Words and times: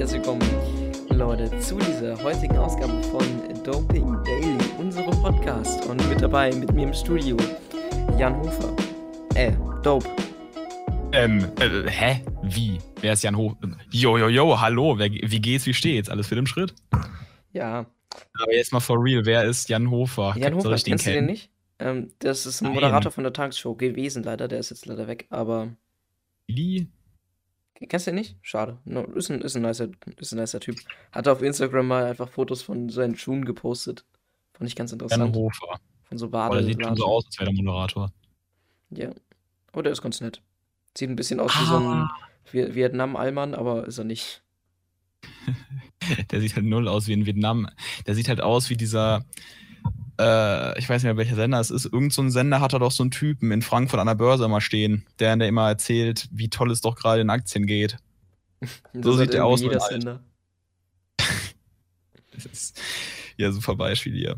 herzlich 0.00 0.22
willkommen, 0.22 0.40
Leute, 1.10 1.58
zu 1.58 1.76
dieser 1.76 2.16
heutigen 2.22 2.56
Ausgabe 2.56 3.02
von 3.02 3.22
Doping 3.64 4.16
Daily, 4.24 4.56
unserem 4.78 5.10
Podcast. 5.10 5.84
Und 5.90 6.08
mit 6.08 6.22
dabei, 6.22 6.50
mit 6.54 6.72
mir 6.72 6.84
im 6.84 6.94
Studio, 6.94 7.36
Jan 8.18 8.34
Hofer. 8.38 8.74
Äh, 9.34 9.52
Dope. 9.82 10.08
Ähm, 11.12 11.44
äh, 11.60 11.86
hä? 11.90 12.24
Wie? 12.42 12.78
Wer 13.02 13.12
ist 13.12 13.22
Jan 13.24 13.36
Hofer? 13.36 13.58
Jo, 13.90 14.16
jo, 14.16 14.28
jo, 14.28 14.58
hallo, 14.58 14.98
wer, 14.98 15.10
wie 15.10 15.38
geht's, 15.38 15.66
wie 15.66 15.74
steht's? 15.74 16.08
Alles 16.08 16.28
fit 16.28 16.38
im 16.38 16.46
Schritt? 16.46 16.74
Ja. 17.52 17.84
Aber 18.40 18.54
jetzt 18.54 18.72
mal 18.72 18.80
for 18.80 18.96
real, 19.04 19.26
wer 19.26 19.44
ist 19.44 19.68
Jan 19.68 19.90
Hofer? 19.90 20.34
Jan 20.38 20.54
Hofer, 20.54 20.72
ich 20.72 20.84
den 20.84 20.92
kennst 20.92 21.06
du 21.06 21.10
den 21.10 21.14
kennen? 21.16 21.26
nicht? 21.26 21.50
Ähm, 21.78 22.10
das 22.20 22.46
ist 22.46 22.62
ein 22.62 22.68
Nein. 22.68 22.76
Moderator 22.76 23.12
von 23.12 23.24
der 23.24 23.34
Tagesshow 23.34 23.74
gewesen, 23.74 24.22
leider. 24.22 24.48
Der 24.48 24.60
ist 24.60 24.70
jetzt 24.70 24.86
leider 24.86 25.06
weg, 25.08 25.26
aber. 25.28 25.76
Willi? 26.46 26.88
Kennst 27.88 28.06
du 28.06 28.10
den 28.10 28.16
nicht? 28.16 28.36
Schade. 28.42 28.78
No, 28.84 29.04
ist, 29.04 29.30
ein, 29.30 29.40
ist, 29.40 29.56
ein 29.56 29.62
nicer, 29.62 29.88
ist 30.18 30.32
ein 30.32 30.38
nicer 30.38 30.60
Typ. 30.60 30.76
Hat 31.12 31.26
auf 31.28 31.40
Instagram 31.42 31.86
mal 31.88 32.04
einfach 32.04 32.28
Fotos 32.28 32.62
von 32.62 32.90
seinen 32.90 33.16
Schuhen 33.16 33.44
gepostet. 33.44 34.04
Fand 34.52 34.68
ich 34.68 34.76
ganz 34.76 34.92
interessant. 34.92 35.34
Hofer. 35.34 35.80
Von 36.04 36.18
so 36.18 36.26
Oh, 36.26 36.30
der 36.52 36.64
sieht 36.64 36.82
schon 36.84 36.96
so 36.96 37.06
aus, 37.06 37.24
als 37.26 37.38
wäre 37.38 37.50
der 37.52 37.62
Moderator. 37.64 38.12
Ja. 38.90 39.10
Oh, 39.72 39.80
der 39.82 39.92
ist 39.92 40.02
ganz 40.02 40.20
nett. 40.20 40.42
Sieht 40.96 41.08
ein 41.08 41.16
bisschen 41.16 41.40
aus 41.40 41.52
wie 41.58 41.64
so 41.64 41.76
ein 41.76 41.84
Ah, 41.86 42.10
Vi- 42.52 42.74
Vietnam-Allmann, 42.74 43.54
aber 43.54 43.86
ist 43.86 43.98
er 43.98 44.04
nicht. 44.04 44.42
der 46.30 46.40
sieht 46.40 46.56
halt 46.56 46.66
null 46.66 46.88
aus 46.88 47.06
wie 47.06 47.12
in 47.12 47.26
Vietnam. 47.26 47.68
Der 48.06 48.14
sieht 48.14 48.28
halt 48.28 48.40
aus 48.40 48.68
wie 48.70 48.76
dieser, 48.76 49.24
äh, 50.20 50.78
ich 50.78 50.88
weiß 50.88 51.02
nicht 51.02 51.04
mehr, 51.04 51.16
welcher 51.16 51.36
Sender 51.36 51.60
es 51.60 51.70
ist. 51.70 51.86
Irgend 51.86 52.12
so 52.12 52.22
ein 52.22 52.30
Sender 52.30 52.60
hat 52.60 52.72
er 52.72 52.78
doch 52.78 52.92
so 52.92 53.02
einen 53.02 53.10
Typen 53.10 53.50
in 53.52 53.62
Frankfurt 53.62 54.00
an 54.00 54.06
der 54.06 54.14
Börse 54.14 54.44
immer 54.44 54.60
stehen, 54.60 55.06
der, 55.18 55.34
der 55.36 55.48
immer 55.48 55.68
erzählt, 55.68 56.28
wie 56.30 56.50
toll 56.50 56.70
es 56.70 56.80
doch 56.80 56.96
gerade 56.96 57.22
in 57.22 57.30
Aktien 57.30 57.66
geht. 57.66 57.96
So 58.92 59.14
sieht 59.14 59.32
der 59.32 59.46
aus, 59.46 59.62
jeder. 59.62 59.80
Sender. 59.80 60.22
Das 62.32 62.46
ist 62.46 62.80
ja 63.36 63.50
super 63.52 63.74
Beispiel 63.74 64.14
hier. 64.14 64.36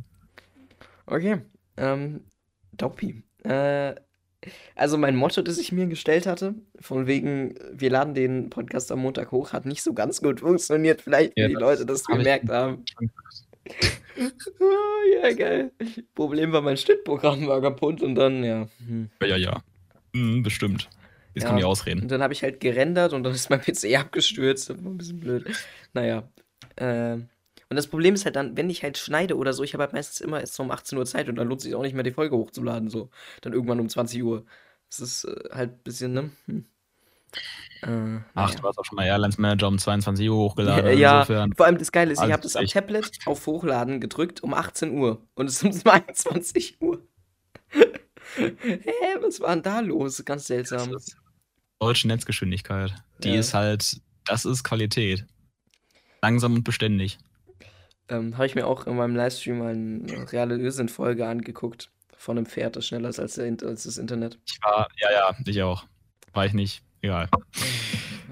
Okay. 1.06 1.38
Ähm, 1.76 2.24
Dopi. 2.72 3.22
Äh, 3.44 3.94
also 4.74 4.98
mein 4.98 5.14
Motto, 5.14 5.42
das 5.42 5.58
ich 5.58 5.72
mir 5.72 5.86
gestellt 5.86 6.26
hatte, 6.26 6.54
von 6.80 7.06
wegen, 7.06 7.54
wir 7.72 7.90
laden 7.90 8.14
den 8.14 8.50
Podcast 8.50 8.90
am 8.90 9.00
Montag 9.00 9.30
hoch, 9.30 9.52
hat 9.52 9.66
nicht 9.66 9.82
so 9.82 9.92
ganz 9.92 10.20
gut 10.20 10.40
funktioniert. 10.40 11.02
Vielleicht, 11.02 11.36
Ja, 11.36 11.44
wie 11.44 11.54
die 11.54 11.60
Leute 11.60 11.86
das 11.86 12.04
gemerkt 12.04 12.48
haben. 12.48 12.84
Ja, 15.22 15.32
geil. 15.32 15.72
Problem 16.14 16.52
war, 16.52 16.62
mein 16.62 16.76
Schnittprogramm 16.76 17.46
war 17.46 17.60
kaputt 17.60 18.02
und 18.02 18.14
dann, 18.14 18.42
ja. 18.44 18.68
hm. 18.86 19.10
Ja, 19.20 19.28
ja, 19.28 19.36
ja. 19.36 19.62
Mhm, 20.12 20.42
bestimmt. 20.42 20.88
Jetzt 21.34 21.44
Ja. 21.44 21.48
kommen 21.48 21.58
die 21.58 21.64
Ausreden. 21.64 22.02
Und 22.02 22.10
dann 22.10 22.22
habe 22.22 22.32
ich 22.32 22.42
halt 22.42 22.60
gerendert 22.60 23.12
und 23.12 23.22
dann 23.24 23.32
ist 23.34 23.50
mein 23.50 23.60
PC 23.60 23.94
abgestürzt. 23.98 24.70
Das 24.70 24.84
war 24.84 24.90
ein 24.90 24.98
bisschen 24.98 25.20
blöd. 25.20 25.46
Naja. 25.92 26.28
Ähm, 26.76 27.28
und 27.68 27.76
das 27.76 27.86
Problem 27.86 28.14
ist 28.14 28.24
halt 28.24 28.36
dann, 28.36 28.56
wenn 28.56 28.68
ich 28.68 28.82
halt 28.82 28.98
schneide 28.98 29.36
oder 29.36 29.52
so, 29.52 29.62
ich 29.62 29.72
habe 29.74 29.82
halt 29.84 29.92
meistens 29.94 30.20
immer 30.20 30.40
erst 30.40 30.54
so 30.54 30.62
um 30.62 30.70
18 30.70 30.98
Uhr 30.98 31.06
Zeit 31.06 31.28
und 31.28 31.36
dann 31.36 31.48
lohnt 31.48 31.60
es 31.60 31.64
sich 31.64 31.74
auch 31.74 31.82
nicht 31.82 31.94
mehr, 31.94 32.02
die 32.02 32.10
Folge 32.10 32.36
hochzuladen. 32.36 32.90
So. 32.90 33.08
Dann 33.40 33.52
irgendwann 33.54 33.80
um 33.80 33.88
20 33.88 34.22
Uhr. 34.22 34.44
Das 34.90 35.00
ist 35.00 35.24
äh, 35.24 35.48
halt 35.52 35.70
ein 35.72 35.82
bisschen, 35.82 36.12
ne? 36.12 36.30
Hm. 36.46 36.66
Äh, 37.82 37.86
Ach, 38.34 38.48
naja. 38.48 38.60
du 38.60 38.68
hast 38.68 38.78
auch 38.78 38.84
schon 38.84 38.96
mal 38.96 39.04
Airlines 39.06 39.38
Manager 39.38 39.66
um 39.68 39.78
22 39.78 40.28
Uhr 40.30 40.36
hochgeladen. 40.36 40.86
Ja, 40.86 40.92
ja, 40.92 41.20
Insofern. 41.20 41.52
vor 41.54 41.66
allem 41.66 41.78
das 41.78 41.90
Geile 41.90 42.12
ist, 42.12 42.22
ich 42.22 42.30
habe 42.32 42.42
das 42.42 42.54
am. 42.56 42.66
Tablet 42.66 43.10
auf 43.26 43.46
Hochladen 43.46 44.00
gedrückt 44.00 44.42
um 44.42 44.54
18 44.54 44.92
Uhr 44.96 45.20
und 45.34 45.46
es 45.46 45.56
ist 45.56 45.64
um 45.64 45.72
22 45.72 46.80
Uhr. 46.80 47.02
Hä, 48.36 49.16
was 49.20 49.40
war 49.40 49.50
denn 49.54 49.62
da 49.62 49.80
los? 49.80 50.24
Ganz 50.24 50.46
seltsam. 50.46 50.96
deutsche 51.80 52.06
Netzgeschwindigkeit. 52.08 52.94
Die 53.18 53.30
Ja. 53.30 53.40
ist 53.40 53.54
halt, 53.54 54.00
das 54.24 54.44
ist 54.44 54.62
Qualität. 54.64 55.26
Langsam 56.22 56.54
und 56.54 56.64
beständig. 56.64 57.18
Ähm, 58.08 58.34
habe 58.36 58.46
ich 58.46 58.54
mir 58.54 58.66
auch 58.66 58.86
in 58.86 58.96
meinem 58.96 59.16
Livestream 59.16 59.58
mal 59.58 59.72
eine 59.74 60.30
reale 60.32 60.56
Irrsinn-Folge 60.56 61.26
angeguckt. 61.26 61.90
Von 62.16 62.36
einem 62.38 62.46
Pferd, 62.46 62.76
das 62.76 62.86
schneller 62.86 63.08
ist 63.08 63.18
als, 63.18 63.34
der, 63.34 63.56
als 63.64 63.82
das 63.84 63.98
Internet. 63.98 64.38
Ich 64.46 64.58
war, 64.62 64.86
ja, 65.00 65.10
ja, 65.10 65.36
ich 65.44 65.62
auch. 65.62 65.84
War 66.32 66.46
ich 66.46 66.52
nicht. 66.52 66.82
Egal. 67.02 67.28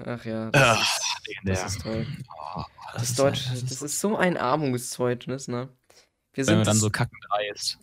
Ach 0.05 0.25
ja, 0.25 0.49
das, 0.49 0.61
Ach, 0.63 0.81
ist, 0.81 1.37
das 1.43 1.65
ist 1.75 1.81
toll. 1.81 2.07
Oh, 2.55 2.63
Das, 2.93 3.03
ist 3.03 3.19
Deutsch, 3.19 3.47
halt- 3.49 3.63
das 3.69 3.81
ist 3.81 3.99
so 3.99 4.15
ein 4.17 4.37
Armutszeugnis, 4.37 5.47
ne? 5.47 5.69
Wir 6.33 6.37
wenn 6.37 6.45
sind 6.45 6.55
man 6.55 6.63
dann 6.65 6.73
das, 6.75 6.79
so 6.81 6.89
kackend 6.89 7.23
reist. 7.29 7.77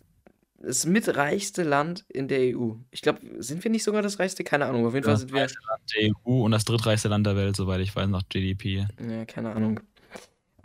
das 0.57 0.85
mitreichste 0.85 1.61
Land 1.63 2.05
in 2.09 2.27
der 2.27 2.57
EU. 2.57 2.73
Ich 2.89 3.01
glaube, 3.03 3.19
sind 3.37 3.63
wir 3.63 3.69
nicht 3.71 3.83
sogar 3.83 4.01
das 4.01 4.17
reichste? 4.19 4.43
Keine 4.43 4.65
Ahnung. 4.65 4.85
Auf 4.87 4.93
jeden 4.95 5.03
Fall 5.05 5.13
Das 5.13 5.21
sind 5.21 5.31
wir. 5.31 5.41
reichste 5.43 5.59
Land 5.69 5.81
der 5.95 6.03
EU 6.09 6.43
und 6.43 6.51
das 6.51 6.65
drittreichste 6.65 7.07
Land 7.07 7.27
der 7.27 7.35
Welt, 7.35 7.55
soweit 7.55 7.79
ich 7.81 7.95
weiß, 7.95 8.09
nach 8.09 8.23
GDP. 8.27 8.87
Ja, 9.07 9.25
keine 9.25 9.51
Ahnung. 9.53 9.79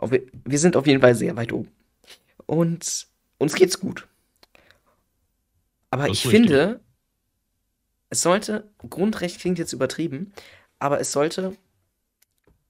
Wir 0.01 0.59
sind 0.59 0.75
auf 0.75 0.87
jeden 0.87 1.01
Fall 1.01 1.15
sehr 1.15 1.35
weit 1.37 1.53
oben. 1.53 1.69
Und 2.47 3.07
uns 3.37 3.53
geht's 3.55 3.79
gut. 3.79 4.07
Aber 5.91 6.07
Das 6.07 6.17
ich 6.17 6.27
finde, 6.27 6.81
es 8.15 8.21
sollte, 8.21 8.69
Grundrecht 8.89 9.41
klingt 9.41 9.59
jetzt 9.59 9.73
übertrieben, 9.73 10.31
aber 10.79 11.01
es 11.01 11.11
sollte 11.11 11.57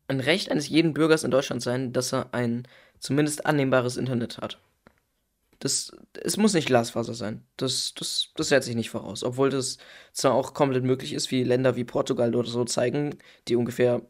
ein 0.08 0.20
Recht 0.20 0.50
eines 0.50 0.68
jeden 0.70 0.94
Bürgers 0.94 1.24
in 1.24 1.30
Deutschland 1.30 1.62
sein, 1.62 1.94
dass 1.94 2.14
er 2.14 2.34
ein 2.34 2.68
zumindest 3.00 3.46
annehmbares 3.46 3.96
Internet 3.96 4.40
hat. 4.40 4.60
Das, 5.60 5.96
es 6.14 6.38
muss 6.38 6.54
nicht 6.54 6.66
Glasfaser 6.66 7.14
sein. 7.14 7.44
Das, 7.58 7.94
das, 7.94 8.30
das 8.36 8.50
setze 8.50 8.72
ich 8.72 8.76
nicht 8.76 8.90
voraus. 8.90 9.24
Obwohl 9.24 9.52
das 9.52 9.78
zwar 10.14 10.34
auch 10.34 10.56
komplett 10.56 10.84
möglich 10.84 11.14
ist, 11.14 11.30
wie 11.30 11.44
Länder 11.44 11.76
wie 11.76 11.84
Portugal 11.84 12.36
oder 12.36 12.50
so 12.50 12.66
zeigen, 12.66 13.20
die 13.48 13.56
ungefähr 13.56 14.02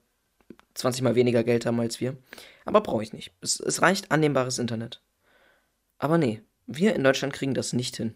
20 0.75 1.03
mal 1.03 1.15
weniger 1.15 1.43
Geld 1.43 1.65
haben 1.65 1.79
als 1.81 1.99
wir. 1.99 2.15
Aber 2.63 2.79
brauche 2.79 3.03
ich 3.03 3.11
nicht. 3.11 3.33
Es, 3.41 3.59
es 3.59 3.81
reicht 3.81 4.11
annehmbares 4.11 4.57
Internet. 4.57 5.01
Aber 5.97 6.17
nee, 6.17 6.41
wir 6.65 6.95
in 6.95 7.03
Deutschland 7.03 7.33
kriegen 7.33 7.53
das 7.53 7.73
nicht 7.73 7.97
hin. 7.97 8.15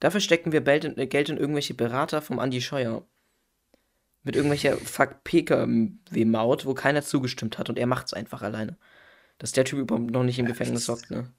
Dafür 0.00 0.20
stecken 0.20 0.52
wir 0.52 0.60
Geld 0.60 0.84
in, 0.84 0.98
äh, 0.98 1.06
Geld 1.06 1.28
in 1.28 1.36
irgendwelche 1.36 1.74
Berater 1.74 2.22
vom 2.22 2.38
Andi 2.38 2.60
Scheuer. 2.60 3.06
Mit 4.22 4.34
irgendwelcher 4.34 4.76
Fuck 4.76 5.22
PKW-Maut, 5.24 6.66
wo 6.66 6.74
keiner 6.74 7.02
zugestimmt 7.02 7.58
hat 7.58 7.68
und 7.68 7.78
er 7.78 7.86
macht's 7.86 8.12
einfach 8.12 8.42
alleine. 8.42 8.76
Dass 9.38 9.52
der 9.52 9.64
Typ 9.64 9.78
überhaupt 9.78 10.10
noch 10.10 10.24
nicht 10.24 10.38
im 10.38 10.46
Gefängnis 10.46 10.88
hockt, 10.88 11.10
ne? 11.10 11.30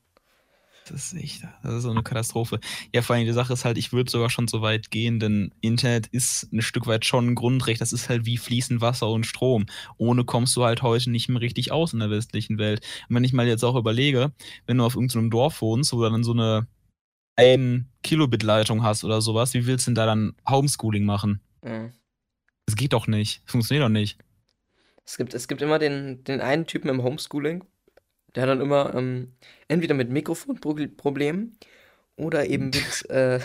Das 0.89 1.11
ist 1.11 1.21
echt, 1.21 1.43
das 1.63 1.73
ist 1.73 1.83
so 1.83 1.91
eine 1.91 2.03
Katastrophe. 2.03 2.59
Ja, 2.93 3.01
vor 3.01 3.15
allem 3.15 3.25
die 3.25 3.33
Sache 3.33 3.53
ist 3.53 3.65
halt, 3.65 3.77
ich 3.77 3.91
würde 3.91 4.09
sogar 4.09 4.29
schon 4.29 4.47
so 4.47 4.61
weit 4.61 4.89
gehen, 4.89 5.19
denn 5.19 5.53
Internet 5.61 6.07
ist 6.07 6.51
ein 6.53 6.61
Stück 6.61 6.87
weit 6.87 7.05
schon 7.05 7.27
ein 7.27 7.35
Grundrecht. 7.35 7.81
Das 7.81 7.91
ist 7.91 8.09
halt 8.09 8.25
wie 8.25 8.37
fließend 8.37 8.79
Wasser 8.79 9.09
und 9.09 9.25
Strom. 9.25 9.65
Ohne 9.97 10.23
kommst 10.23 10.55
du 10.55 10.63
halt 10.63 10.81
heute 10.81 11.11
nicht 11.11 11.29
mehr 11.29 11.41
richtig 11.41 11.71
aus 11.71 11.93
in 11.93 11.99
der 11.99 12.09
westlichen 12.09 12.57
Welt. 12.57 12.85
Und 13.09 13.15
wenn 13.15 13.23
ich 13.23 13.33
mal 13.33 13.47
jetzt 13.47 13.65
auch 13.65 13.75
überlege, 13.75 14.31
wenn 14.65 14.77
du 14.77 14.85
auf 14.85 14.95
irgendeinem 14.95 15.29
Dorf 15.29 15.61
wohnst, 15.61 15.91
wo 15.93 16.01
dann 16.03 16.23
so 16.23 16.31
eine 16.31 16.67
1 17.37 17.85
Kilobit-Leitung 18.03 18.83
hast 18.83 19.03
oder 19.03 19.21
sowas, 19.21 19.53
wie 19.53 19.65
willst 19.65 19.87
du 19.87 19.91
denn 19.91 19.95
da 19.95 20.05
dann 20.05 20.35
Homeschooling 20.49 21.05
machen? 21.05 21.41
Ja. 21.63 21.89
Das 22.65 22.75
geht 22.75 22.93
doch 22.93 23.07
nicht. 23.07 23.41
Funktioniert 23.45 23.85
doch 23.85 23.89
nicht. 23.89 24.19
Es 25.05 25.17
gibt, 25.17 25.33
es 25.33 25.47
gibt 25.47 25.61
immer 25.61 25.79
den, 25.79 26.23
den 26.25 26.41
einen 26.41 26.65
Typen 26.65 26.89
im 26.89 27.01
Homeschooling, 27.01 27.63
der 28.35 28.43
hat 28.43 28.49
dann 28.49 28.61
immer 28.61 28.93
ähm, 28.93 29.33
entweder 29.67 29.95
mit 29.95 30.09
Mikrofonproblemen 30.09 31.57
oder 32.17 32.45
eben 32.45 32.65
mit, 32.71 33.09
äh, 33.09 33.39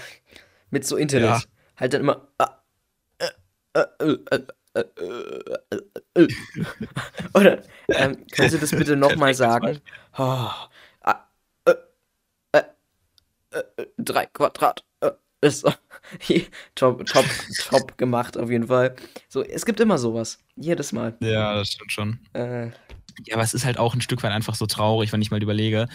mit 0.70 0.86
so 0.86 0.96
Internet. 0.96 1.28
Ja. 1.28 1.42
Halt 1.76 1.94
dann 1.94 2.00
immer. 2.02 2.28
äh, 3.18 3.28
äh. 3.74 4.38
Oder 7.34 7.62
ähm, 7.88 8.26
können 8.32 8.50
Sie 8.50 8.58
das 8.58 8.70
bitte 8.70 8.96
nochmal 8.96 9.34
sagen? 9.34 9.80
Oh, 10.16 10.48
äh, 13.52 13.82
äh, 13.82 13.86
drei 13.98 14.26
Quadrat. 14.26 14.84
Äh, 15.00 15.10
ist 15.42 15.64
top, 16.74 17.04
top, 17.06 17.24
top 17.68 17.98
gemacht 17.98 18.38
auf 18.38 18.50
jeden 18.50 18.68
Fall. 18.68 18.94
So, 19.28 19.42
es 19.42 19.66
gibt 19.66 19.80
immer 19.80 19.98
sowas. 19.98 20.38
Jedes 20.56 20.92
Mal. 20.92 21.16
Ja, 21.20 21.54
das 21.56 21.72
stimmt 21.72 21.92
schon. 21.92 22.20
Äh, 22.32 22.66
Ja, 23.26 23.34
aber 23.34 23.42
es 23.42 23.52
ist 23.52 23.64
halt 23.64 23.78
auch 23.78 23.94
ein 23.94 24.00
Stück 24.00 24.22
weit 24.22 24.32
einfach 24.32 24.54
so 24.54 24.66
traurig, 24.66 25.12
wenn 25.12 25.20
ich 25.20 25.30
mal 25.30 25.42
überlege, 25.42 25.88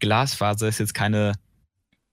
Glasfaser 0.00 0.68
ist 0.68 0.80
jetzt 0.80 0.94
keine, 0.94 1.32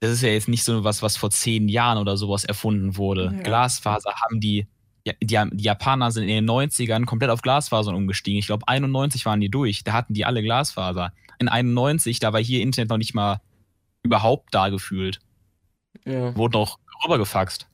das 0.01 0.11
ist 0.11 0.21
ja 0.21 0.29
jetzt 0.29 0.47
nicht 0.49 0.63
so 0.63 0.83
was, 0.83 1.01
was 1.01 1.17
vor 1.17 1.31
zehn 1.31 1.67
Jahren 1.69 1.97
oder 1.97 2.17
sowas 2.17 2.43
erfunden 2.43 2.97
wurde. 2.97 3.31
Ja. 3.35 3.41
Glasfaser 3.41 4.13
haben 4.21 4.39
die, 4.39 4.67
die, 5.05 5.13
die 5.23 5.63
Japaner 5.63 6.11
sind 6.11 6.23
in 6.23 6.45
den 6.45 6.49
90ern 6.49 7.05
komplett 7.05 7.31
auf 7.31 7.41
Glasfasern 7.41 7.95
umgestiegen. 7.95 8.37
Ich 8.37 8.47
glaube, 8.47 8.67
91 8.67 9.25
waren 9.25 9.39
die 9.39 9.49
durch, 9.49 9.83
da 9.83 9.93
hatten 9.93 10.13
die 10.13 10.25
alle 10.25 10.43
Glasfaser. 10.43 11.13
In 11.39 11.47
91, 11.47 12.19
da 12.19 12.33
war 12.33 12.41
hier 12.41 12.61
Internet 12.61 12.89
noch 12.89 12.97
nicht 12.97 13.15
mal 13.15 13.41
überhaupt 14.03 14.53
da 14.53 14.69
gefühlt. 14.69 15.19
ja. 16.05 16.35
Wurde 16.35 16.57
noch 16.57 16.79
rübergefaxt. 17.03 17.67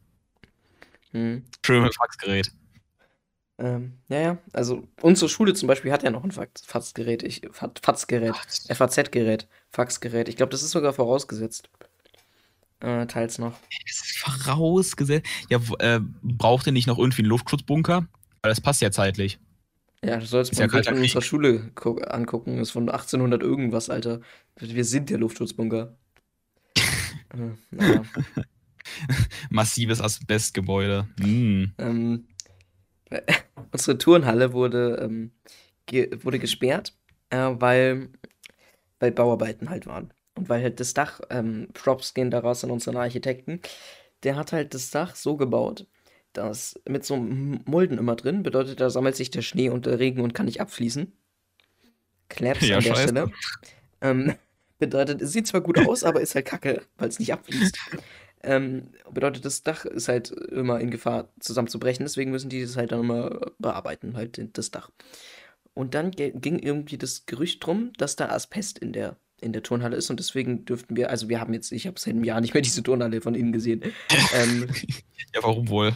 Hm. 1.12 1.44
Schön 1.66 1.84
mit 1.84 1.96
Faxgerät. 1.96 2.52
Ähm, 3.60 3.94
ja, 4.08 4.20
ja. 4.20 4.38
Also 4.54 4.88
unsere 5.02 5.30
Schule 5.30 5.54
zum 5.54 5.68
Beispiel 5.68 5.92
hat 5.92 6.04
ja 6.04 6.12
noch 6.12 6.24
ein 6.24 6.32
Fax- 6.32 6.64
Faxgerät. 6.66 7.24
Ich, 7.24 7.42
Fa- 7.52 7.72
Faxgerät. 7.82 8.36
FAZ-Gerät. 8.70 9.48
Faxgerät. 9.72 10.30
Ich 10.30 10.36
glaube, 10.36 10.52
das 10.52 10.62
ist 10.62 10.72
sogar 10.72 10.94
vorausgesetzt. 10.94 11.70
Äh, 12.82 13.08
teils 13.08 13.40
noch. 13.40 13.54
Das 13.88 13.96
ist 14.06 14.18
vorausgesetzt. 14.20 15.28
Ja, 15.50 15.60
äh, 15.80 16.00
braucht 16.22 16.68
ihr 16.68 16.74
nicht 16.74 16.86
noch 16.88 17.00
irgendwie 17.00 17.24
einen 17.24 17.30
Luftschutzbunker? 17.30 18.06
Weil 18.44 18.50
das 18.52 18.62
passt 18.62 18.82
ja 18.82 18.92
zeitlich. 18.92 19.40
Ja, 20.04 20.18
du 20.18 20.26
sollst 20.28 20.54
mal 20.54 20.70
ja 20.72 20.84
von 20.84 20.94
unserer. 21.00 21.22
Schule 21.24 21.72
gu- 21.74 21.98
angucken. 22.02 22.58
Das 22.58 22.68
ist 22.68 22.72
von 22.74 22.88
1800 22.88 23.42
irgendwas, 23.42 23.90
Alter. 23.90 24.22
Wir 24.58 24.86
sind 24.86 25.10
der 25.10 25.18
Luftschutzbunker. 25.18 25.98
Äh, 27.34 27.56
naja. 27.72 28.04
Massives 29.50 30.02
Asbestgebäude. 30.02 31.08
Hm. 31.20 31.74
Ähm, 31.78 32.28
unsere 33.72 33.98
Turnhalle 33.98 34.54
wurde, 34.54 35.00
ähm, 35.02 35.32
ge 35.86 36.18
wurde 36.24 36.40
gesperrt, 36.40 36.94
äh, 37.30 37.38
weil, 37.38 38.10
weil 39.00 39.12
Bauarbeiten 39.12 39.70
halt 39.70 39.86
waren. 39.86 40.14
Und 40.36 40.50
weil 40.50 40.62
halt 40.62 40.80
das 40.80 40.94
Dach, 40.94 41.20
ähm, 41.30 41.70
Props 41.74 42.14
gehen 42.14 42.32
daraus 42.32 42.64
an 42.64 42.72
unseren 42.72 42.98
Architekten, 42.98 43.62
der 44.24 44.36
hat 44.36 44.54
halt 44.54 44.74
das 44.74 44.92
Dach 44.92 45.16
so 45.16 45.36
gebaut, 45.38 45.88
dass 46.34 46.80
mit 46.88 47.06
so 47.06 47.18
Mulden 47.18 47.98
immer 47.98 48.16
drin, 48.16 48.44
bedeutet, 48.44 48.80
da 48.80 48.90
sammelt 48.90 49.16
sich 49.16 49.32
der 49.32 49.42
Schnee 49.42 49.70
und 49.70 49.86
der 49.86 50.00
Regen 50.00 50.22
und 50.22 50.34
kann 50.34 50.46
nicht 50.46 50.62
abfließen. 50.62 51.12
Claps 52.30 52.68
Ja, 52.68 52.78
an 52.78 52.84
der 52.84 52.96
scheiße. 52.96 53.04
Stelle. 53.10 53.32
Ähm, 54.02 54.36
bedeutet, 54.80 55.22
es 55.22 55.32
sieht 55.32 55.48
zwar 55.48 55.62
gut 55.62 55.80
aus, 55.88 56.04
aber 56.04 56.22
ist 56.22 56.36
halt 56.36 56.46
kacke, 56.46 56.84
weil 56.98 57.10
es 57.10 57.20
nicht 57.20 57.34
abfließt. 57.34 57.78
Ähm, 58.44 58.90
bedeutet, 59.12 59.46
das 59.46 59.64
Dach 59.64 59.86
ist 59.86 60.08
halt 60.08 60.32
immer 60.32 60.80
in 60.80 60.92
Gefahr 60.92 61.30
zusammenzubrechen, 61.40 62.06
deswegen 62.06 62.32
müssen 62.32 62.50
die 62.50 62.62
das 62.62 62.78
halt 62.78 62.92
dann 62.92 63.00
immer 63.02 63.52
bearbeiten, 63.58 64.16
halt 64.16 64.40
das 64.58 64.72
Dach. 64.72 64.92
Und 65.74 65.94
dann 65.94 66.12
ging 66.12 66.60
irgendwie 66.60 66.98
das 66.98 67.26
Gerücht 67.26 67.66
drum, 67.66 67.94
dass 67.98 68.16
da 68.16 68.30
Asbest 68.30 68.80
in 68.80 68.94
der, 68.94 69.18
in 69.42 69.54
der 69.54 69.64
Turnhalle 69.64 69.98
ist 69.98 70.10
und 70.10 70.20
deswegen 70.20 70.66
dürften 70.66 70.96
wir, 70.96 71.10
also 71.10 71.30
wir 71.30 71.40
haben 71.40 71.54
jetzt, 71.54 71.72
ich 71.72 71.88
habe 71.88 72.00
seit 72.00 72.14
einem 72.14 72.24
Jahr 72.24 72.42
nicht 72.42 72.54
mehr 72.54 72.64
diese 72.64 72.84
Turnhalle 72.84 73.22
von 73.22 73.36
innen 73.36 73.52
gesehen. 73.52 73.82
ähm, 74.34 74.70
Ja, 75.34 75.44
warum 75.44 75.70
wohl? 75.70 75.94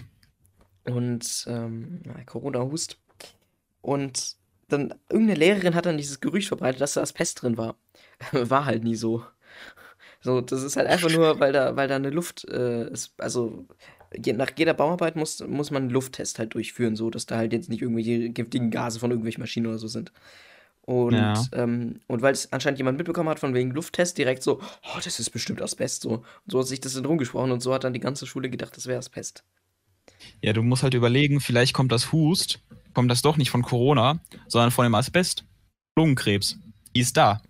und 0.86 1.46
ähm, 1.48 2.02
Corona-Hust. 2.26 2.98
Und 3.82 4.36
dann 4.68 4.94
irgendeine 5.10 5.40
Lehrerin 5.40 5.76
hat 5.76 5.86
dann 5.86 5.98
dieses 5.98 6.22
Gerücht 6.22 6.48
verbreitet, 6.48 6.82
dass 6.82 6.94
da 6.94 7.02
Asbest 7.02 7.42
drin 7.42 7.58
war. 7.58 7.76
War 8.32 8.66
halt 8.66 8.84
nie 8.84 8.96
so. 8.96 9.24
So, 10.22 10.42
das 10.42 10.64
ist 10.64 10.78
halt 10.78 10.88
einfach 10.88 11.10
nur, 11.10 11.40
weil 11.40 11.52
da, 11.52 11.76
weil 11.76 11.88
da 11.88 11.96
eine 11.96 12.12
Luft, 12.12 12.48
äh, 12.48 12.90
ist, 12.92 13.14
also 13.18 13.66
je, 14.16 14.34
nach 14.34 14.52
jeder 14.56 14.74
Bauarbeit 14.74 15.16
muss, 15.16 15.40
muss 15.48 15.72
man 15.72 15.84
einen 15.84 15.92
Lufttest 15.92 16.38
halt 16.40 16.54
durchführen, 16.54 16.96
so 16.96 17.10
dass 17.10 17.26
da 17.26 17.38
halt 17.38 17.54
jetzt 17.54 17.70
nicht 17.70 17.82
irgendwelche 17.82 18.30
giftigen 18.30 18.70
Gase 18.72 19.00
von 19.00 19.10
irgendwelchen 19.12 19.42
Maschinen 19.42 19.68
oder 19.68 19.80
so 19.80 19.88
sind. 19.88 20.12
Und, 20.84 21.14
Ja. 21.14 21.34
ähm, 21.54 22.00
und 22.08 22.22
weil 22.22 22.34
es 22.34 22.52
anscheinend 22.52 22.80
jemand 22.80 22.98
mitbekommen 22.98 23.30
hat, 23.30 23.40
von 23.40 23.54
wegen 23.54 23.72
Lufttest, 23.72 24.18
direkt 24.18 24.44
so, 24.44 24.60
oh, 24.62 25.00
das 25.04 25.20
ist 25.20 25.30
bestimmt 25.30 25.62
Asbest, 25.62 26.02
so. 26.02 26.10
Und 26.16 26.26
so 26.48 26.60
hat 26.60 26.68
sich 26.68 26.82
das 26.82 26.94
dann 26.94 27.06
rumgesprochen 27.06 27.52
und 27.52 27.62
so 27.62 27.74
hat 27.74 27.84
dann 27.84 27.94
die 27.94 28.00
ganze 28.00 28.26
Schule 28.26 28.50
gedacht, 28.50 28.76
das 28.76 28.88
wäre 28.88 29.00
Asbest. 29.00 29.44
Ja, 30.42 30.54
du 30.54 30.64
musst 30.64 30.84
halt 30.84 30.94
überlegen, 30.94 31.40
vielleicht 31.40 31.74
kommt 31.74 31.92
das 31.92 32.12
Hust, 32.12 32.60
kommt 32.94 33.10
das 33.12 33.22
doch 33.22 33.38
nicht 33.38 33.52
von 33.52 33.62
Corona, 33.62 34.20
sondern 34.48 34.72
von 34.72 34.84
dem 34.84 34.96
Asbest. 34.96 35.46
Lungenkrebs. 35.98 36.58
Die 36.96 37.00
ist 37.02 37.16
da. 37.16 37.42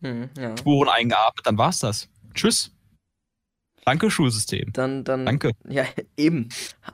Hm, 0.00 0.30
ja. 0.38 0.56
Spuren 0.56 0.88
eingeatmet, 0.88 1.46
dann 1.46 1.58
war's 1.58 1.80
das. 1.80 2.08
Tschüss. 2.34 2.72
Danke, 3.84 4.10
Schulsystem. 4.10 4.72
Dann, 4.72 5.02
dann, 5.04 5.24
Danke. 5.26 5.52
ja, 5.68 5.84
eben. 6.16 6.48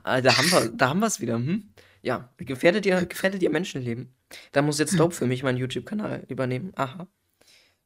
Ah, 0.04 0.20
Da 0.20 0.36
haben 0.36 0.50
wir, 0.50 0.68
da 0.70 0.88
haben 0.90 1.00
wir 1.00 1.06
es 1.06 1.20
wieder. 1.20 1.34
Hm? 1.34 1.70
Ja, 2.02 2.32
gefährdet 2.36 2.86
ihr, 2.86 3.04
gefährdet 3.06 3.42
ihr 3.42 3.50
Menschenleben? 3.50 4.14
Da 4.52 4.62
muss 4.62 4.78
jetzt 4.78 4.98
Dope 4.98 5.14
für 5.14 5.26
mich 5.26 5.42
meinen 5.42 5.58
YouTube-Kanal 5.58 6.24
übernehmen. 6.28 6.72
Aha. 6.76 7.08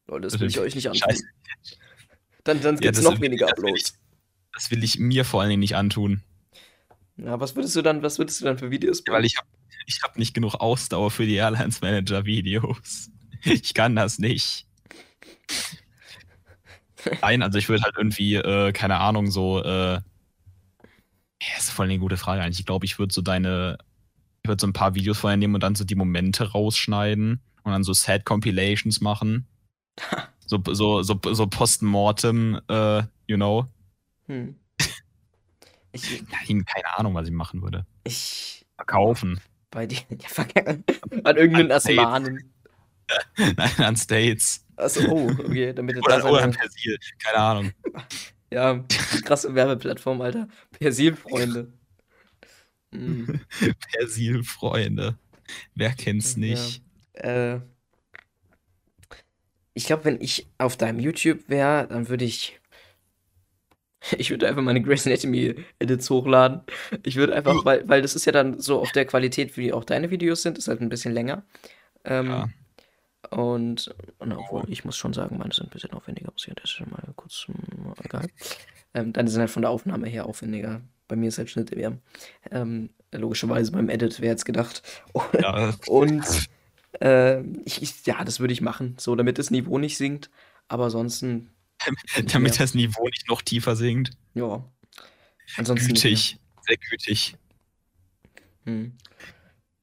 Leute, 0.06 0.22
das 0.28 0.40
will 0.40 0.48
ich 0.48 0.58
euch 0.58 0.74
nicht 0.74 0.88
antun. 0.88 1.00
Scheiße. 1.08 1.22
Dann, 2.44 2.60
dann 2.60 2.74
Ja, 2.76 2.80
gibt's 2.80 3.00
das 3.00 3.10
noch 3.12 3.20
weniger 3.20 3.46
das 3.46 3.58
will 3.58 3.64
Uploads. 3.66 3.98
Das 4.54 4.70
will 4.70 4.82
ich 4.82 4.98
mir 4.98 5.24
vor 5.24 5.40
allen 5.40 5.50
Dingen 5.50 5.60
nicht 5.60 5.76
antun. 5.76 6.22
Ja, 7.16 7.38
was 7.40 7.54
würdest 7.56 7.76
du 7.76 7.82
dann, 7.82 8.02
was 8.02 8.18
würdest 8.18 8.40
du 8.40 8.44
dann 8.44 8.58
für 8.58 8.70
Videos 8.70 9.02
Weil 9.06 9.24
ich 9.24 9.36
habe 9.36 9.48
ich 9.86 10.00
hab 10.02 10.18
nicht 10.18 10.34
genug 10.34 10.54
Ausdauer 10.56 11.10
für 11.10 11.26
die 11.26 11.34
Airlines 11.36 11.80
Manager 11.80 12.24
Videos. 12.26 13.10
Ich 13.44 13.72
kann 13.72 13.94
das 13.94 14.18
nicht. 14.18 14.66
Nein, 17.22 17.42
also 17.42 17.58
ich 17.58 17.68
würde 17.68 17.84
halt 17.84 17.96
irgendwie, 17.96 18.34
äh, 18.34 18.72
keine 18.72 18.98
Ahnung, 18.98 19.30
so, 19.30 19.62
äh, 19.62 19.94
ja, 19.94 21.56
ist 21.56 21.70
voll 21.70 21.86
eine 21.86 21.98
gute 21.98 22.16
Frage 22.16 22.42
eigentlich. 22.42 22.60
Ich 22.60 22.66
glaube, 22.66 22.86
ich 22.86 22.98
würde 22.98 23.14
so 23.14 23.22
deine, 23.22 23.78
ich 24.42 24.48
würde 24.48 24.60
so 24.60 24.66
ein 24.66 24.72
paar 24.72 24.94
Videos 24.94 25.18
vorher 25.18 25.36
nehmen 25.36 25.54
und 25.54 25.62
dann 25.62 25.74
so 25.74 25.84
die 25.84 25.94
Momente 25.94 26.50
rausschneiden 26.50 27.40
und 27.62 27.72
dann 27.72 27.84
so 27.84 27.92
Sad 27.92 28.24
Compilations 28.24 29.00
machen. 29.00 29.46
So, 30.46 30.62
so, 30.72 31.02
so, 31.02 31.20
so 31.32 31.46
Postmortem, 31.46 32.60
äh, 32.68 33.02
you 33.26 33.36
know. 33.36 33.66
Hm. 34.26 34.56
Ich, 35.92 36.22
Nein, 36.30 36.64
keine 36.64 36.98
Ahnung, 36.98 37.14
was 37.14 37.26
ich 37.26 37.34
machen 37.34 37.62
würde. 37.62 37.86
ich, 38.04 38.66
Verkaufen. 38.76 39.40
bei 39.70 39.86
dir, 39.86 39.98
ja, 40.10 40.44
an 41.24 41.36
irgendeinen. 41.36 41.72
Asmanen. 41.72 42.52
Nein, 43.36 43.78
an 43.78 43.96
States. 43.96 44.64
Achso, 44.78 45.00
oh, 45.10 45.30
okay, 45.44 45.72
damit 45.72 45.96
er 45.96 46.02
da 46.02 46.16
Oder, 46.18 46.30
oder 46.30 46.42
an 46.44 46.52
Persil. 46.52 46.98
Keine 47.18 47.38
Ahnung. 47.38 47.72
ja, 48.52 48.84
krasse 49.24 49.54
Werbeplattform, 49.54 50.20
Alter. 50.20 50.48
Persil-Freunde. 50.78 51.72
Hm. 52.94 53.40
Persil-Freunde. 53.92 55.18
Wer 55.74 55.90
kennt's 55.94 56.36
nicht? 56.36 56.82
Ja. 57.16 57.54
Äh, 57.54 57.60
ich 59.74 59.84
glaube, 59.86 60.04
wenn 60.04 60.20
ich 60.20 60.48
auf 60.58 60.76
deinem 60.76 61.00
YouTube 61.00 61.48
wäre, 61.48 61.86
dann 61.88 62.08
würde 62.08 62.24
ich. 62.24 62.58
Ich 64.16 64.30
würde 64.30 64.46
einfach 64.48 64.62
meine 64.62 64.80
Grey's 64.80 65.06
Anatomy 65.06 65.56
Edits 65.80 66.08
hochladen. 66.08 66.60
Ich 67.02 67.16
würde 67.16 67.34
einfach, 67.34 67.64
weil, 67.64 67.86
weil 67.88 68.00
das 68.00 68.14
ist 68.14 68.26
ja 68.26 68.32
dann 68.32 68.60
so 68.60 68.80
auf 68.80 68.92
der 68.92 69.04
Qualität, 69.06 69.56
wie 69.56 69.72
auch 69.72 69.82
deine 69.84 70.10
Videos 70.10 70.42
sind, 70.42 70.56
ist 70.56 70.68
halt 70.68 70.80
ein 70.80 70.88
bisschen 70.88 71.12
länger. 71.12 71.44
Ähm, 72.04 72.26
Ja. 72.28 72.48
Und, 73.30 73.94
und 74.18 74.32
obwohl, 74.32 74.64
ich 74.68 74.84
muss 74.84 74.96
schon 74.96 75.12
sagen, 75.12 75.38
meine 75.38 75.52
sind 75.52 75.66
ein 75.66 75.70
bisschen 75.70 75.92
aufwendiger, 75.92 76.30
muss 76.32 76.44
ich 76.44 76.50
an 76.50 76.56
der 76.60 76.66
Stelle 76.66 76.90
mal 76.90 77.02
kurz, 77.16 77.46
hm, 77.46 77.92
egal. 78.02 78.26
Ähm, 78.94 79.12
deine 79.12 79.28
sind 79.28 79.40
halt 79.40 79.50
von 79.50 79.62
der 79.62 79.70
Aufnahme 79.70 80.08
her 80.08 80.26
aufwendiger. 80.26 80.80
Bei 81.08 81.16
mir 81.16 81.28
ist 81.28 81.38
halt 81.38 81.50
Schnitt 81.50 81.72
eher. 81.72 81.98
Ähm, 82.50 82.90
logischerweise 83.12 83.72
beim 83.72 83.88
Edit 83.90 84.20
wäre 84.20 84.32
jetzt 84.32 84.44
gedacht. 84.44 84.82
Ja, 85.40 85.74
Und 85.86 86.24
äh, 87.00 87.42
ich, 87.64 87.82
ich, 87.82 88.06
ja, 88.06 88.24
das 88.24 88.40
würde 88.40 88.52
ich 88.52 88.60
machen, 88.60 88.96
so 88.98 89.14
damit 89.14 89.38
das 89.38 89.50
Niveau 89.50 89.78
nicht 89.78 89.98
sinkt. 89.98 90.30
Aber 90.68 90.84
ansonsten, 90.84 91.50
damit 92.32 92.58
das 92.60 92.74
Niveau 92.74 93.04
nicht 93.08 93.28
noch 93.28 93.42
tiefer 93.42 93.76
sinkt. 93.76 94.12
ja. 94.34 94.64
Ansonsten 95.56 95.94
Gütig. 95.94 96.38
Sehr 96.66 96.76
gütig. 96.90 97.34
Hm. 98.64 98.92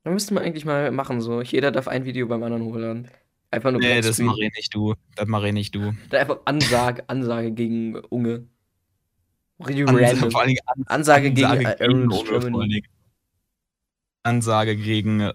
Da 0.04 0.12
müsste 0.12 0.36
man 0.36 0.44
eigentlich 0.44 0.66
mal 0.66 0.92
machen, 0.92 1.22
so. 1.22 1.42
Jeder 1.42 1.72
darf 1.72 1.88
ein 1.88 2.06
Video 2.06 2.28
beim 2.28 2.44
anderen 2.44 2.64
hochladen. 2.64 3.10
Einfach 3.56 3.72
nur 3.72 3.80
Nee, 3.80 3.96
das 4.02 4.18
Blackscreen. 4.18 4.28
mach 4.28 4.38
ich 4.38 4.54
nicht 4.54 4.76
du. 4.76 4.96
Das 5.16 5.28
mach 5.28 5.44
ich 5.44 5.54
nicht 5.54 5.74
du. 5.76 5.94
Da 6.10 6.20
einfach 6.20 6.40
Ansage, 6.44 7.08
Ansage 7.08 7.52
gegen 7.52 7.96
Unge. 7.96 8.48
Richtig 9.66 9.88
An, 9.88 9.96
random. 9.96 10.30
vor 10.32 10.42
allen 10.42 10.50
Dingen 10.50 10.60
An 10.66 10.84
Ansage 10.88 11.32
gegen 11.32 11.48
Ansage 11.48 11.64
äh, 11.64 11.88
gegen 11.88 12.12
Aaron 12.12 12.12
vor 12.12 12.34
allen 12.34 12.42
Germany. 12.42 12.84
Ansage 14.24 14.76
gegen, 14.76 15.22
äh, 15.22 15.32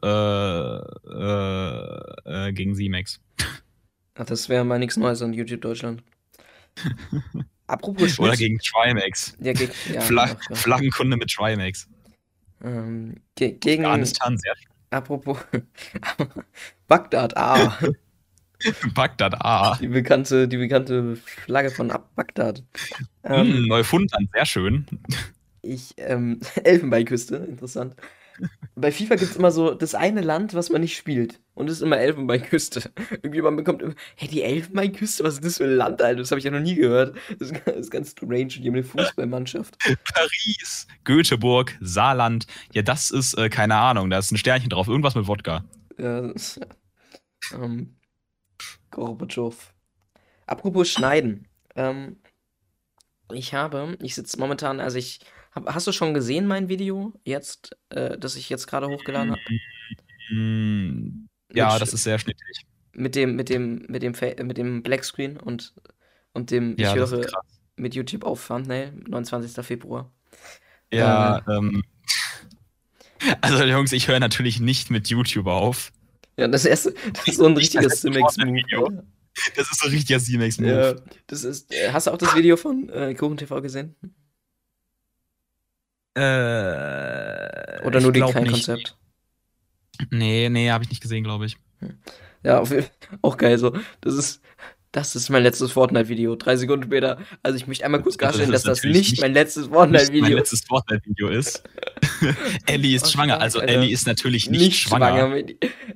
äh, 1.17 2.49
äh, 2.49 2.53
gegen 2.53 2.75
Simex. 2.75 3.21
Ach, 4.17 4.27
das 4.27 4.51
wäre 4.51 4.65
mal 4.67 4.79
nichts 4.79 4.99
Neues 4.99 5.23
an 5.23 5.33
YouTube 5.33 5.63
Deutschland. 5.63 6.03
Apropos 7.69 8.11
Schnitt. 8.11 8.19
Oder 8.29 8.37
gegen 8.37 8.59
Trimax. 8.59 9.35
ja, 9.41 9.55
gegen, 9.55 9.73
ja, 9.95 10.01
Fla 10.03 10.25
ach, 10.25 10.51
ja. 10.51 10.57
Flaggenkunde 10.57 11.17
mit 11.17 11.31
Trimax. 11.31 11.89
Ähm, 12.63 13.15
ge 13.35 13.53
gegen. 13.53 13.87
Afghanistan, 13.87 14.37
sehr 14.37 14.53
Apropos. 14.91 15.39
Bagdad, 16.89 17.35
ah. 17.37 17.79
Bagdad, 18.95 19.35
ah. 19.41 19.77
Die 19.81 19.89
bekannte, 19.89 20.49
die 20.49 20.57
bekannte 20.57 21.17
Flagge 21.17 21.71
von 21.71 21.91
Ab 21.91 22.11
Bagdad. 22.15 22.63
Ähm, 23.25 23.53
Hm, 23.53 23.69
Neufundland, 23.69 24.29
sehr 24.33 24.47
schön. 24.47 24.87
Ich, 25.63 25.95
ähm, 25.99 26.41
Elfenbeinküste, 26.65 27.37
interessant. 27.37 27.97
Bei 28.75 28.91
FIFA 28.91 29.17
gibt 29.17 29.33
es 29.33 29.37
immer 29.37 29.51
so 29.51 29.75
das 29.75 29.95
eine 29.95 30.23
Land, 30.23 30.55
was 30.55 30.71
man 30.71 30.81
nicht 30.81 30.97
spielt. 30.97 31.41
Und 31.55 31.69
das 31.69 31.77
ist 31.77 31.83
immer 31.83 31.99
Elfenbeinküste. 31.99 32.91
Irgendwie 33.23 33.43
man 33.43 33.57
bekommt 33.57 33.83
immer, 33.83 33.95
hey, 34.17 34.29
die 34.29 34.43
Elfenbeinküste, 34.43 35.25
was 35.25 35.35
ist 35.35 35.45
das 35.45 35.57
für 35.59 35.65
ein 35.65 35.77
Land, 35.77 36.01
Alter? 36.01 36.21
Das 36.21 36.31
habe 36.31 36.39
ich 36.39 36.45
ja 36.45 36.51
noch 36.51 36.61
nie 36.61 36.75
gehört. 36.75 37.17
Das 37.39 37.51
ist, 37.51 37.63
das 37.67 37.77
ist 37.77 37.91
ganz 37.91 38.13
strange. 38.13 38.47
Die 38.47 38.67
haben 38.67 38.75
eine 38.75 38.85
Fußballmannschaft. 38.85 39.77
Paris, 40.15 40.87
Göteborg, 41.05 41.77
Saarland. 41.81 42.47
Ja, 42.73 42.81
das 42.81 43.11
ist, 43.11 43.35
äh, 43.35 43.51
keine 43.51 43.77
Ahnung, 43.77 44.09
da 44.09 44.19
ist 44.19 44.31
ein 44.31 44.39
Sternchen 44.39 44.71
drauf. 44.71 44.89
Irgendwas 44.89 45.15
mit 45.15 45.27
Wodka. 45.27 45.65
Ja, 45.99 46.23
das, 46.23 46.59
ähm, 47.53 47.95
Gorbatschow. 48.91 49.75
Apropos 50.47 50.89
Schneiden. 50.89 51.47
Ähm, 51.77 52.17
ich 53.33 53.55
habe, 53.55 53.97
ich 54.01 54.15
sitze 54.15 54.39
momentan, 54.39 54.81
also 54.81 54.99
ich, 54.99 55.21
hab, 55.53 55.73
hast 55.73 55.87
du 55.87 55.93
schon 55.93 56.15
gesehen 56.15 56.47
mein 56.47 56.69
Video 56.69 57.13
jetzt, 57.25 57.77
äh, 57.91 58.19
das 58.19 58.37
ich 58.37 58.49
jetzt 58.49 58.67
gerade 58.67 58.89
hochgeladen 58.89 59.33
habe? 59.33 59.41
Hm, 60.29 61.29
ja, 61.53 61.73
Mit 61.73 61.83
das 61.83 61.93
ist 61.93 62.05
sehr 62.05 62.19
schnittig. 62.19 62.67
Mit 62.93 63.15
dem, 63.15 63.37
mit 63.37 63.49
dem, 63.49 63.87
mit 63.89 64.03
dem, 64.03 64.15
Fa 64.15 64.27
mit 64.43 64.57
dem 64.59 64.83
Blackscreen 64.83 65.39
und, 65.39 65.75
und 66.33 66.51
dem, 66.51 66.77
Ja, 66.77 66.93
ich 66.93 67.01
das 67.01 67.13
höre 67.13 67.27
mit 67.77 67.95
YouTube 67.95 68.25
auf 68.25 68.47
Thumbnail, 68.47 68.93
29. 69.09 69.65
Februar. 69.65 70.13
Ja, 70.93 71.43
ähm. 71.49 71.83
Also 73.43 73.63
Jungs, 73.65 73.93
ich 73.93 74.09
höre 74.09 74.19
natürlich 74.19 74.61
nicht 74.61 74.91
mit 74.91 75.09
YouTube 75.09 75.47
auf. 75.47 75.93
Ja, 76.41 76.49
das 76.49 76.65
erste, 76.65 76.95
das 77.13 77.29
ist 77.29 77.37
so 77.37 77.45
ein 77.45 77.57
richtiges 77.57 78.01
Simex-Move. 78.01 79.05
Das 79.57 79.71
ist 79.71 79.81
so 79.81 79.89
ein 79.89 79.93
richtiger 79.93 80.19
Simex-Move. 80.19 80.71
Ja, 80.71 81.15
das 81.27 81.45
ist. 81.45 81.71
Äh, 81.73 81.93
hast 81.93 82.07
du 82.07 82.13
auch 82.13 82.19
das 82.19 82.35
Video 82.35 82.57
von 82.57 82.89
äh, 82.89 83.15
Kuchen 83.15 83.37
TV 83.37 83.61
gesehen? 83.61 83.95
Äh, 86.15 86.21
Oder 87.85 88.01
nur 88.01 88.13
die 88.13 88.21
kein 88.21 88.49
Konzept? 88.49 88.97
Nee, 90.11 90.49
nee, 90.49 90.71
habe 90.71 90.83
ich 90.83 90.91
nicht 90.91 91.03
gesehen, 91.03 91.25
glaube 91.25 91.45
ich. 91.45 91.59
Ja, 92.43 92.63
auch 93.21 93.37
geil 93.37 93.59
so. 93.59 93.77
Das 94.01 94.15
ist, 94.15 94.41
das 94.93 95.15
ist 95.15 95.29
mein 95.29 95.43
letztes 95.43 95.73
Fortnite-Video. 95.73 96.37
Drei 96.37 96.57
Sekunden 96.57 96.87
später. 96.87 97.19
Also 97.43 97.57
ich 97.57 97.67
möchte 97.67 97.85
einmal 97.85 98.03
kurz 98.03 98.17
klarstellen, 98.17 98.51
das 98.51 98.63
dass 98.63 98.81
das 98.81 98.85
nicht, 98.85 99.11
nicht 99.11 99.21
mein 99.21 99.35
letztes 99.35 99.67
Fortnite-Video 99.67 100.23
mein 100.23 100.33
letztes 100.33 100.65
Fortnite-Video 100.65 101.29
ist. 101.29 101.63
Ellie 102.67 102.97
ist 102.97 103.07
oh, 103.07 103.11
schwanger. 103.11 103.41
Also 103.41 103.61
Alter. 103.61 103.73
Ellie 103.73 103.91
ist 103.93 104.07
natürlich 104.07 104.51
nicht, 104.51 104.61
nicht 104.61 104.79
schwanger. 104.81 105.19
schwanger. 105.19 105.45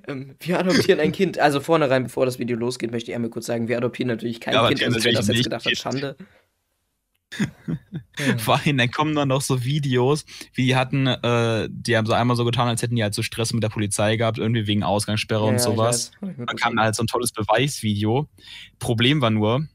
Ähm, 0.07 0.37
wir 0.41 0.59
adoptieren 0.59 1.01
ein 1.01 1.13
Kind. 1.13 1.39
Also 1.39 1.61
vornherein, 1.61 2.05
bevor 2.05 2.27
das 2.27 2.39
Video 2.39 2.57
losgeht, 2.57 2.91
möchte 2.91 3.11
ich 3.11 3.15
einmal 3.15 3.31
kurz 3.31 3.47
sagen, 3.47 3.69
wir 3.69 3.77
adoptieren 3.77 4.09
natürlich 4.09 4.41
kein 4.41 4.55
ja, 4.55 4.69
Kind. 4.69 4.83
Also 4.83 5.05
wer 5.05 5.13
das 5.13 5.29
jetzt 5.29 5.45
gedacht 5.45 5.65
hat, 5.65 5.77
Schande. 5.77 6.17
Vor 8.39 8.61
allem, 8.61 8.79
dann 8.79 8.91
kommen 8.91 9.15
dann 9.15 9.29
noch 9.29 9.43
so 9.43 9.65
Videos, 9.65 10.25
wie 10.53 10.67
die 10.67 10.77
hatten, 10.77 11.07
äh, 11.07 11.69
die 11.71 11.97
haben 11.97 12.07
so 12.07 12.13
einmal 12.13 12.37
so 12.37 12.45
getan, 12.45 12.69
als 12.69 12.83
hätten 12.83 12.95
die 12.95 13.03
halt 13.03 13.15
so 13.15 13.23
Stress 13.23 13.53
mit 13.53 13.63
der 13.63 13.69
Polizei 13.71 14.17
gehabt, 14.17 14.39
irgendwie 14.39 14.67
wegen 14.67 14.85
Ausgangssperre 14.85 15.45
ja, 15.45 15.51
und 15.51 15.61
sowas. 15.61 16.13
Dann 16.21 16.57
kam 16.57 16.79
halt 16.79 16.95
so 16.95 17.03
ein 17.03 17.09
tolles 17.09 17.33
Beweisvideo. 17.33 18.29
Problem 18.79 19.21
war 19.21 19.31
nur, 19.31 19.67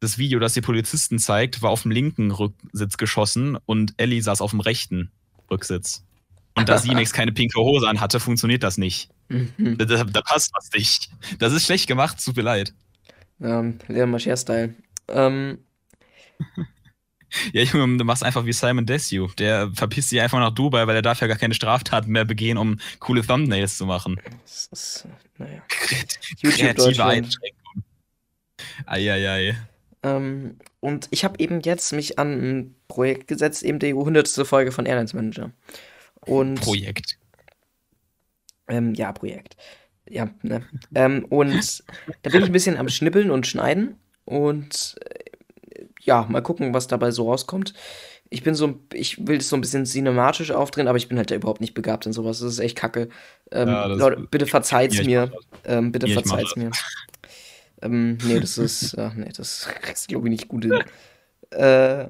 das 0.00 0.18
Video, 0.18 0.38
das 0.38 0.54
die 0.54 0.60
Polizisten 0.60 1.18
zeigt, 1.18 1.62
war 1.62 1.70
auf 1.70 1.82
dem 1.82 1.90
linken 1.90 2.30
Rücksitz 2.30 2.96
geschossen 2.98 3.56
und 3.66 3.94
Ellie 3.96 4.22
saß 4.22 4.40
auf 4.40 4.50
dem 4.50 4.60
rechten 4.60 5.10
Rücksitz. 5.50 6.04
Und 6.54 6.68
da 6.68 6.78
Simex 6.78 7.12
keine 7.12 7.32
pinke 7.32 7.60
Hose 7.60 7.88
an 7.88 8.00
hatte, 8.00 8.18
funktioniert 8.18 8.64
das 8.64 8.78
nicht. 8.78 9.10
Mhm. 9.28 9.78
Da, 9.78 9.84
da, 9.84 10.04
da, 10.04 10.22
passt 10.22 10.52
was 10.54 10.70
nicht. 10.72 11.10
Das 11.38 11.52
ist 11.52 11.66
schlecht 11.66 11.86
gemacht, 11.86 12.22
tut 12.24 12.36
mir 12.36 12.42
leid. 12.42 12.74
Ähm, 13.40 13.78
Leon 13.86 14.10
Mascher-Style. 14.10 14.74
Ähm, 15.08 15.58
Ja, 17.52 17.62
Junge, 17.62 17.98
du 17.98 18.04
machst 18.04 18.24
einfach 18.24 18.46
wie 18.46 18.52
Simon 18.52 18.86
Desue. 18.86 19.28
Der 19.38 19.70
verpisst 19.74 20.08
sich 20.08 20.20
einfach 20.20 20.38
nach 20.38 20.54
Dubai, 20.54 20.86
weil 20.86 20.96
er 20.96 21.02
darf 21.02 21.20
ja 21.20 21.26
gar 21.26 21.36
keine 21.36 21.54
Straftaten 21.54 22.10
mehr 22.10 22.24
begehen, 22.24 22.56
um 22.56 22.78
coole 23.00 23.24
Thumbnails 23.24 23.76
zu 23.76 23.86
machen. 23.86 24.20
Das 24.44 24.68
ist, 24.72 25.08
naja. 25.36 25.62
Kreative 26.42 27.04
Einschränkung. 27.04 27.84
Eieiei. 28.86 29.56
Ähm, 30.02 30.58
und 30.80 31.08
ich 31.10 31.24
habe 31.24 31.38
eben 31.38 31.60
jetzt 31.60 31.92
mich 31.92 32.18
an 32.18 32.32
ein 32.32 32.74
Projekt 32.88 33.28
gesetzt, 33.28 33.62
eben 33.62 33.78
die 33.78 33.88
100. 33.88 34.28
Folge 34.46 34.72
von 34.72 34.86
Airlines 34.86 35.14
Manager. 35.14 35.50
Und, 36.20 36.60
Projekt. 36.60 37.18
Ähm, 38.68 38.94
ja, 38.94 39.12
Projekt. 39.12 39.56
Ja, 40.08 40.30
ne? 40.42 40.62
ähm, 40.94 41.24
und 41.28 41.82
da 42.22 42.30
bin 42.30 42.42
ich 42.42 42.48
ein 42.48 42.52
bisschen 42.52 42.76
am 42.76 42.88
Schnippeln 42.88 43.30
und 43.30 43.46
Schneiden. 43.46 43.96
Und 44.24 44.96
ja, 46.00 46.26
mal 46.28 46.42
gucken, 46.42 46.74
was 46.74 46.86
dabei 46.86 47.10
so 47.10 47.28
rauskommt. 47.30 47.74
Ich 48.30 48.42
bin 48.42 48.54
so, 48.54 48.78
ich 48.92 49.26
will 49.26 49.38
es 49.38 49.48
so 49.48 49.56
ein 49.56 49.60
bisschen 49.60 49.86
cinematisch 49.86 50.50
aufdrehen, 50.50 50.88
aber 50.88 50.98
ich 50.98 51.08
bin 51.08 51.16
halt 51.16 51.30
ja 51.30 51.36
überhaupt 51.36 51.60
nicht 51.60 51.74
begabt 51.74 52.04
in 52.06 52.12
sowas. 52.12 52.40
Das 52.40 52.52
ist 52.52 52.58
echt 52.58 52.76
kacke. 52.76 53.08
Ähm, 53.50 53.68
ja, 53.68 53.86
Leute, 53.86 54.26
bitte 54.30 54.46
verzeiht's 54.46 54.98
ja, 54.98 55.04
mir. 55.04 55.32
Ähm, 55.64 55.92
bitte 55.92 56.06
ja, 56.06 56.14
verzeiht's 56.14 56.56
mir. 56.56 56.70
Ähm, 57.82 58.18
nee, 58.24 58.40
das 58.40 58.58
ist, 58.58 58.98
ach 58.98 59.14
nee, 59.14 59.30
das 59.34 59.68
kriegst 59.82 60.08
glaube 60.08 60.28
ich 60.28 60.30
nicht 60.30 60.48
gut 60.48 60.64
hin. 60.64 60.82
Äh, 61.50 62.08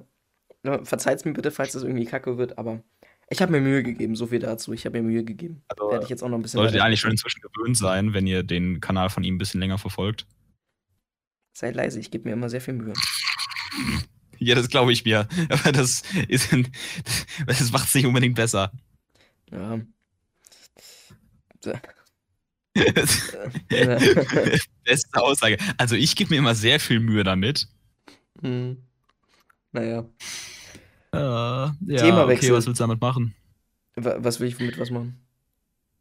verzeiht's 0.82 1.24
mir 1.24 1.32
bitte, 1.32 1.50
falls 1.50 1.72
das 1.72 1.82
irgendwie 1.82 2.04
kacke 2.04 2.38
wird, 2.38 2.58
aber 2.58 2.82
ich 3.30 3.42
habe 3.42 3.52
mir 3.52 3.60
Mühe 3.60 3.82
gegeben, 3.82 4.16
so 4.16 4.26
viel 4.26 4.38
dazu. 4.38 4.72
Ich 4.72 4.86
habe 4.86 5.00
mir 5.00 5.08
Mühe 5.08 5.22
gegeben. 5.22 5.62
Also, 5.68 5.90
Werde 5.90 6.04
ich 6.04 6.10
jetzt 6.10 6.22
auch 6.22 6.28
noch 6.28 6.38
ein 6.38 6.42
bisschen. 6.42 6.58
Solltet 6.58 6.76
ihr 6.76 6.84
eigentlich 6.84 7.00
schon 7.00 7.10
inzwischen 7.10 7.40
gewöhnt 7.42 7.76
sein, 7.76 8.14
wenn 8.14 8.26
ihr 8.26 8.42
den 8.42 8.80
Kanal 8.80 9.10
von 9.10 9.22
ihm 9.22 9.34
ein 9.34 9.38
bisschen 9.38 9.60
länger 9.60 9.76
verfolgt? 9.76 10.26
Seid 11.52 11.74
leise, 11.74 12.00
ich 12.00 12.10
gebe 12.10 12.28
mir 12.28 12.34
immer 12.34 12.48
sehr 12.48 12.60
viel 12.60 12.74
Mühe. 12.74 12.92
Ja, 14.40 14.54
das 14.54 14.68
glaube 14.68 14.92
ich 14.92 15.04
mir. 15.04 15.26
Aber 15.48 15.72
das 15.72 16.04
ist, 16.28 16.54
das 17.46 17.72
macht 17.72 17.88
es 17.88 17.94
nicht 17.96 18.06
unbedingt 18.06 18.36
besser. 18.36 18.70
Ja. 19.50 19.80
Beste 24.84 25.22
Aussage. 25.22 25.58
Also 25.76 25.96
ich 25.96 26.16
gebe 26.16 26.30
mir 26.30 26.38
immer 26.38 26.54
sehr 26.54 26.80
viel 26.80 27.00
Mühe 27.00 27.24
damit. 27.24 27.68
Hm. 28.42 28.78
Naja. 29.72 30.04
Uh, 31.14 31.14
ja, 31.14 31.74
Themawechsel. 31.86 32.50
Okay, 32.50 32.56
was 32.56 32.66
willst 32.66 32.80
du 32.80 32.84
damit 32.84 33.00
machen? 33.00 33.34
Was 33.96 34.40
will 34.40 34.48
ich 34.48 34.58
mit 34.60 34.78
was 34.78 34.90
machen? 34.90 35.20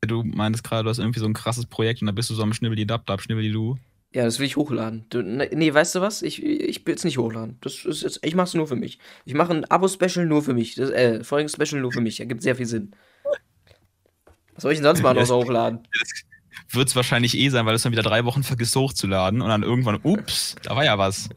Du 0.01 0.23
meintest 0.23 0.63
gerade, 0.63 0.83
du 0.83 0.89
hast 0.89 0.99
irgendwie 0.99 1.19
so 1.19 1.25
ein 1.25 1.33
krasses 1.33 1.65
Projekt 1.65 2.01
und 2.01 2.07
da 2.07 2.11
bist 2.11 2.29
du 2.29 2.35
so 2.35 2.43
am 2.43 2.53
Schnibbeli-Dab-Dab, 2.53 3.21
Schnibbeli-Du. 3.21 3.77
Ja, 4.13 4.23
das 4.23 4.39
will 4.39 4.45
ich 4.45 4.55
hochladen. 4.55 5.05
Du, 5.09 5.21
ne, 5.21 5.49
nee, 5.53 5.73
weißt 5.73 5.95
du 5.95 6.01
was? 6.01 6.21
Ich, 6.21 6.43
ich 6.43 6.85
will 6.85 6.95
es 6.95 7.03
nicht 7.03 7.17
hochladen. 7.17 7.57
Das 7.61 7.83
ist 7.83 8.03
jetzt, 8.03 8.19
ich 8.23 8.35
mache 8.35 8.47
es 8.47 8.53
nur 8.53 8.67
für 8.67 8.75
mich. 8.75 8.99
Ich 9.25 9.33
mache 9.33 9.53
ein 9.53 9.65
Abo-Special 9.65 10.25
nur 10.25 10.43
für 10.43 10.53
mich. 10.53 10.75
Das, 10.75 10.89
äh, 10.91 11.23
folgendes 11.23 11.53
Special 11.53 11.81
nur 11.81 11.91
für 11.91 12.01
mich. 12.01 12.19
Ergibt 12.19 12.41
sehr 12.41 12.55
viel 12.55 12.65
Sinn. 12.65 12.91
Was 14.53 14.63
soll 14.63 14.71
ich 14.71 14.77
denn 14.77 14.85
sonst 14.85 15.01
mal 15.01 15.13
noch 15.13 15.25
so 15.25 15.35
hochladen? 15.35 15.87
Wird 16.77 16.89
es 16.89 16.95
wahrscheinlich 16.95 17.37
eh 17.37 17.49
sein, 17.49 17.65
weil 17.65 17.75
es 17.75 17.81
dann 17.81 17.91
wieder 17.91 18.03
drei 18.03 18.23
Wochen 18.25 18.43
vergisst 18.43 18.75
hochzuladen 18.75 19.41
und 19.41 19.49
dann 19.49 19.63
irgendwann, 19.63 19.99
ups, 20.03 20.55
da 20.63 20.75
war 20.75 20.85
ja 20.85 20.97
was. 20.97 21.29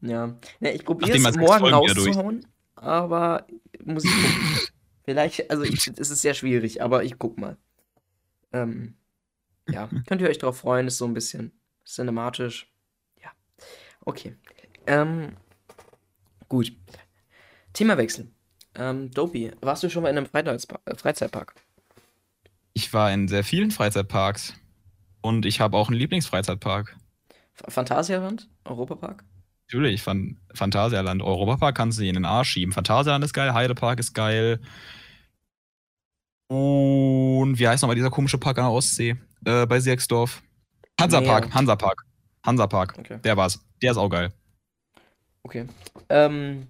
Ja. 0.00 0.34
ja 0.60 0.70
ich 0.70 0.84
probiere 0.84 1.16
es 1.16 1.36
morgen 1.36 1.64
rauszuhauen, 1.64 2.46
aber 2.74 3.46
muss 3.84 4.04
ich 4.04 4.10
gucken. 4.10 4.58
Vielleicht, 5.04 5.50
also 5.50 5.62
ich, 5.62 5.90
es 5.96 6.10
ist 6.10 6.20
sehr 6.20 6.34
schwierig, 6.34 6.82
aber 6.82 7.02
ich 7.02 7.18
guck 7.18 7.38
mal. 7.38 7.56
Ähm, 8.52 8.94
ja, 9.68 9.88
könnt 10.06 10.20
ihr 10.20 10.28
euch 10.28 10.38
darauf 10.38 10.58
freuen, 10.58 10.86
ist 10.86 10.98
so 10.98 11.06
ein 11.06 11.14
bisschen 11.14 11.52
cinematisch. 11.86 12.70
Ja. 13.22 13.30
Okay. 14.04 14.36
Ähm, 14.86 15.36
gut. 16.48 16.72
Themawechsel. 17.72 18.30
Ähm, 18.74 19.10
Dopey, 19.10 19.52
warst 19.60 19.82
du 19.82 19.88
schon 19.88 20.02
mal 20.02 20.10
in 20.10 20.18
einem 20.18 20.28
äh, 20.32 20.96
Freizeitpark? 20.96 21.54
Ich 22.74 22.92
war 22.92 23.12
in 23.12 23.28
sehr 23.28 23.44
vielen 23.44 23.70
Freizeitparks. 23.70 24.54
Und 25.20 25.46
ich 25.46 25.60
habe 25.60 25.76
auch 25.76 25.88
einen 25.88 25.98
Lieblingsfreizeitpark. 25.98 26.96
Phantasialand? 27.68 28.48
Europapark? 28.64 29.24
Natürlich, 29.66 30.02
Fan 30.02 30.38
Phantasialand. 30.54 31.22
Europapark 31.22 31.76
kannst 31.76 31.98
du 31.98 32.04
in 32.04 32.14
den 32.14 32.24
Arsch 32.24 32.50
schieben. 32.50 32.72
Phantasialand 32.72 33.24
ist 33.24 33.34
geil, 33.34 33.52
Heidepark 33.52 33.98
ist 33.98 34.14
geil. 34.14 34.60
Und 36.48 37.58
wie 37.58 37.68
heißt 37.68 37.82
nochmal 37.82 37.96
dieser 37.96 38.10
komische 38.10 38.38
Park 38.38 38.58
an 38.58 38.64
der 38.64 38.72
Ostsee? 38.72 39.16
Äh, 39.44 39.66
bei 39.66 39.80
Sierksdorf. 39.80 40.42
Hansapark, 40.98 41.46
nee. 41.46 41.52
Hansapark. 41.52 42.04
Hansapark. 42.46 42.98
Okay. 42.98 43.18
Der 43.22 43.36
war's. 43.36 43.60
Der 43.82 43.90
ist 43.90 43.98
auch 43.98 44.08
geil. 44.08 44.32
Okay. 45.42 45.66
Ähm, 46.08 46.68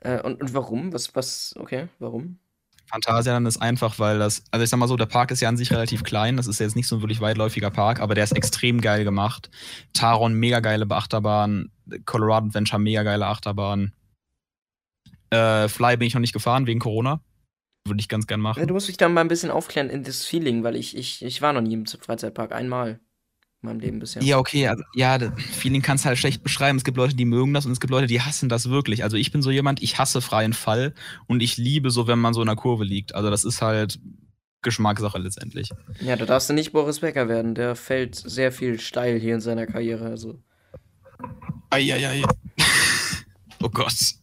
äh, 0.00 0.20
und, 0.22 0.40
und 0.40 0.54
warum? 0.54 0.92
Was, 0.92 1.14
was, 1.14 1.54
okay, 1.58 1.88
warum? 1.98 2.38
Phantasialand 2.90 3.46
ist 3.46 3.62
einfach, 3.62 3.98
weil 3.98 4.18
das, 4.18 4.42
also 4.50 4.64
ich 4.64 4.70
sag 4.70 4.78
mal 4.78 4.88
so, 4.88 4.96
der 4.96 5.06
Park 5.06 5.30
ist 5.30 5.40
ja 5.40 5.48
an 5.48 5.56
sich 5.56 5.70
relativ 5.70 6.02
klein, 6.02 6.36
das 6.36 6.48
ist 6.48 6.58
jetzt 6.58 6.74
nicht 6.74 6.88
so 6.88 6.96
ein 6.96 7.02
wirklich 7.02 7.20
weitläufiger 7.20 7.70
Park, 7.70 8.00
aber 8.00 8.16
der 8.16 8.24
ist 8.24 8.32
extrem 8.32 8.80
geil 8.80 9.04
gemacht. 9.04 9.48
Taron, 9.92 10.34
mega 10.34 10.58
geile 10.60 10.86
Achterbahn, 10.90 11.70
Colorado 12.04 12.46
Adventure, 12.46 12.80
mega 12.80 13.04
geile 13.04 13.26
Achterbahn. 13.26 13.92
Äh, 15.30 15.68
Fly 15.68 15.96
bin 15.96 16.08
ich 16.08 16.14
noch 16.14 16.20
nicht 16.20 16.32
gefahren, 16.32 16.66
wegen 16.66 16.80
Corona. 16.80 17.20
Würde 17.86 18.00
ich 18.00 18.08
ganz 18.08 18.26
gern 18.26 18.40
machen. 18.40 18.58
Ja, 18.58 18.66
du 18.66 18.74
musst 18.74 18.88
mich 18.88 18.96
da 18.96 19.08
mal 19.08 19.20
ein 19.20 19.28
bisschen 19.28 19.50
aufklären 19.50 19.88
in 19.88 20.02
das 20.02 20.24
Feeling, 20.24 20.64
weil 20.64 20.74
ich, 20.74 20.96
ich, 20.96 21.24
ich 21.24 21.40
war 21.40 21.52
noch 21.52 21.62
nie 21.62 21.74
im 21.74 21.86
Freizeitpark, 21.86 22.52
einmal 22.52 23.00
in 23.62 23.68
meinem 23.68 23.80
Leben 23.80 23.98
bisher. 23.98 24.22
Ja, 24.22 24.38
okay, 24.38 24.68
also, 24.68 24.82
ja, 24.94 25.18
das 25.18 25.32
Feeling 25.52 25.82
kannst 25.82 26.04
du 26.04 26.08
halt 26.08 26.18
schlecht 26.18 26.42
beschreiben. 26.42 26.78
Es 26.78 26.84
gibt 26.84 26.96
Leute, 26.96 27.14
die 27.14 27.24
mögen 27.24 27.52
das 27.52 27.66
und 27.66 27.72
es 27.72 27.80
gibt 27.80 27.90
Leute, 27.90 28.06
die 28.06 28.20
hassen 28.20 28.48
das 28.48 28.70
wirklich. 28.70 29.04
Also 29.04 29.16
ich 29.16 29.32
bin 29.32 29.42
so 29.42 29.50
jemand, 29.50 29.82
ich 29.82 29.98
hasse 29.98 30.20
freien 30.20 30.52
Fall 30.52 30.94
und 31.26 31.42
ich 31.42 31.56
liebe 31.56 31.90
so, 31.90 32.06
wenn 32.06 32.18
man 32.18 32.34
so 32.34 32.40
in 32.40 32.46
der 32.46 32.56
Kurve 32.56 32.84
liegt. 32.84 33.14
Also 33.14 33.30
das 33.30 33.44
ist 33.44 33.60
halt 33.60 34.00
Geschmackssache 34.62 35.18
letztendlich. 35.18 35.70
Ja, 36.00 36.16
da 36.16 36.26
darfst 36.26 36.48
du 36.48 36.54
nicht 36.54 36.72
Boris 36.72 37.00
Becker 37.00 37.28
werden. 37.28 37.54
Der 37.54 37.76
fällt 37.76 38.14
sehr 38.14 38.52
viel 38.52 38.80
steil 38.80 39.18
hier 39.18 39.34
in 39.34 39.40
seiner 39.40 39.66
Karriere. 39.66 40.06
Also. 40.06 40.42
Eieiei. 41.70 42.22
oh 43.62 43.68
Gott. 43.68 44.14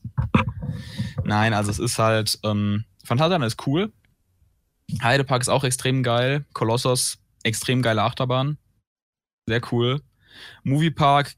Nein, 1.24 1.54
also 1.54 1.72
es 1.72 1.80
ist 1.80 2.00
halt, 2.00 2.40
ähm, 2.44 2.86
Phantasialand 3.04 3.46
ist 3.46 3.68
cool. 3.68 3.92
Heidepark 5.02 5.42
ist 5.42 5.50
auch 5.50 5.64
extrem 5.64 6.02
geil. 6.02 6.46
Kolossos, 6.54 7.20
extrem 7.44 7.82
geile 7.82 8.04
Achterbahn. 8.04 8.58
Sehr 9.48 9.62
cool. 9.72 10.02
Moviepark, 10.64 11.34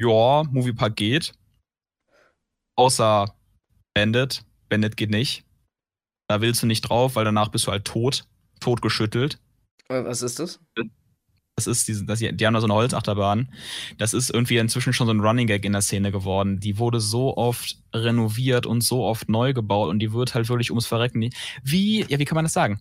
ja, 0.00 0.42
Moviepark 0.50 0.96
geht. 0.96 1.32
Außer 2.76 3.34
Bandit. 3.94 4.44
Bandit 4.68 4.96
geht 4.96 5.10
nicht. 5.10 5.44
Da 6.28 6.40
willst 6.40 6.62
du 6.62 6.66
nicht 6.66 6.82
drauf, 6.82 7.16
weil 7.16 7.24
danach 7.24 7.48
bist 7.48 7.66
du 7.66 7.72
halt 7.72 7.84
tot. 7.84 8.24
Totgeschüttelt. 8.60 9.38
Äh, 9.88 10.04
was 10.04 10.22
ist 10.22 10.38
das? 10.38 10.60
Das 11.56 11.66
ist 11.66 11.88
diese, 11.88 12.04
das, 12.04 12.18
die 12.18 12.46
haben 12.46 12.54
da 12.54 12.60
so 12.60 12.66
eine 12.66 12.74
Holzachterbahn. 12.74 13.50
Das 13.96 14.12
ist 14.12 14.30
irgendwie 14.30 14.58
inzwischen 14.58 14.92
schon 14.92 15.06
so 15.06 15.12
ein 15.14 15.20
Running 15.20 15.46
Gag 15.46 15.64
in 15.64 15.72
der 15.72 15.80
Szene 15.80 16.12
geworden. 16.12 16.60
Die 16.60 16.78
wurde 16.78 17.00
so 17.00 17.36
oft 17.36 17.78
renoviert 17.94 18.66
und 18.66 18.82
so 18.82 19.04
oft 19.04 19.28
neu 19.28 19.54
gebaut 19.54 19.88
und 19.88 20.00
die 20.00 20.12
wird 20.12 20.34
halt 20.34 20.48
wirklich 20.48 20.70
ums 20.70 20.86
Verrecken. 20.86 21.30
Wie, 21.62 22.04
ja, 22.08 22.18
wie 22.18 22.24
kann 22.24 22.34
man 22.34 22.44
das 22.44 22.52
sagen? 22.52 22.80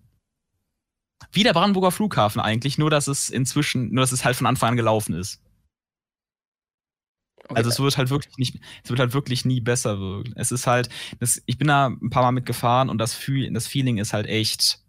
Wie 1.32 1.44
der 1.44 1.54
Brandenburger 1.54 1.92
Flughafen 1.92 2.42
eigentlich, 2.42 2.78
nur 2.78 2.90
dass 2.90 3.08
es 3.08 3.30
inzwischen, 3.30 3.94
nur 3.94 4.02
dass 4.02 4.12
es 4.12 4.26
halt 4.26 4.36
von 4.36 4.48
Anfang 4.48 4.72
an 4.72 4.78
gelaufen 4.78 5.14
ist. 5.14 5.42
Okay. 7.48 7.58
Also 7.58 7.70
es 7.70 7.80
wird 7.80 7.98
halt 7.98 8.10
wirklich 8.10 8.38
nicht, 8.38 8.60
es 8.84 8.90
wird 8.90 9.00
halt 9.00 9.14
wirklich 9.14 9.46
nie 9.46 9.62
besser. 9.62 10.24
Es 10.36 10.52
ist 10.52 10.66
halt, 10.66 10.90
das, 11.20 11.42
ich 11.46 11.58
bin 11.58 11.68
da 11.68 11.88
ein 11.88 12.10
paar 12.10 12.24
Mal 12.24 12.32
mitgefahren 12.32 12.90
und 12.90 12.98
das, 12.98 13.20
das 13.52 13.68
Feeling 13.68 13.98
ist 14.00 14.14
halt 14.14 14.26
echt, 14.26 14.80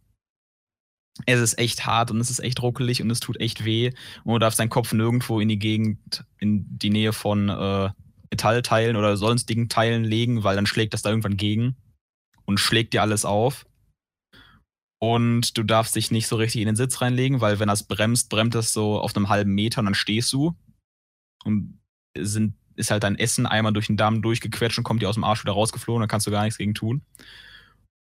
es 1.26 1.40
ist 1.40 1.58
echt 1.58 1.84
hart 1.84 2.10
und 2.10 2.20
es 2.20 2.30
ist 2.30 2.38
echt 2.38 2.62
ruckelig 2.62 3.02
und 3.02 3.10
es 3.10 3.20
tut 3.20 3.40
echt 3.40 3.64
weh. 3.64 3.92
Und 4.24 4.34
du 4.34 4.38
darfst 4.38 4.58
deinen 4.58 4.70
Kopf 4.70 4.92
nirgendwo 4.92 5.38
in 5.40 5.48
die 5.48 5.58
Gegend, 5.58 6.24
in 6.38 6.66
die 6.78 6.90
Nähe 6.90 7.12
von 7.12 7.50
äh, 7.50 7.90
Metallteilen 8.30 8.96
oder 8.96 9.16
sonstigen 9.18 9.68
Teilen 9.68 10.04
legen, 10.04 10.42
weil 10.42 10.56
dann 10.56 10.66
schlägt 10.66 10.94
das 10.94 11.02
da 11.02 11.10
irgendwann 11.10 11.36
gegen 11.36 11.76
und 12.46 12.58
schlägt 12.58 12.94
dir 12.94 13.02
alles 13.02 13.26
auf. 13.26 13.66
Und 15.06 15.56
du 15.56 15.62
darfst 15.62 15.94
dich 15.94 16.10
nicht 16.10 16.26
so 16.26 16.34
richtig 16.34 16.62
in 16.62 16.66
den 16.66 16.74
Sitz 16.74 17.00
reinlegen, 17.00 17.40
weil 17.40 17.60
wenn 17.60 17.68
das 17.68 17.86
bremst, 17.86 18.28
bremst 18.28 18.56
das 18.56 18.72
so 18.72 18.98
auf 18.98 19.14
einem 19.14 19.28
halben 19.28 19.54
Meter 19.54 19.78
und 19.78 19.84
dann 19.84 19.94
stehst 19.94 20.32
du. 20.32 20.56
Und 21.44 21.78
sind, 22.18 22.54
ist 22.74 22.90
halt 22.90 23.04
dein 23.04 23.16
Essen 23.16 23.46
einmal 23.46 23.72
durch 23.72 23.86
den 23.86 23.96
Darm 23.96 24.20
durchgequetscht 24.20 24.78
und 24.78 24.82
kommt 24.82 25.02
dir 25.02 25.08
aus 25.08 25.14
dem 25.14 25.22
Arsch 25.22 25.44
wieder 25.44 25.52
rausgeflogen, 25.52 26.00
da 26.00 26.08
kannst 26.08 26.26
du 26.26 26.32
gar 26.32 26.42
nichts 26.42 26.58
gegen 26.58 26.74
tun. 26.74 27.02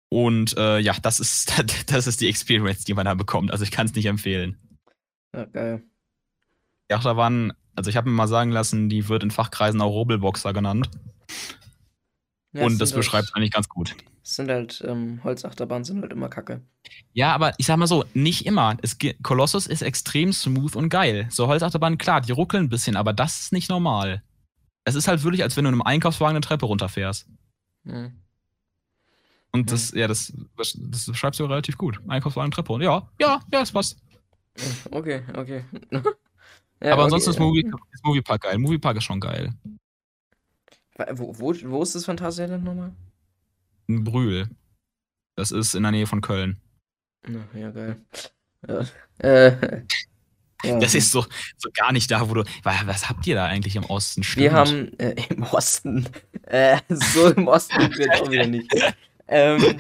Und 0.08 0.56
äh, 0.56 0.80
ja, 0.80 0.96
das 1.02 1.20
ist, 1.20 1.52
das 1.88 2.08
ist 2.08 2.22
die 2.22 2.30
Experience, 2.30 2.86
die 2.86 2.94
man 2.94 3.04
da 3.04 3.16
bekommt. 3.16 3.52
Also 3.52 3.66
ich 3.66 3.72
kann 3.72 3.86
es 3.86 3.96
nicht 3.96 4.06
empfehlen. 4.06 4.58
Ja, 5.36 5.44
geil. 5.44 5.84
Ja, 6.90 7.00
da 7.00 7.18
waren, 7.18 7.52
also 7.76 7.90
ich 7.90 7.98
habe 7.98 8.10
mir 8.10 8.16
mal 8.16 8.30
sagen 8.30 8.52
lassen, 8.52 8.88
die 8.88 9.10
wird 9.10 9.24
in 9.24 9.32
Fachkreisen 9.32 9.82
auch 9.82 9.92
Robelboxer 9.92 10.54
genannt. 10.54 10.90
Ja, 12.54 12.64
und 12.64 12.80
das 12.80 12.94
beschreibt 12.94 13.28
es 13.28 13.34
eigentlich 13.34 13.52
ganz 13.52 13.68
gut. 13.68 13.94
Sind 14.26 14.50
halt, 14.50 14.82
ähm, 14.88 15.22
Holzachterbahnen 15.24 15.84
sind 15.84 16.02
halt 16.02 16.14
immer 16.14 16.30
kacke. 16.30 16.62
Ja, 17.12 17.34
aber 17.34 17.54
ich 17.58 17.66
sag 17.66 17.78
mal 17.78 17.88
so, 17.88 18.06
nicht 18.14 18.46
immer. 18.46 18.78
Es, 18.82 18.98
Colossus 19.22 19.68
ist 19.68 19.82
extrem 19.82 20.32
smooth 20.32 20.76
und 20.78 20.90
geil. 20.90 21.28
So 21.30 21.48
Holzachterbahnen, 21.48 21.98
klar, 21.98 22.22
die 22.22 22.32
ruckeln 22.32 22.66
ein 22.66 22.70
bisschen, 22.70 22.96
aber 22.96 23.12
das 23.12 23.42
ist 23.42 23.52
nicht 23.52 23.70
normal. 23.70 24.24
Es 24.86 24.96
ist 24.96 25.08
halt 25.10 25.24
wirklich, 25.24 25.44
als 25.44 25.58
wenn 25.58 25.66
du 25.66 25.70
in 25.70 25.76
einem 25.76 25.82
Einkaufswagen 25.82 26.38
eine 26.38 26.42
Treppe 26.42 26.66
runterfährst. 26.66 27.28
Hm. 27.86 28.14
Und 29.52 29.72
das, 29.72 29.92
ja, 29.92 30.08
das, 30.08 30.34
das, 30.58 30.78
das 30.80 31.18
schreibst 31.18 31.40
du 31.40 31.46
relativ 31.46 31.78
gut. 31.78 32.00
Einkaufswagen, 32.08 32.52
Treppe 32.52 32.70
runter. 32.70 32.86
Ja, 32.86 33.10
ja, 33.20 33.42
ja, 33.52 33.62
es 33.62 33.72
passt. 33.72 34.02
Okay, 34.90 35.24
okay. 35.36 35.66
ja, 36.82 36.94
aber 36.94 37.04
ansonsten 37.04 37.32
ist, 37.32 37.40
Movie, 37.40 37.70
ist 37.92 38.06
Moviepark 38.06 38.42
geil. 38.42 38.58
Moviepark 38.58 38.98
ist 38.98 39.04
schon 39.04 39.20
geil. 39.20 39.54
Wo, 41.12 41.38
wo, 41.38 41.54
wo 41.66 41.84
ist 41.84 41.96
das 41.96 42.06
Phantasialand 42.06 42.64
nochmal? 42.64 42.94
Brühl. 43.88 44.50
Das 45.36 45.52
ist 45.52 45.74
in 45.74 45.84
der 45.84 45.92
Nähe 45.92 46.08
von 46.08 46.22
Köln. 46.22 46.58
Ja, 47.28 47.60
ja 47.60 47.72
geil. 47.72 48.02
Ja. 48.68 48.86
Äh, 49.20 49.84
ja. 50.64 50.80
Das 50.80 50.94
ist 50.96 51.12
so, 51.12 51.26
so 51.58 51.70
gar 51.74 51.92
nicht 51.92 52.10
da, 52.12 52.30
wo 52.30 52.34
du. 52.34 52.44
Was 52.64 53.10
habt 53.10 53.26
ihr 53.28 53.36
da 53.36 53.46
eigentlich 53.46 53.76
im 53.76 53.86
Osten? 53.86 54.24
Stimmt. 54.24 54.44
Wir 54.44 54.52
haben 54.54 55.00
äh, 55.00 55.16
im 55.30 55.44
Osten. 55.44 56.08
Äh, 56.46 56.82
so 56.90 57.30
im 57.30 57.48
Osten 57.48 57.80
wird 57.98 58.22
auch 58.22 58.30
wieder 58.30 58.46
nicht. 58.46 58.70
Ähm, 59.30 59.80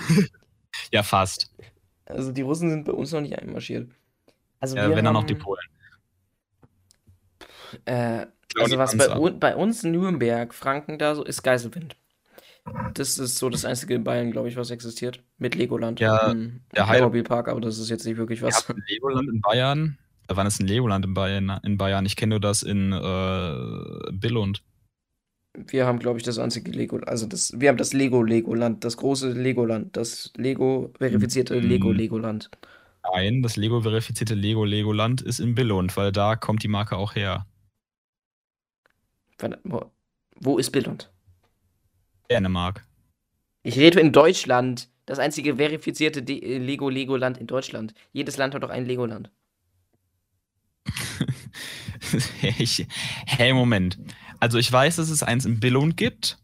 ja, 0.93 1.03
fast. 1.03 1.51
Also 2.05 2.31
die 2.31 2.41
Russen 2.41 2.69
sind 2.69 2.85
bei 2.85 2.93
uns 2.93 3.11
noch 3.11 3.19
nicht 3.19 3.37
einmarschiert. 3.37 3.91
Also 4.61 4.77
ja, 4.77 4.83
wenn 4.83 4.95
haben, 4.95 5.05
dann 5.05 5.13
noch 5.13 5.25
die 5.25 5.35
Polen. 5.35 5.61
Äh, 7.83 8.27
also 8.57 8.77
was 8.77 8.97
bei, 8.97 9.07
bei, 9.31 9.55
uns 9.55 9.83
in 9.83 9.91
Nürnberg, 9.91 10.53
Franken 10.53 10.97
da 10.97 11.15
so 11.15 11.23
ist 11.23 11.43
Geiselwind. 11.43 11.97
Das 12.93 13.17
ist 13.19 13.37
so 13.37 13.49
das 13.49 13.65
einzige 13.65 13.95
in 13.95 14.03
Bayern, 14.03 14.31
glaube 14.31 14.47
ich, 14.47 14.55
was 14.55 14.71
existiert. 14.71 15.21
Mit 15.37 15.55
Legoland. 15.55 15.99
Ja, 15.99 16.31
hm, 16.31 16.61
der 16.75 16.83
Playmobil-Park, 16.83 17.49
aber 17.49 17.59
das 17.59 17.77
ist 17.77 17.89
jetzt 17.89 18.05
nicht 18.05 18.17
wirklich 18.17 18.41
was. 18.41 18.67
Ja, 18.67 18.75
Legoland 18.87 19.29
in 19.29 19.41
Bayern. 19.41 19.97
Wann 20.29 20.47
ist 20.47 20.61
ein 20.61 20.67
Legoland 20.67 21.05
in 21.05 21.13
Bayern? 21.13 21.59
In 21.63 21.77
Bayern? 21.77 22.05
Ich 22.05 22.15
kenne 22.15 22.31
nur 22.31 22.39
das 22.39 22.63
in 22.63 22.93
äh, 22.93 24.11
Billund. 24.11 24.63
Wir 25.67 25.85
haben, 25.85 25.99
glaube 25.99 26.17
ich, 26.17 26.23
das 26.23 26.39
einzige 26.39 26.71
Lego, 26.71 26.97
also 26.97 27.27
das, 27.27 27.53
wir 27.59 27.69
haben 27.69 27.77
das 27.77 27.93
Lego-Legoland, 27.93 28.83
das 28.83 28.97
große 28.97 29.33
Legoland, 29.33 29.95
das 29.95 30.33
Lego-verifizierte 30.35 31.61
hm. 31.61 31.69
Lego-Legoland. 31.69 32.49
Nein, 33.13 33.43
das 33.43 33.55
Lego-verifizierte 33.55 34.33
Lego-Legoland 34.33 35.21
ist 35.21 35.39
in 35.39 35.53
Billund, 35.53 35.95
weil 35.95 36.11
da 36.11 36.35
kommt 36.35 36.63
die 36.63 36.69
Marke 36.69 36.97
auch 36.97 37.13
her. 37.13 37.45
Wo 40.39 40.57
ist 40.57 40.71
Billund? 40.71 41.12
Dänemark. 42.33 42.83
Ich 43.61 43.77
rede 43.77 43.99
in 43.99 44.11
Deutschland. 44.11 44.89
Das 45.05 45.19
einzige 45.19 45.57
verifizierte 45.57 46.21
äh, 46.21 46.57
Lego-Legoland 46.57 47.37
in 47.37 47.45
Deutschland. 47.47 47.93
Jedes 48.11 48.37
Land 48.37 48.55
hat 48.55 48.63
doch 48.63 48.69
ein 48.69 48.85
Legoland. 48.85 49.29
ich, 52.57 52.87
hey, 53.25 53.53
Moment. 53.53 53.99
Also 54.39 54.57
ich 54.57 54.71
weiß, 54.71 54.95
dass 54.95 55.09
es 55.09 55.23
eins 55.23 55.45
in 55.45 55.59
Billund 55.59 55.95
gibt. 55.95 56.39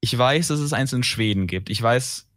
Ich 0.00 0.16
weiß, 0.16 0.48
dass 0.48 0.60
es 0.60 0.72
eins 0.72 0.92
in 0.92 1.02
Schweden 1.02 1.46
gibt. 1.46 1.70
Ich 1.70 1.80
weiß 1.80 2.28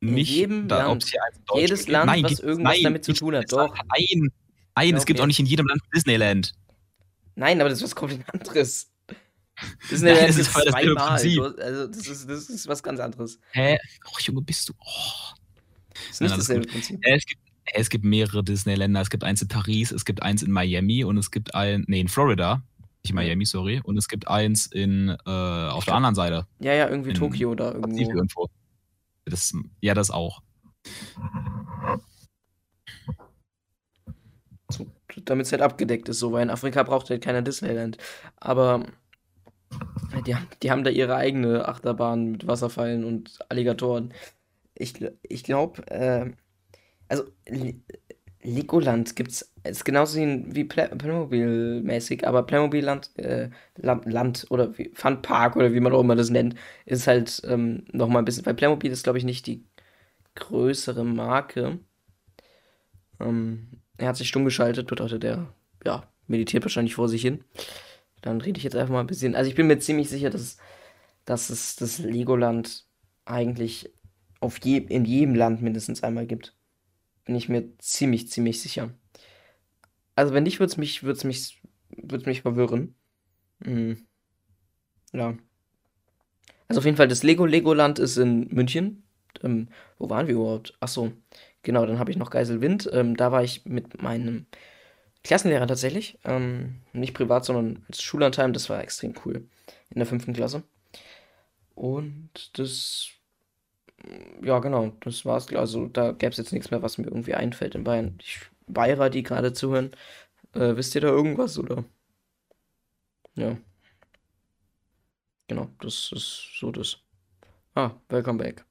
nicht, 0.00 0.48
ob 0.48 0.98
es 0.98 1.10
hier 1.10 1.22
eins 1.22 1.36
in 1.36 1.44
Deutschland 1.44 1.60
Jedes 1.60 1.80
gibt. 1.80 1.90
Land, 1.90 2.06
nein, 2.06 2.24
was 2.24 2.40
irgendwas 2.40 2.74
nein, 2.74 2.82
damit 2.82 3.04
zu 3.04 3.12
tun 3.12 3.36
hat. 3.36 3.52
Doch. 3.52 3.74
Nein, 3.74 4.30
nein, 4.74 4.94
es 4.96 5.04
gibt 5.04 5.20
auch 5.20 5.26
nicht 5.26 5.38
in 5.38 5.46
jedem 5.46 5.66
Land 5.66 5.82
Disneyland. 5.94 6.54
Nein, 7.34 7.60
aber 7.60 7.68
das 7.68 7.78
ist 7.78 7.84
was 7.84 7.94
komplett 7.94 8.22
anderes. 8.32 8.91
Das 9.82 9.92
ist, 9.92 10.04
eine, 10.04 10.14
Nein, 10.14 10.26
das 10.26 10.36
ist 10.38 10.48
voll 10.48 10.64
das 10.64 10.74
Prinzip. 10.74 11.40
Also, 11.40 11.86
das 11.86 12.06
ist, 12.06 12.28
das 12.28 12.50
ist 12.50 12.68
was 12.68 12.82
ganz 12.82 13.00
anderes. 13.00 13.38
Hä? 13.52 13.78
Och, 14.06 14.20
Junge, 14.20 14.42
bist 14.42 14.68
du. 14.68 14.72
Oh. 14.78 15.34
Das 15.90 16.02
ist 16.10 16.20
nicht 16.20 16.30
Nein, 16.30 16.38
dasselbe 16.38 16.66
Prinzip. 16.66 17.00
Es, 17.02 17.26
gibt, 17.26 17.40
es 17.74 17.90
gibt 17.90 18.04
mehrere 18.04 18.42
Disneyländer. 18.42 19.00
Es 19.00 19.10
gibt 19.10 19.24
eins 19.24 19.42
in 19.42 19.48
Paris, 19.48 19.92
es 19.92 20.04
gibt 20.04 20.22
eins 20.22 20.42
in 20.42 20.50
Miami 20.50 21.04
und 21.04 21.18
es 21.18 21.30
gibt 21.30 21.54
ein. 21.54 21.84
Nee, 21.86 22.00
in 22.00 22.08
Florida. 22.08 22.62
Nicht 23.04 23.14
Miami, 23.14 23.44
sorry. 23.44 23.80
Und 23.82 23.96
es 23.96 24.08
gibt 24.08 24.28
eins 24.28 24.66
in, 24.66 25.08
äh, 25.08 25.30
auf 25.30 25.84
der 25.84 25.94
anderen 25.94 26.14
Seite. 26.14 26.46
Ja, 26.60 26.72
ja, 26.72 26.88
irgendwie 26.88 27.10
in 27.10 27.16
Tokio 27.16 27.54
da 27.54 27.72
irgendwo. 27.72 27.98
irgendwo. 27.98 28.48
Das, 29.24 29.52
ja, 29.80 29.94
das 29.94 30.10
auch. 30.10 30.40
Damit 35.24 35.46
es 35.46 35.52
halt 35.52 35.62
abgedeckt 35.62 36.08
ist, 36.08 36.20
so, 36.20 36.32
weil 36.32 36.44
in 36.44 36.50
Afrika 36.50 36.82
braucht 36.84 37.10
halt 37.10 37.22
keiner 37.22 37.42
Disneyland. 37.42 37.98
Aber 38.36 38.86
die, 40.26 40.36
die 40.62 40.70
haben 40.70 40.84
da 40.84 40.90
ihre 40.90 41.16
eigene 41.16 41.68
Achterbahn 41.68 42.32
mit 42.32 42.46
Wasserfallen 42.46 43.04
und 43.04 43.38
Alligatoren. 43.48 44.12
Ich, 44.74 44.94
ich 45.22 45.44
glaube, 45.44 45.86
äh, 45.88 46.30
also 47.08 47.24
Legoland 48.42 49.14
gibt's 49.16 49.52
ist 49.64 49.84
genauso 49.84 50.18
wie 50.18 50.64
Playmobil-mäßig, 50.64 52.26
aber 52.26 52.42
Playmobil 52.42 52.84
Land, 52.84 53.16
äh, 53.16 53.50
Land, 53.76 54.46
oder 54.50 54.72
Fun 54.94 55.22
Park 55.22 55.56
oder 55.56 55.72
wie 55.72 55.80
man 55.80 55.92
auch 55.92 56.00
immer 56.00 56.16
das 56.16 56.30
nennt, 56.30 56.56
ist 56.84 57.06
halt 57.06 57.40
ähm, 57.46 57.84
nochmal 57.92 58.22
ein 58.22 58.24
bisschen, 58.24 58.44
weil 58.44 58.54
Playmobil 58.54 58.90
ist, 58.90 59.04
glaube 59.04 59.18
ich, 59.18 59.24
nicht 59.24 59.46
die 59.46 59.64
größere 60.34 61.04
Marke. 61.04 61.78
Ähm, 63.20 63.68
er 63.98 64.08
hat 64.08 64.16
sich 64.16 64.28
stumm 64.28 64.44
geschaltet, 64.44 64.88
bedeutet 64.88 65.22
er, 65.22 65.54
ja, 65.84 66.02
meditiert 66.26 66.64
wahrscheinlich 66.64 66.96
vor 66.96 67.08
sich 67.08 67.22
hin. 67.22 67.44
Dann 68.22 68.40
rede 68.40 68.58
ich 68.58 68.64
jetzt 68.64 68.76
einfach 68.76 68.92
mal 68.92 69.00
ein 69.00 69.06
bisschen. 69.06 69.34
Also 69.34 69.50
ich 69.50 69.56
bin 69.56 69.66
mir 69.66 69.78
ziemlich 69.78 70.08
sicher, 70.08 70.30
dass, 70.30 70.56
dass 71.24 71.50
es 71.50 71.76
das 71.76 71.98
Legoland 71.98 72.86
eigentlich 73.24 73.92
auf 74.40 74.58
je, 74.64 74.78
in 74.78 75.04
jedem 75.04 75.34
Land 75.34 75.62
mindestens 75.62 76.02
einmal 76.02 76.26
gibt. 76.26 76.56
Bin 77.24 77.34
ich 77.34 77.48
mir 77.48 77.76
ziemlich, 77.78 78.28
ziemlich 78.28 78.60
sicher. 78.60 78.90
Also 80.16 80.34
wenn 80.34 80.44
nicht, 80.44 80.60
würde 80.60 80.70
es 80.70 80.76
mich, 80.76 81.02
würd's 81.02 81.24
mich, 81.24 81.60
würd's 81.90 82.26
mich 82.26 82.42
verwirren. 82.42 82.94
Mhm. 83.60 84.06
Ja. 85.12 85.36
Also 86.68 86.80
auf 86.80 86.84
jeden 86.84 86.96
Fall, 86.96 87.08
das 87.08 87.22
Lego 87.22 87.44
Legoland 87.44 87.98
ist 87.98 88.16
in 88.16 88.48
München. 88.48 89.04
Ähm, 89.42 89.68
wo 89.98 90.10
waren 90.10 90.26
wir 90.26 90.34
überhaupt? 90.34 90.76
Achso, 90.80 91.12
genau, 91.62 91.86
dann 91.86 91.98
habe 91.98 92.10
ich 92.10 92.16
noch 92.16 92.30
Geiselwind. 92.30 92.88
Ähm, 92.92 93.16
da 93.16 93.32
war 93.32 93.42
ich 93.42 93.64
mit 93.64 94.02
meinem 94.02 94.46
Klassenlehrer 95.24 95.66
tatsächlich. 95.66 96.18
Ähm, 96.24 96.80
nicht 96.92 97.14
privat, 97.14 97.44
sondern 97.44 97.84
als 97.88 98.02
Schullandheim. 98.02 98.52
Das 98.52 98.68
war 98.68 98.80
extrem 98.82 99.14
cool. 99.24 99.46
In 99.90 99.98
der 99.98 100.06
fünften 100.06 100.32
Klasse. 100.32 100.62
Und 101.74 102.58
das. 102.58 103.08
Ja, 104.42 104.58
genau, 104.58 104.92
das 105.00 105.24
war's. 105.24 105.48
Also 105.54 105.86
da 105.86 106.12
gäbe 106.12 106.32
es 106.32 106.38
jetzt 106.38 106.52
nichts 106.52 106.70
mehr, 106.70 106.82
was 106.82 106.98
mir 106.98 107.04
irgendwie 107.06 107.34
einfällt 107.34 107.74
in 107.76 107.84
Bayern. 107.84 108.18
Ich, 108.20 108.40
Bayer, 108.66 109.10
die 109.10 109.22
gerade 109.22 109.52
zuhören, 109.52 109.92
äh, 110.54 110.76
wisst 110.76 110.94
ihr 110.94 111.00
da 111.00 111.08
irgendwas, 111.08 111.58
oder? 111.58 111.84
Ja. 113.36 113.56
Genau, 115.48 115.68
das 115.80 116.10
ist 116.12 116.58
so 116.58 116.72
das. 116.72 116.98
Ah, 117.74 117.92
welcome 118.08 118.38
back. 118.38 118.64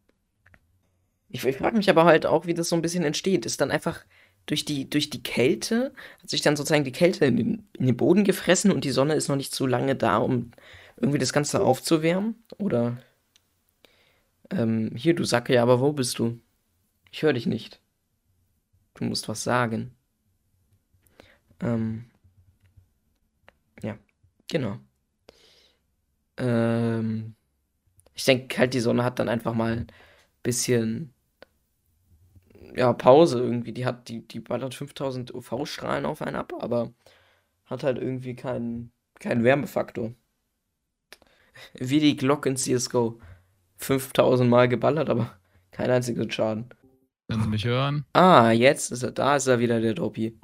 Ich, 1.30 1.46
ich 1.46 1.58
frage 1.58 1.78
mich 1.78 1.90
aber 1.90 2.06
halt 2.06 2.26
auch, 2.26 2.46
wie 2.46 2.54
das 2.54 2.70
so 2.70 2.76
ein 2.76 2.82
bisschen 2.82 3.04
entsteht. 3.04 3.46
Ist 3.46 3.62
dann 3.62 3.72
einfach 3.72 4.04
durch 4.52 4.66
die, 4.66 4.90
durch 4.90 5.10
die 5.10 5.24
Kälte, 5.24 5.94
hat 6.22 6.30
sich 6.30 6.42
dann 6.42 6.58
sozusagen 6.58 6.84
die 6.84 6.92
Kälte 6.92 7.24
in 7.24 7.38
den, 7.38 7.70
in 7.72 7.86
den 7.86 7.96
Boden 7.96 8.26
gefressen 8.26 8.70
und 8.70 8.84
die 8.84 8.92
Sonne 8.92 9.14
ist 9.14 9.30
noch 9.30 9.38
nicht 9.38 9.56
so 9.56 9.66
lange 9.66 9.96
da, 9.96 10.18
um 10.18 10.52
irgendwie 10.98 11.20
das 11.20 11.32
Ganze 11.32 11.62
aufzuwärmen? 11.62 12.36
Oder 12.58 13.02
ähm, 14.50 14.92
hier, 14.94 15.16
du 15.16 15.24
Sacke, 15.24 15.54
ja, 15.54 15.64
aber 15.64 15.80
wo 15.80 15.94
bist 15.94 16.20
du? 16.20 16.38
Ich 17.14 17.24
höre 17.24 17.32
dich 17.32 17.46
nicht. 17.46 17.80
Du 18.96 19.06
musst 19.06 19.30
was 19.30 19.42
sagen. 19.42 19.96
Ähm, 21.62 22.08
ja, 23.82 23.98
genau. 24.50 24.80
Ähm, 26.36 27.36
ich 28.16 28.26
denke 28.26 28.58
halt, 28.58 28.74
die 28.74 28.82
Sonne 28.82 29.06
hat 29.06 29.18
dann 29.18 29.30
einfach 29.30 29.54
mal 29.54 29.78
ein 29.78 29.88
bisschen 30.44 31.14
ja, 32.76 32.94
Pause 32.94 33.40
irgendwie. 33.40 33.74
Die 33.74 33.86
hat, 33.86 34.10
die, 34.10 34.28
die 34.28 34.40
ballert 34.40 34.76
5000 34.76 35.34
UV-Strahlen 35.34 36.06
auf 36.06 36.22
einen 36.22 36.36
ab, 36.36 36.54
aber 36.60 36.94
hat 37.66 37.84
halt 37.84 37.98
irgendwie 37.98 38.36
keinen, 38.36 38.92
keinen 39.20 39.44
Wärmefaktor. 39.44 40.14
Wie 41.74 42.00
die 42.00 42.16
Glock 42.16 42.46
in 42.46 42.56
CSGO. 42.58 43.20
5000 43.78 44.50
Mal 44.50 44.70
geballert, 44.70 45.10
aber 45.10 45.40
kein 45.72 45.90
einziger 45.90 46.30
Schaden. 46.30 46.70
Können 47.28 47.44
Sie 47.44 47.50
mich 47.50 47.66
hören? 47.66 48.06
Ah, 48.14 48.52
jetzt 48.52 48.92
ist 48.92 49.04
er, 49.04 49.12
da 49.12 49.36
ist 49.36 49.48
er 49.48 49.60
wieder, 49.60 49.82
der 49.82 49.94
Dopi. 49.94 50.38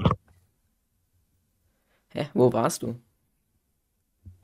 Hä, 2.13 2.29
wo 2.33 2.51
warst 2.51 2.83
du? 2.83 2.99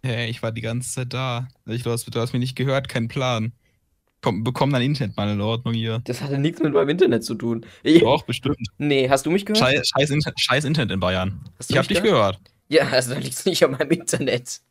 Hä, 0.04 0.28
ich 0.28 0.44
war 0.44 0.52
die 0.52 0.62
ganze 0.62 0.92
Zeit 0.94 1.14
da. 1.14 1.48
Ich, 1.66 1.84
du, 1.84 1.92
hast, 1.92 2.14
du 2.14 2.20
hast 2.20 2.34
mich 2.34 2.42
nicht 2.42 2.56
gehört, 2.56 2.90
kein 2.90 3.08
Plan. 3.08 3.54
Komm, 4.24 4.44
bekomm 4.44 4.72
dein 4.72 4.82
Internet 4.82 5.18
mal 5.18 5.30
in 5.30 5.42
Ordnung 5.42 5.74
hier. 5.74 6.00
Das 6.06 6.22
hatte 6.22 6.38
nichts 6.38 6.62
mit 6.64 6.74
meinem 6.74 6.88
Internet 6.90 7.26
zu 7.26 7.36
tun. 7.36 7.66
Ich, 7.84 8.00
Doch, 8.02 8.24
bestimmt. 8.24 8.58
nee, 8.78 9.10
hast 9.10 9.26
du 9.26 9.32
mich 9.32 9.46
gehört? 9.46 9.60
Scheiß, 9.60 9.90
scheiß, 9.90 10.10
Inter 10.12 10.32
scheiß 10.38 10.64
Internet 10.64 10.92
in 10.94 11.00
Bayern. 11.02 11.42
Hast 11.60 11.70
du 11.70 11.74
Ich 11.74 11.78
hab 11.78 11.88
dich 11.90 12.02
gehört. 12.02 12.40
Ja, 12.70 12.88
also 12.88 13.14
da 13.14 13.20
liegt 13.20 13.34
es 13.34 13.46
nicht 13.46 13.62
an 13.66 13.72
meinem 13.72 13.92
Internet. 13.92 14.62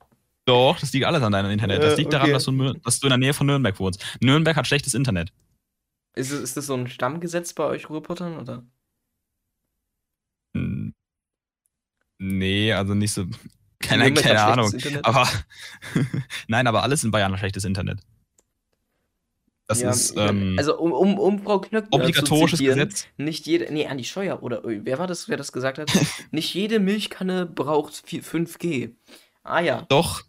Doch, 0.46 0.80
das 0.80 0.92
liegt 0.94 1.04
alles 1.04 1.22
an 1.22 1.32
deinem 1.32 1.50
Internet. 1.50 1.82
Das 1.82 1.98
liegt 1.98 2.12
daran, 2.14 2.24
okay. 2.28 2.32
dass 2.32 2.44
du, 2.46 2.72
dass 2.72 2.98
du 2.98 3.06
in 3.06 3.10
der 3.10 3.18
Nähe 3.18 3.34
von 3.34 3.46
Nürnberg 3.46 3.78
wohnst. 3.78 4.02
Nürnberg 4.22 4.56
hat 4.56 4.66
schlechtes 4.66 4.94
Internet. 4.94 5.32
Ist, 6.16 6.30
es- 6.32 6.40
ist 6.40 6.56
das 6.56 6.66
so 6.66 6.74
ein 6.74 6.88
Stammgesetz 6.88 7.52
bei 7.52 7.64
euch 7.64 7.90
Ruhrpottern, 7.90 8.38
oder? 8.38 8.64
Nee, 12.18 12.72
also 12.72 12.94
nicht 12.94 13.12
so. 13.12 13.26
Keine, 13.80 14.12
keine 14.14 14.42
Ahnung. 14.42 14.72
Aber 15.02 15.28
nein, 16.48 16.66
aber 16.66 16.82
alles 16.82 17.04
in 17.04 17.10
Bayern 17.10 17.32
hat 17.32 17.38
schlechtes 17.40 17.64
Internet. 17.64 18.00
Das 19.80 19.80
Ja, 19.80 19.90
ist 19.90 20.14
ähm, 20.30 20.54
also 20.58 20.78
um, 20.78 20.92
um, 20.92 21.18
um 21.18 21.38
Frau 21.42 21.60
Knöckner 21.60 21.88
obligatorisches 22.00 22.58
zu 22.58 22.64
zitieren, 22.64 22.78
Gesetz. 22.88 23.06
nicht 23.16 23.46
jede, 23.46 23.72
nee, 23.72 23.86
Andi 23.86 24.04
Scheuer 24.04 24.42
oder 24.42 24.64
äh, 24.64 24.80
wer 24.84 24.98
war 24.98 25.06
das, 25.06 25.28
wer 25.28 25.36
das 25.36 25.52
gesagt 25.52 25.78
hat? 25.78 25.90
nicht 26.30 26.52
jede 26.54 26.78
Milchkanne 26.80 27.46
braucht 27.46 27.94
vi- 28.06 28.22
5G. 28.22 28.90
Ah 29.42 29.60
ja. 29.60 29.86
Doch, 29.88 30.22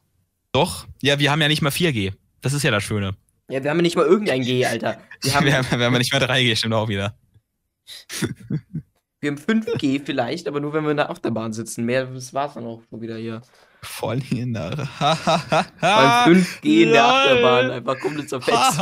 doch. 0.52 0.88
Ja, 1.02 1.20
wir 1.20 1.32
haben 1.32 1.42
ja 1.42 1.48
nicht 1.48 1.62
mal 1.62 1.70
4G. 1.72 2.14
Das 2.42 2.54
ist 2.54 2.64
ja 2.64 2.72
das 2.72 2.84
Schöne. 2.84 3.16
Ja, 3.50 3.64
wir 3.64 3.70
haben 3.70 3.78
ja 3.78 3.84
nicht 3.84 3.96
mal 3.96 4.06
irgendein 4.06 4.42
G, 4.42 4.66
Alter. 4.68 4.98
Wir 5.22 5.34
haben, 5.36 5.46
Wir 5.46 5.58
haben, 5.58 5.66
wir 5.70 5.86
haben 5.86 5.94
ja 5.94 6.00
nicht 6.00 6.12
mehr 6.14 6.22
3G, 6.22 6.56
stimmt 6.56 6.74
auch 6.74 6.88
wieder. 6.88 7.18
wir 9.20 9.32
haben 9.32 9.38
5G 9.38 10.02
vielleicht, 10.06 10.48
aber 10.48 10.60
nur 10.60 10.74
wenn 10.74 10.84
wir 10.84 10.92
in 10.92 10.98
der 10.98 11.10
Achterbahn 11.10 11.54
sitzen. 11.54 11.86
Mehr, 11.86 12.06
das 12.08 12.34
war's 12.34 12.56
dann 12.56 12.66
auch 12.66 12.82
schon 12.90 13.02
wieder 13.02 13.18
hier. 13.18 13.42
Voll 13.84 14.22
in 14.32 14.54
der. 14.54 14.88
Beim 15.00 16.34
5G 16.34 16.84
in 16.84 16.90
der. 16.90 17.06
Achterbahn 17.06 17.72
einfach 17.72 18.00
komplett 18.00 18.30
zerfetzt. 18.30 18.78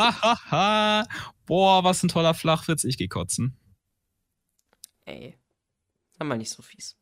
Boah, 1.46 1.84
was 1.84 2.04
ein 2.04 2.08
toller 2.08 2.34
Flachwitz. 2.34 2.84
Ich 2.84 2.98
geh 2.98 3.08
kotzen. 3.08 3.58
Ey. 5.06 5.38
Sei 6.18 6.26
mal 6.26 6.38
nicht 6.38 6.52
so 6.52 6.62
fies. 6.62 6.96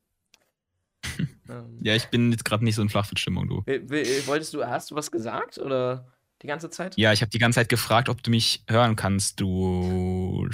ähm, 1.50 1.80
Ja, 1.82 1.96
ich 1.96 2.08
bin 2.08 2.32
jetzt 2.32 2.46
gerade 2.46 2.64
nicht 2.64 2.76
so 2.76 2.82
in 2.82 2.90
Flachwitzstimmung, 2.90 3.48
du. 3.48 3.64
Wolltest 3.66 4.54
du, 4.54 4.66
hast 4.66 4.92
du 4.92 4.96
was 4.96 5.12
gesagt 5.12 5.58
oder 5.58 6.08
die 6.42 6.48
ganze 6.48 6.70
Zeit? 6.70 6.98
Ja, 6.98 7.12
ich 7.12 7.22
habe 7.22 7.30
die 7.30 7.40
ganze 7.40 7.60
Zeit 7.60 7.70
gefragt, 7.70 8.08
ob 8.10 8.24
du 8.24 8.32
mich 8.32 8.64
hören 8.70 8.96
kannst, 8.96 9.40
du. 9.42 10.48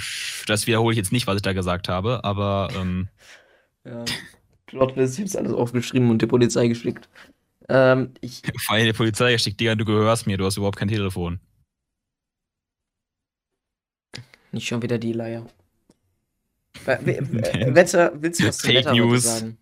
Das 0.46 0.66
wiederhole 0.66 0.92
ich 0.92 0.98
jetzt 0.98 1.12
nicht, 1.12 1.26
was 1.26 1.36
ich 1.36 1.42
da 1.42 1.52
gesagt 1.52 1.88
habe, 1.88 2.24
aber 2.24 2.70
ähm, 2.76 3.08
Ja. 3.84 4.04
Plotwist, 4.66 5.14
ich 5.14 5.20
hab's 5.20 5.36
alles 5.36 5.52
aufgeschrieben 5.52 6.10
und 6.10 6.20
der 6.22 6.26
Polizei 6.26 6.66
geschickt. 6.66 7.08
Ähm, 7.68 8.14
ich, 8.20 8.42
vor 8.64 8.74
allem 8.76 8.86
die 8.86 8.92
Polizei 8.92 9.32
geschickt, 9.32 9.58
Digga, 9.60 9.74
du 9.74 9.84
gehörst 9.84 10.26
mir, 10.26 10.36
du 10.38 10.44
hast 10.46 10.56
überhaupt 10.56 10.78
kein 10.78 10.88
Telefon. 10.88 11.40
nicht 14.52 14.66
schon 14.68 14.80
wieder 14.82 14.98
die 14.98 15.12
Leier. 15.12 15.46
We- 16.86 17.16
äh, 17.18 17.74
Wetter, 17.74 18.12
willst 18.22 18.40
du 18.40 18.46
was 18.48 18.58
zum 18.58 18.70
Fake 18.70 18.86
Wetter 18.86 18.94
News. 18.94 19.22
sagen? 19.24 19.58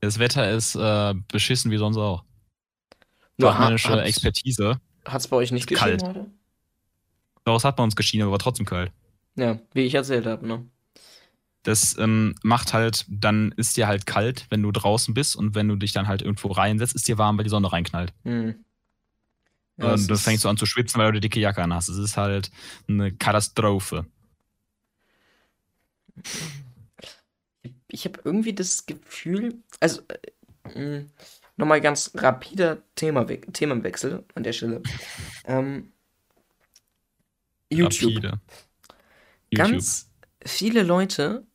Das 0.00 0.18
Wetter 0.18 0.50
ist 0.50 0.74
äh, 0.74 1.14
beschissen 1.28 1.70
wie 1.70 1.76
sonst 1.78 1.96
auch. 1.96 2.24
Fachmännische 3.40 3.90
hat- 3.90 4.06
Expertise. 4.06 4.80
Hat's 5.04 5.28
bei 5.28 5.36
euch 5.36 5.52
nicht 5.52 5.66
geschienen 5.68 6.02
heute? 6.02 6.30
Daraus 7.44 7.64
hat 7.64 7.78
man 7.78 7.84
uns 7.84 7.96
geschienen, 7.96 8.22
aber 8.24 8.32
war 8.32 8.38
trotzdem 8.40 8.66
kalt. 8.66 8.92
Ja, 9.36 9.58
wie 9.72 9.82
ich 9.82 9.94
erzählt 9.94 10.26
habe, 10.26 10.46
ne? 10.46 10.68
Das 11.66 11.98
ähm, 11.98 12.36
macht 12.44 12.74
halt, 12.74 13.04
dann 13.08 13.50
ist 13.56 13.76
dir 13.76 13.88
halt 13.88 14.06
kalt, 14.06 14.46
wenn 14.50 14.62
du 14.62 14.70
draußen 14.70 15.14
bist 15.14 15.34
und 15.34 15.56
wenn 15.56 15.66
du 15.66 15.74
dich 15.74 15.92
dann 15.92 16.06
halt 16.06 16.22
irgendwo 16.22 16.52
reinsetzt, 16.52 16.94
ist 16.94 17.08
dir 17.08 17.18
warm, 17.18 17.36
weil 17.36 17.42
die 17.42 17.50
Sonne 17.50 17.72
reinknallt. 17.72 18.14
Hm. 18.22 18.64
Ja, 19.76 19.92
und 19.92 20.08
dann 20.08 20.16
fängst 20.16 20.44
du 20.44 20.48
an 20.48 20.56
zu 20.56 20.64
schwitzen, 20.64 21.00
weil 21.00 21.06
du 21.06 21.14
eine 21.14 21.20
dicke 21.20 21.40
Jacke 21.40 21.60
an 21.60 21.74
hast. 21.74 21.88
Es 21.88 21.98
ist 21.98 22.16
halt 22.16 22.52
eine 22.86 23.10
Katastrophe. 23.12 24.06
Ich 27.88 28.04
habe 28.04 28.20
irgendwie 28.22 28.54
das 28.54 28.86
Gefühl, 28.86 29.56
also 29.80 30.02
äh, 30.72 31.00
mh, 31.00 31.06
nochmal 31.56 31.80
ganz 31.80 32.12
rapider 32.14 32.78
Themawe 32.94 33.40
Themenwechsel 33.40 34.24
an 34.36 34.44
der 34.44 34.52
Stelle. 34.52 34.82
Ähm, 35.48 35.92
YouTube. 37.70 38.16
Rapide. 38.16 38.40
Ganz 39.52 40.10
viele 40.44 40.82
Leute, 40.82 41.46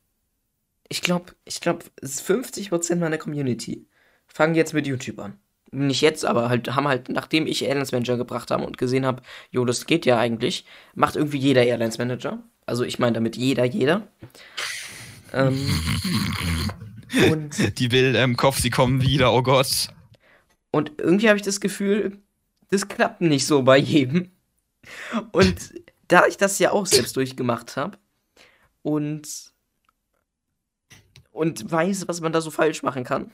ich 0.91 1.01
glaube, 1.01 1.31
ich 1.45 1.61
glaube, 1.61 1.85
50% 2.03 2.97
meiner 2.97 3.17
Community 3.17 3.87
fangen 4.27 4.55
jetzt 4.55 4.73
mit 4.73 4.85
YouTube 4.85 5.19
an. 5.19 5.39
Nicht 5.71 6.01
jetzt, 6.01 6.25
aber 6.25 6.49
halt 6.49 6.75
haben 6.75 6.85
halt, 6.85 7.07
nachdem 7.07 7.47
ich 7.47 7.63
Airlines 7.63 7.93
Manager 7.93 8.17
gebracht 8.17 8.51
habe 8.51 8.65
und 8.65 8.77
gesehen 8.77 9.05
habe, 9.05 9.21
jo, 9.51 9.63
das 9.63 9.85
geht 9.85 10.05
ja 10.05 10.19
eigentlich, 10.19 10.65
macht 10.93 11.15
irgendwie 11.15 11.37
jeder 11.37 11.63
Airlines 11.63 11.97
Manager. 11.97 12.43
Also 12.65 12.83
ich 12.83 12.99
meine 12.99 13.13
damit 13.13 13.37
jeder, 13.37 13.63
jeder. 13.63 14.05
Ähm, 15.31 15.65
und, 17.31 17.79
Die 17.79 17.87
Bilder 17.87 18.21
im 18.25 18.35
Kopf, 18.35 18.59
sie 18.59 18.69
kommen 18.69 19.01
wieder, 19.01 19.31
oh 19.31 19.43
Gott. 19.43 19.87
und 20.71 20.91
irgendwie 20.97 21.29
habe 21.29 21.37
ich 21.37 21.45
das 21.45 21.61
Gefühl, 21.61 22.17
das 22.69 22.89
klappt 22.89 23.21
nicht 23.21 23.45
so 23.45 23.63
bei 23.63 23.77
jedem. 23.77 24.31
Und 25.31 25.73
da 26.09 26.25
ich 26.25 26.35
das 26.35 26.59
ja 26.59 26.71
auch 26.71 26.85
selbst 26.85 27.15
durchgemacht 27.15 27.77
habe 27.77 27.97
und, 28.81 29.50
und 31.31 31.71
weiß, 31.71 32.07
was 32.07 32.21
man 32.21 32.33
da 32.33 32.41
so 32.41 32.51
falsch 32.51 32.83
machen 32.83 33.03
kann, 33.03 33.31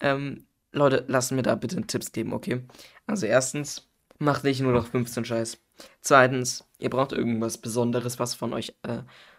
ähm, 0.00 0.46
Leute, 0.72 1.04
lasst 1.08 1.32
mir 1.32 1.42
da 1.42 1.54
bitte 1.54 1.80
Tipps 1.82 2.12
geben, 2.12 2.32
okay? 2.32 2.62
Also 3.06 3.26
erstens, 3.26 3.88
macht 4.18 4.44
nicht 4.44 4.60
nur 4.60 4.72
noch 4.72 4.86
15 4.86 5.24
Scheiß. 5.24 5.58
Zweitens, 6.00 6.64
ihr 6.78 6.90
braucht 6.90 7.12
irgendwas 7.12 7.58
Besonderes, 7.58 8.18
was 8.18 8.34
von 8.34 8.52
euch, 8.52 8.74
äh, 8.82 8.98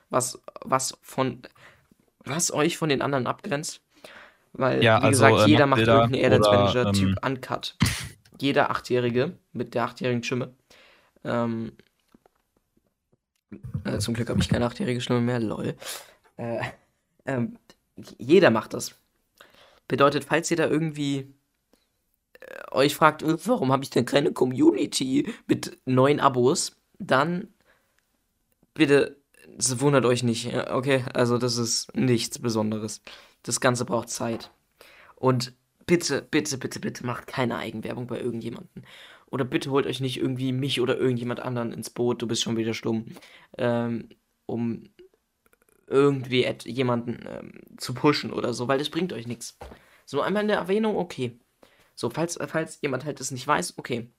was, 0.09 0.41
was 0.61 0.97
von, 1.01 1.41
was 2.19 2.53
euch 2.53 2.77
von 2.77 2.89
den 2.89 3.01
anderen 3.01 3.27
abgrenzt. 3.27 3.81
Weil, 4.53 4.83
Ja, 4.83 5.01
wie 5.01 5.05
also, 5.05 5.25
gesagt, 5.25 5.47
äh, 5.47 5.51
jeder 5.51 5.65
macht 5.65 5.77
Bilder 5.77 6.01
irgendeinen 6.01 6.23
Airlines 6.23 6.47
Manager 6.47 6.91
Typ 6.93 7.09
ähm, 7.09 7.17
Uncut. 7.31 7.75
Jeder 8.39 8.69
Achtjährige 8.69 9.37
mit 9.53 9.73
der 9.73 9.83
achtjährigen 9.83 10.23
Stimme. 10.23 10.53
Ähm, 11.23 11.73
äh, 13.85 13.97
zum 13.99 14.13
Glück 14.13 14.29
habe 14.29 14.39
ich 14.39 14.49
keine 14.49 14.65
achtjährige 14.65 15.01
Stimme 15.01 15.21
mehr, 15.21 15.39
lol. 15.39 15.75
Äh, 16.37 16.59
ähm, 17.25 17.57
jeder 18.17 18.49
macht 18.49 18.73
das. 18.73 18.95
Bedeutet, 19.87 20.25
falls 20.25 20.49
ihr 20.51 20.57
da 20.57 20.67
irgendwie 20.67 21.33
äh, 22.39 22.71
euch 22.71 22.95
fragt, 22.95 23.23
äh, 23.23 23.37
warum 23.45 23.71
habe 23.71 23.83
ich 23.83 23.89
denn 23.89 24.05
keine 24.05 24.33
Community 24.33 25.33
mit 25.47 25.77
neun 25.85 26.19
Abos, 26.19 26.75
dann 26.99 27.53
bitte 28.73 29.17
wundert 29.57 30.05
euch 30.05 30.23
nicht. 30.23 30.53
Okay, 30.53 31.05
also 31.13 31.37
das 31.37 31.57
ist 31.57 31.95
nichts 31.95 32.39
Besonderes. 32.39 33.01
Das 33.43 33.61
Ganze 33.61 33.85
braucht 33.85 34.09
Zeit. 34.09 34.51
Und 35.15 35.53
bitte, 35.85 36.21
bitte, 36.21 36.57
bitte, 36.57 36.79
bitte 36.79 37.05
macht 37.05 37.27
keine 37.27 37.57
Eigenwerbung 37.57 38.07
bei 38.07 38.19
irgendjemandem. 38.19 38.83
Oder 39.27 39.45
bitte 39.45 39.71
holt 39.71 39.85
euch 39.85 39.99
nicht 39.99 40.17
irgendwie 40.17 40.51
mich 40.51 40.81
oder 40.81 40.97
irgendjemand 40.97 41.39
anderen 41.39 41.71
ins 41.71 41.89
Boot, 41.89 42.21
du 42.21 42.27
bist 42.27 42.43
schon 42.43 42.57
wieder 42.57 42.73
stumm, 42.73 43.05
ähm, 43.57 44.09
um 44.45 44.83
irgendwie 45.87 46.45
jemanden 46.65 47.25
ähm, 47.27 47.61
zu 47.77 47.93
pushen 47.93 48.31
oder 48.33 48.53
so, 48.53 48.67
weil 48.67 48.79
das 48.79 48.89
bringt 48.89 49.13
euch 49.13 49.27
nichts. 49.27 49.57
So 50.05 50.21
einmal 50.21 50.43
in 50.43 50.47
der 50.49 50.57
Erwähnung, 50.57 50.97
okay. 50.97 51.39
So, 51.95 52.09
falls, 52.09 52.37
falls 52.47 52.79
jemand 52.81 53.05
halt 53.05 53.19
das 53.19 53.31
nicht 53.31 53.47
weiß, 53.47 53.77
okay. 53.77 54.09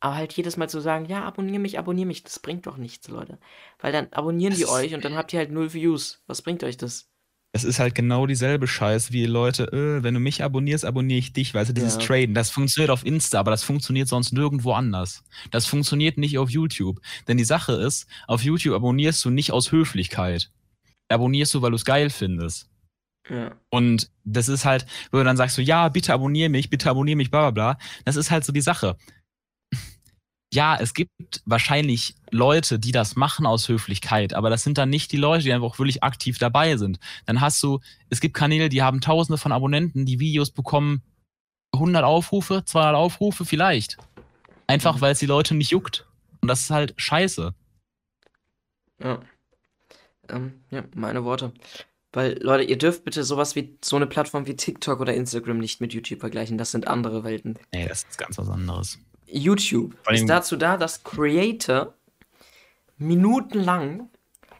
Aber 0.00 0.14
halt 0.16 0.32
jedes 0.34 0.56
Mal 0.56 0.68
zu 0.68 0.80
sagen, 0.80 1.06
ja, 1.06 1.24
abonnier 1.24 1.58
mich, 1.58 1.78
abonnier 1.78 2.04
mich, 2.06 2.22
das 2.22 2.38
bringt 2.38 2.66
doch 2.66 2.76
nichts, 2.76 3.08
Leute. 3.08 3.38
Weil 3.78 3.92
dann 3.92 4.08
abonnieren 4.12 4.54
die 4.54 4.60
Das 4.60 4.68
ist- 4.70 4.76
euch 4.76 4.94
und 4.94 5.04
dann 5.04 5.14
habt 5.16 5.32
ihr 5.32 5.38
halt 5.38 5.50
null 5.50 5.72
Views. 5.72 6.22
Was 6.26 6.42
bringt 6.42 6.62
euch 6.64 6.76
das? 6.76 7.08
Es 7.52 7.64
ist 7.64 7.78
halt 7.78 7.94
genau 7.94 8.26
dieselbe 8.26 8.66
Scheiße 8.66 9.14
wie 9.14 9.20
die 9.20 9.26
Leute, 9.26 9.72
äh, 9.72 10.02
wenn 10.02 10.12
du 10.12 10.20
mich 10.20 10.44
abonnierst, 10.44 10.84
abonniere 10.84 11.18
ich 11.20 11.32
dich, 11.32 11.54
weißt 11.54 11.70
du, 11.70 11.72
dieses 11.72 11.94
Ja. 11.94 12.00
Traden, 12.00 12.34
das 12.34 12.50
funktioniert 12.50 12.90
auf 12.90 13.06
Insta, 13.06 13.40
aber 13.40 13.50
das 13.50 13.62
funktioniert 13.62 14.08
sonst 14.08 14.32
nirgendwo 14.34 14.72
anders. 14.72 15.24
Das 15.50 15.64
funktioniert 15.64 16.18
nicht 16.18 16.36
auf 16.36 16.50
YouTube. 16.50 17.00
Denn 17.28 17.38
die 17.38 17.44
Sache 17.44 17.72
ist, 17.72 18.06
auf 18.26 18.42
YouTube 18.42 18.74
abonnierst 18.74 19.24
du 19.24 19.30
nicht 19.30 19.52
aus 19.52 19.72
Höflichkeit. 19.72 20.50
Abonnierst 21.08 21.54
du, 21.54 21.62
weil 21.62 21.70
du 21.70 21.76
es 21.76 21.84
geil 21.84 22.10
findest. 22.10 22.68
Ja. 23.28 23.56
Und 23.70 24.10
das 24.24 24.48
ist 24.48 24.64
halt, 24.64 24.86
wo 25.10 25.18
du 25.18 25.24
dann 25.24 25.36
sagst 25.36 25.58
du, 25.58 25.62
ja, 25.62 25.88
bitte 25.88 26.12
abonniere 26.12 26.48
mich, 26.48 26.70
bitte 26.70 26.88
abonniere 26.90 27.16
mich, 27.16 27.30
bla 27.30 27.50
bla 27.50 27.74
bla. 27.74 27.78
Das 28.04 28.16
ist 28.16 28.30
halt 28.30 28.44
so 28.44 28.52
die 28.52 28.60
Sache. 28.60 28.96
Ja, 30.54 30.76
es 30.80 30.94
gibt 30.94 31.42
wahrscheinlich 31.44 32.14
Leute, 32.30 32.78
die 32.78 32.92
das 32.92 33.16
machen 33.16 33.46
aus 33.46 33.68
Höflichkeit, 33.68 34.32
aber 34.32 34.48
das 34.48 34.62
sind 34.62 34.78
dann 34.78 34.90
nicht 34.90 35.10
die 35.10 35.16
Leute, 35.16 35.42
die 35.42 35.52
einfach 35.52 35.78
wirklich 35.78 36.04
aktiv 36.04 36.38
dabei 36.38 36.76
sind. 36.76 37.00
Dann 37.26 37.40
hast 37.40 37.60
du, 37.64 37.80
es 38.10 38.20
gibt 38.20 38.34
Kanäle, 38.36 38.68
die 38.68 38.80
haben 38.82 39.00
tausende 39.00 39.38
von 39.38 39.50
Abonnenten, 39.50 40.06
die 40.06 40.20
Videos 40.20 40.52
bekommen 40.52 41.02
100 41.74 42.04
Aufrufe, 42.04 42.62
200 42.64 42.94
Aufrufe 42.94 43.44
vielleicht. 43.44 43.98
Einfach, 44.68 44.96
Mhm. 44.96 45.00
weil 45.00 45.12
es 45.12 45.18
die 45.18 45.26
Leute 45.26 45.54
nicht 45.54 45.72
juckt. 45.72 46.06
Und 46.40 46.48
das 46.48 46.60
ist 46.60 46.70
halt 46.70 46.94
scheiße. 46.96 47.52
Ja. 49.02 49.20
Ähm, 50.30 50.60
ja, 50.70 50.84
meine 50.94 51.24
Worte. 51.24 51.52
Weil, 52.12 52.38
Leute, 52.42 52.64
ihr 52.64 52.78
dürft 52.78 53.04
bitte 53.04 53.24
sowas 53.24 53.56
wie 53.56 53.76
so 53.84 53.96
eine 53.96 54.06
Plattform 54.06 54.46
wie 54.46 54.56
TikTok 54.56 55.00
oder 55.00 55.14
Instagram 55.14 55.58
nicht 55.58 55.80
mit 55.80 55.92
YouTube 55.92 56.20
vergleichen. 56.20 56.56
Das 56.56 56.70
sind 56.70 56.88
andere 56.88 57.24
Welten. 57.24 57.58
Nee, 57.74 57.86
das 57.86 58.04
ist 58.04 58.18
ganz 58.18 58.38
was 58.38 58.48
anderes. 58.48 58.98
YouTube 59.26 59.94
ist 60.10 60.26
dazu 60.26 60.56
da, 60.56 60.76
dass 60.76 61.02
Creator 61.02 61.94
minutenlang, 62.96 64.08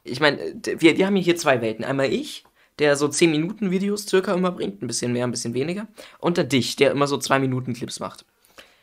ich 0.05 0.21
meine, 0.21 0.39
wir, 0.79 0.99
wir 0.99 1.07
haben 1.07 1.17
hier 1.17 1.37
zwei 1.37 1.61
Welten. 1.63 1.85
Einmal 1.85 2.13
ich, 2.13 2.45
der 2.79 2.97
so 2.97 3.09
10 3.09 3.31
Minuten 3.31 3.71
Videos 3.71 4.07
circa 4.07 4.35
immer 4.35 4.51
bringt, 4.51 4.83
ein 4.83 4.87
bisschen 4.87 5.13
mehr, 5.13 5.27
ein 5.27 5.31
bisschen 5.31 5.55
weniger. 5.55 5.87
Und 6.19 6.37
dann 6.37 6.49
dich, 6.49 6.77
der 6.77 6.91
immer 6.91 7.07
so 7.07 7.17
2 7.17 7.39
Minuten 7.39 7.73
Clips 7.73 8.01
macht. 8.01 8.27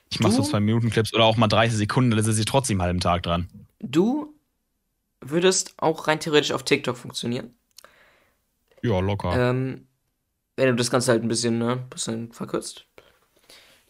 Ich 0.10 0.20
mache 0.20 0.34
so 0.34 0.42
Du? 0.44 0.50
zwei 0.50 0.60
Minuten 0.60 0.90
Clips 0.92 1.14
oder 1.14 1.26
auch 1.26 1.38
mal 1.38 1.48
30 1.48 1.78
Sekunden, 1.78 2.12
da 2.12 2.22
sitze 2.22 2.40
ich 2.40 2.46
trotzdem 2.46 2.82
halben 2.82 3.00
Tag 3.00 3.24
dran. 3.24 3.50
Du 3.80 4.34
würdest 5.30 5.74
auch 5.78 6.08
rein 6.08 6.20
theoretisch 6.20 6.52
auf 6.52 6.64
TikTok 6.64 6.98
funktionieren. 6.98 7.56
Ja, 8.82 9.00
locker. 9.00 9.34
Ähm, 9.36 9.88
wenn 10.56 10.68
du 10.68 10.76
das 10.76 10.92
Ganze 10.92 11.12
halt 11.12 11.24
ein 11.24 11.28
bisschen, 11.28 11.58
ne, 11.58 11.78
bisschen 11.90 12.32
verkürzt. 12.32 12.86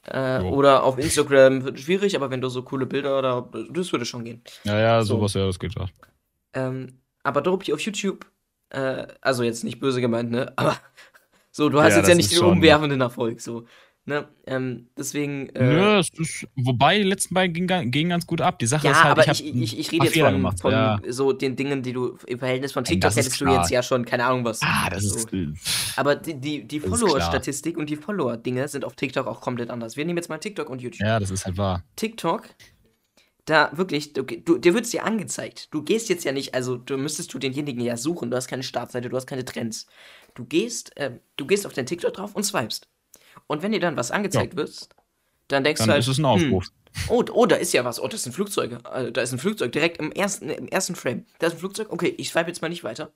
Äh, 0.05 0.41
oder 0.41 0.83
auf 0.83 0.97
Instagram 0.97 1.63
wird 1.63 1.79
schwierig, 1.79 2.15
aber 2.15 2.29
wenn 2.29 2.41
du 2.41 2.49
so 2.49 2.61
coole 2.63 2.85
Bilder 2.85 3.17
oder 3.19 3.49
das 3.71 3.91
würde 3.91 4.05
schon 4.05 4.25
gehen. 4.25 4.43
ja, 4.65 4.77
ja, 4.79 5.01
so. 5.01 5.15
sowas, 5.15 5.33
ja, 5.33 5.45
das 5.45 5.59
geht 5.59 5.75
ja. 5.75 5.85
Ähm, 6.53 6.99
aber 7.23 7.41
Dopi 7.41 7.71
auf 7.73 7.79
YouTube, 7.79 8.25
äh, 8.69 9.07
also 9.21 9.43
jetzt 9.43 9.63
nicht 9.63 9.79
böse 9.79 10.01
gemeint, 10.01 10.29
ne? 10.29 10.51
Aber 10.57 10.75
so, 11.51 11.69
du 11.69 11.81
hast 11.81 11.91
Ja, 11.93 11.99
jetzt 11.99 12.09
ja 12.09 12.15
nicht 12.15 12.31
den 12.31 12.39
schon- 12.39 12.51
umwerfenden 12.57 12.99
Erfolg, 13.01 13.39
so. 13.39 13.65
Ne? 14.05 14.27
Ähm, 14.45 14.89
deswegen, 14.97 15.47
äh, 15.55 15.99
es 15.99 16.09
ist, 16.17 16.45
wobei 16.57 16.97
die 16.97 17.03
letzten 17.03 17.33
beiden 17.35 17.53
gingen, 17.53 17.89
gingen 17.89 18.09
ganz 18.09 18.27
gut 18.27 18.41
ab. 18.41 18.59
Die 18.59 18.65
Sache 18.65 18.87
ja, 18.87 18.91
ist 18.91 19.01
halt, 19.01 19.17
aber 19.17 19.31
ich, 19.31 19.45
ich, 19.45 19.55
ich, 19.55 19.79
ich 19.79 19.91
rede 19.93 20.05
jetzt 20.05 20.19
von, 20.19 20.33
gemacht. 20.33 20.59
von 20.59 20.71
ja. 20.73 20.99
so 21.07 21.31
den 21.31 21.55
Dingen, 21.55 21.83
die 21.83 21.93
du 21.93 22.17
im 22.27 22.37
Verhältnis 22.37 22.73
von 22.73 22.83
TikTok 22.83 23.15
hättest 23.15 23.39
du 23.39 23.47
jetzt 23.47 23.71
ja 23.71 23.81
schon, 23.81 24.03
keine 24.03 24.25
Ahnung 24.25 24.43
was. 24.43 24.59
Ah, 24.61 24.89
das 24.89 25.03
so. 25.03 25.15
ist. 25.15 25.31
äh, 25.31 25.53
Aber 25.95 26.17
die, 26.17 26.33
die, 26.33 26.67
die. 26.67 26.81
Follower-Statistik 26.81 27.77
und 27.77 27.89
die 27.89 27.95
Follower-Dinge 27.95 28.67
sind 28.67 28.83
auf 28.83 28.95
TikTok 28.95 29.25
auch 29.25 29.39
komplett 29.39 29.69
anders. 29.69 29.95
Wir 29.95 30.03
nehmen 30.03 30.17
jetzt 30.17 30.27
mal 30.27 30.37
TikTok 30.37 30.69
und 30.69 30.81
YouTube. 30.81 31.07
Ja, 31.07 31.17
das 31.17 31.31
ist 31.31 31.45
halt 31.45 31.57
wahr. 31.57 31.85
TikTok, 31.95 32.49
da 33.45 33.71
wirklich, 33.73 34.11
du, 34.11 34.23
du, 34.23 34.57
dir 34.57 34.73
wird 34.73 34.83
es 34.83 34.91
dir 34.91 35.05
angezeigt. 35.05 35.73
Du 35.73 35.81
gehst 35.81 36.09
jetzt 36.09 36.25
ja 36.25 36.33
nicht, 36.33 36.53
also 36.53 36.75
du 36.75 36.97
müsstest 36.97 37.33
du 37.33 37.39
denjenigen 37.39 37.81
ja 37.81 37.95
suchen. 37.95 38.31
Du 38.31 38.35
hast 38.35 38.49
keine 38.49 38.63
Startseite, 38.63 39.07
du 39.07 39.15
hast 39.15 39.27
keine 39.27 39.45
Trends. 39.45 39.87
Du 40.35 40.43
gehst, 40.43 40.97
äh, 40.97 41.19
du 41.37 41.45
gehst 41.45 41.65
auf 41.65 41.71
den 41.73 41.85
TikTok 41.85 42.13
drauf 42.13 42.35
und 42.35 42.43
swipest. 42.43 42.89
Und 43.47 43.61
wenn 43.63 43.71
dir 43.71 43.79
dann 43.79 43.97
was 43.97 44.11
angezeigt 44.11 44.55
wird, 44.55 44.89
dann 45.47 45.63
denkst 45.63 45.79
Dann 45.79 45.87
du 45.87 45.93
halt, 45.93 46.01
ist 46.03 46.07
es 46.07 46.17
ein 46.19 46.25
hm, 46.25 46.25
Aufruf. 46.25 46.67
oh, 47.09 47.23
oh, 47.33 47.45
da 47.45 47.55
ist 47.57 47.73
ja 47.73 47.85
was. 47.85 47.99
Oh, 48.01 48.07
das 48.07 48.23
sind 48.23 48.33
Flugzeuge. 48.33 48.79
Äh, 48.93 49.11
da 49.11 49.21
ist 49.21 49.31
ein 49.33 49.39
Flugzeug 49.39 49.71
direkt 49.71 49.97
im 49.97 50.11
ersten, 50.11 50.49
im 50.49 50.67
ersten 50.67 50.95
Frame. 50.95 51.25
Da 51.39 51.47
ist 51.47 51.53
ein 51.53 51.59
Flugzeug. 51.59 51.91
Okay, 51.91 52.13
ich 52.17 52.29
swipe 52.29 52.47
jetzt 52.47 52.61
mal 52.61 52.69
nicht 52.69 52.83
weiter. 52.83 53.13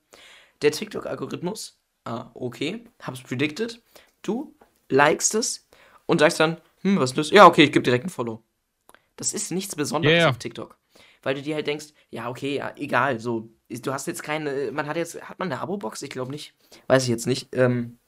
Der 0.62 0.72
TikTok-Algorithmus, 0.72 1.78
ah, 2.04 2.30
okay, 2.34 2.84
hab's 3.02 3.22
predicted. 3.22 3.82
Du 4.22 4.54
likest 4.88 5.34
es 5.34 5.68
und 6.06 6.18
sagst 6.20 6.40
dann, 6.40 6.60
hm, 6.82 6.98
was 6.98 7.10
ist 7.10 7.18
das? 7.18 7.30
Ja, 7.30 7.46
okay, 7.46 7.64
ich 7.64 7.72
gebe 7.72 7.82
direkt 7.82 8.04
ein 8.06 8.10
Follow. 8.10 8.42
Das 9.16 9.34
ist 9.34 9.50
nichts 9.52 9.74
Besonderes 9.76 10.14
Ja, 10.14 10.18
ja. 10.24 10.30
auf 10.30 10.38
TikTok. 10.38 10.76
Weil 11.22 11.34
du 11.34 11.42
dir 11.42 11.54
halt 11.56 11.66
denkst, 11.66 11.86
ja, 12.10 12.28
okay, 12.28 12.56
ja, 12.56 12.72
egal, 12.76 13.18
so, 13.20 13.50
du 13.68 13.92
hast 13.92 14.06
jetzt 14.06 14.22
keine, 14.22 14.70
man 14.72 14.86
hat 14.86 14.96
jetzt, 14.96 15.20
hat 15.28 15.38
man 15.38 15.50
eine 15.50 15.60
Abo-Box? 15.60 16.02
Ich 16.02 16.10
glaube 16.10 16.30
nicht. 16.30 16.54
Weiß 16.86 17.02
ich 17.04 17.08
jetzt 17.08 17.26
nicht. 17.26 17.48
Ähm, 17.52 17.98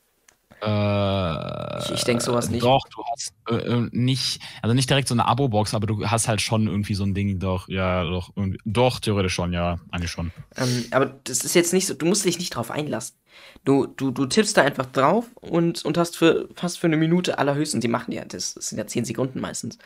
Äh, 0.63 1.79
Ich- 1.83 1.91
ich 1.93 2.05
denk 2.05 2.21
sowas 2.23 2.51
nicht. 2.51 2.63
Doch, 2.63 2.81
du 2.95 3.03
hast 3.11 3.33
äh, 3.49 3.55
äh, 3.55 3.89
nicht, 3.93 4.41
also 4.63 4.75
nicht 4.75 4.91
direkt 4.91 5.09
so 5.09 5.15
eine 5.15 5.27
Abo-Box, 5.27 5.75
aber 5.75 5.87
du 5.87 6.07
hast 6.07 6.29
halt 6.29 6.41
schon 6.41 6.67
irgendwie 6.67 6.95
so 6.95 7.05
ein 7.05 7.15
Ding, 7.15 7.39
doch, 7.39 7.69
ja, 7.69 8.05
doch, 8.05 8.31
doch, 8.65 9.01
theoretisch 9.01 9.35
schon, 9.35 9.53
ja, 9.53 9.79
eigentlich 9.91 10.11
schon. 10.11 10.33
Ähm, 10.57 10.87
aber 10.91 11.07
das 11.25 11.45
ist 11.45 11.55
jetzt 11.55 11.73
nicht 11.73 11.87
so, 11.87 11.95
du 11.95 12.07
musst 12.07 12.25
dich 12.25 12.39
nicht 12.39 12.51
drauf 12.55 12.71
einlassen. 12.71 13.17
Du, 13.65 13.87
du, 13.87 14.11
du 14.11 14.27
tippst 14.27 14.57
da 14.57 14.63
einfach 14.63 14.87
drauf 14.87 15.27
und, 15.41 15.85
und 15.85 15.97
hast 15.97 16.17
für 16.17 16.49
fast 16.55 16.79
für 16.79 16.87
eine 16.89 16.97
Minute 16.97 17.39
allerhöchstens, 17.39 17.81
die 17.83 17.89
machen 17.89 18.13
ja, 18.13 18.25
das, 18.25 18.55
das 18.55 18.69
sind 18.69 18.79
ja 18.79 18.87
10 18.87 19.05
Sekunden 19.05 19.41
meistens. 19.41 19.79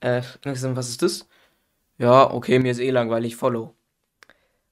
Äh, 0.00 0.22
was 0.42 0.88
ist 0.88 1.02
das? 1.02 1.28
Ja, 1.98 2.30
okay, 2.30 2.58
mir 2.58 2.72
ist 2.72 2.80
eh 2.80 2.90
langweilig, 2.90 3.36
follow. 3.36 3.74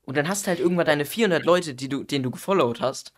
Und 0.04 0.16
dann 0.16 0.28
hast 0.28 0.46
du 0.46 0.48
halt 0.48 0.60
irgendwann 0.60 0.86
deine 0.86 1.04
400 1.04 1.44
Leute, 1.44 1.74
die 1.74 1.88
du, 1.88 2.04
denen 2.04 2.24
du 2.24 2.30
gefollowt 2.30 2.80
hast 2.80 3.12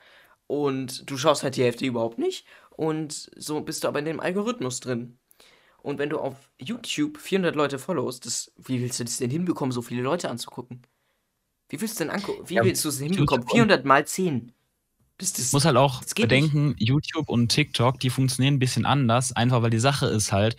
und 0.46 1.08
du 1.10 1.16
schaust 1.16 1.42
halt 1.42 1.56
die 1.56 1.62
Hälfte 1.62 1.86
überhaupt 1.86 2.18
nicht 2.18 2.46
und 2.70 3.30
so 3.36 3.60
bist 3.60 3.84
du 3.84 3.88
aber 3.88 3.98
in 3.98 4.04
dem 4.04 4.20
Algorithmus 4.20 4.80
drin. 4.80 5.18
Und 5.82 5.98
wenn 5.98 6.10
du 6.10 6.18
auf 6.18 6.50
YouTube 6.58 7.18
400 7.18 7.54
Leute 7.54 7.78
followst, 7.78 8.26
das, 8.26 8.52
wie 8.56 8.80
willst 8.80 8.98
du 8.98 9.04
das 9.04 9.18
denn 9.18 9.30
hinbekommen, 9.30 9.70
so 9.70 9.82
viele 9.82 10.02
Leute 10.02 10.28
anzugucken? 10.28 10.82
Wie 11.68 11.80
willst 11.80 12.00
du 12.00 12.04
denn 12.04 12.12
angucken? 12.12 12.48
Wie 12.48 12.54
Ja, 12.54 12.64
willst 12.64 12.84
du 12.84 12.88
es 12.88 12.98
hinbekommen? 12.98 13.42
YouTube 13.42 13.50
400 13.50 13.84
mal 13.84 14.06
10. 14.06 14.52
Das, 15.18 15.32
das, 15.32 15.52
muss 15.52 15.64
halt 15.64 15.76
auch 15.76 16.02
bedenken, 16.14 16.74
YouTube 16.78 17.28
und 17.28 17.48
TikTok, 17.48 17.98
die 18.00 18.10
funktionieren 18.10 18.54
ein 18.54 18.58
bisschen 18.58 18.84
anders, 18.84 19.32
einfach 19.32 19.62
weil 19.62 19.70
die 19.70 19.78
Sache 19.78 20.06
ist 20.06 20.32
halt, 20.32 20.56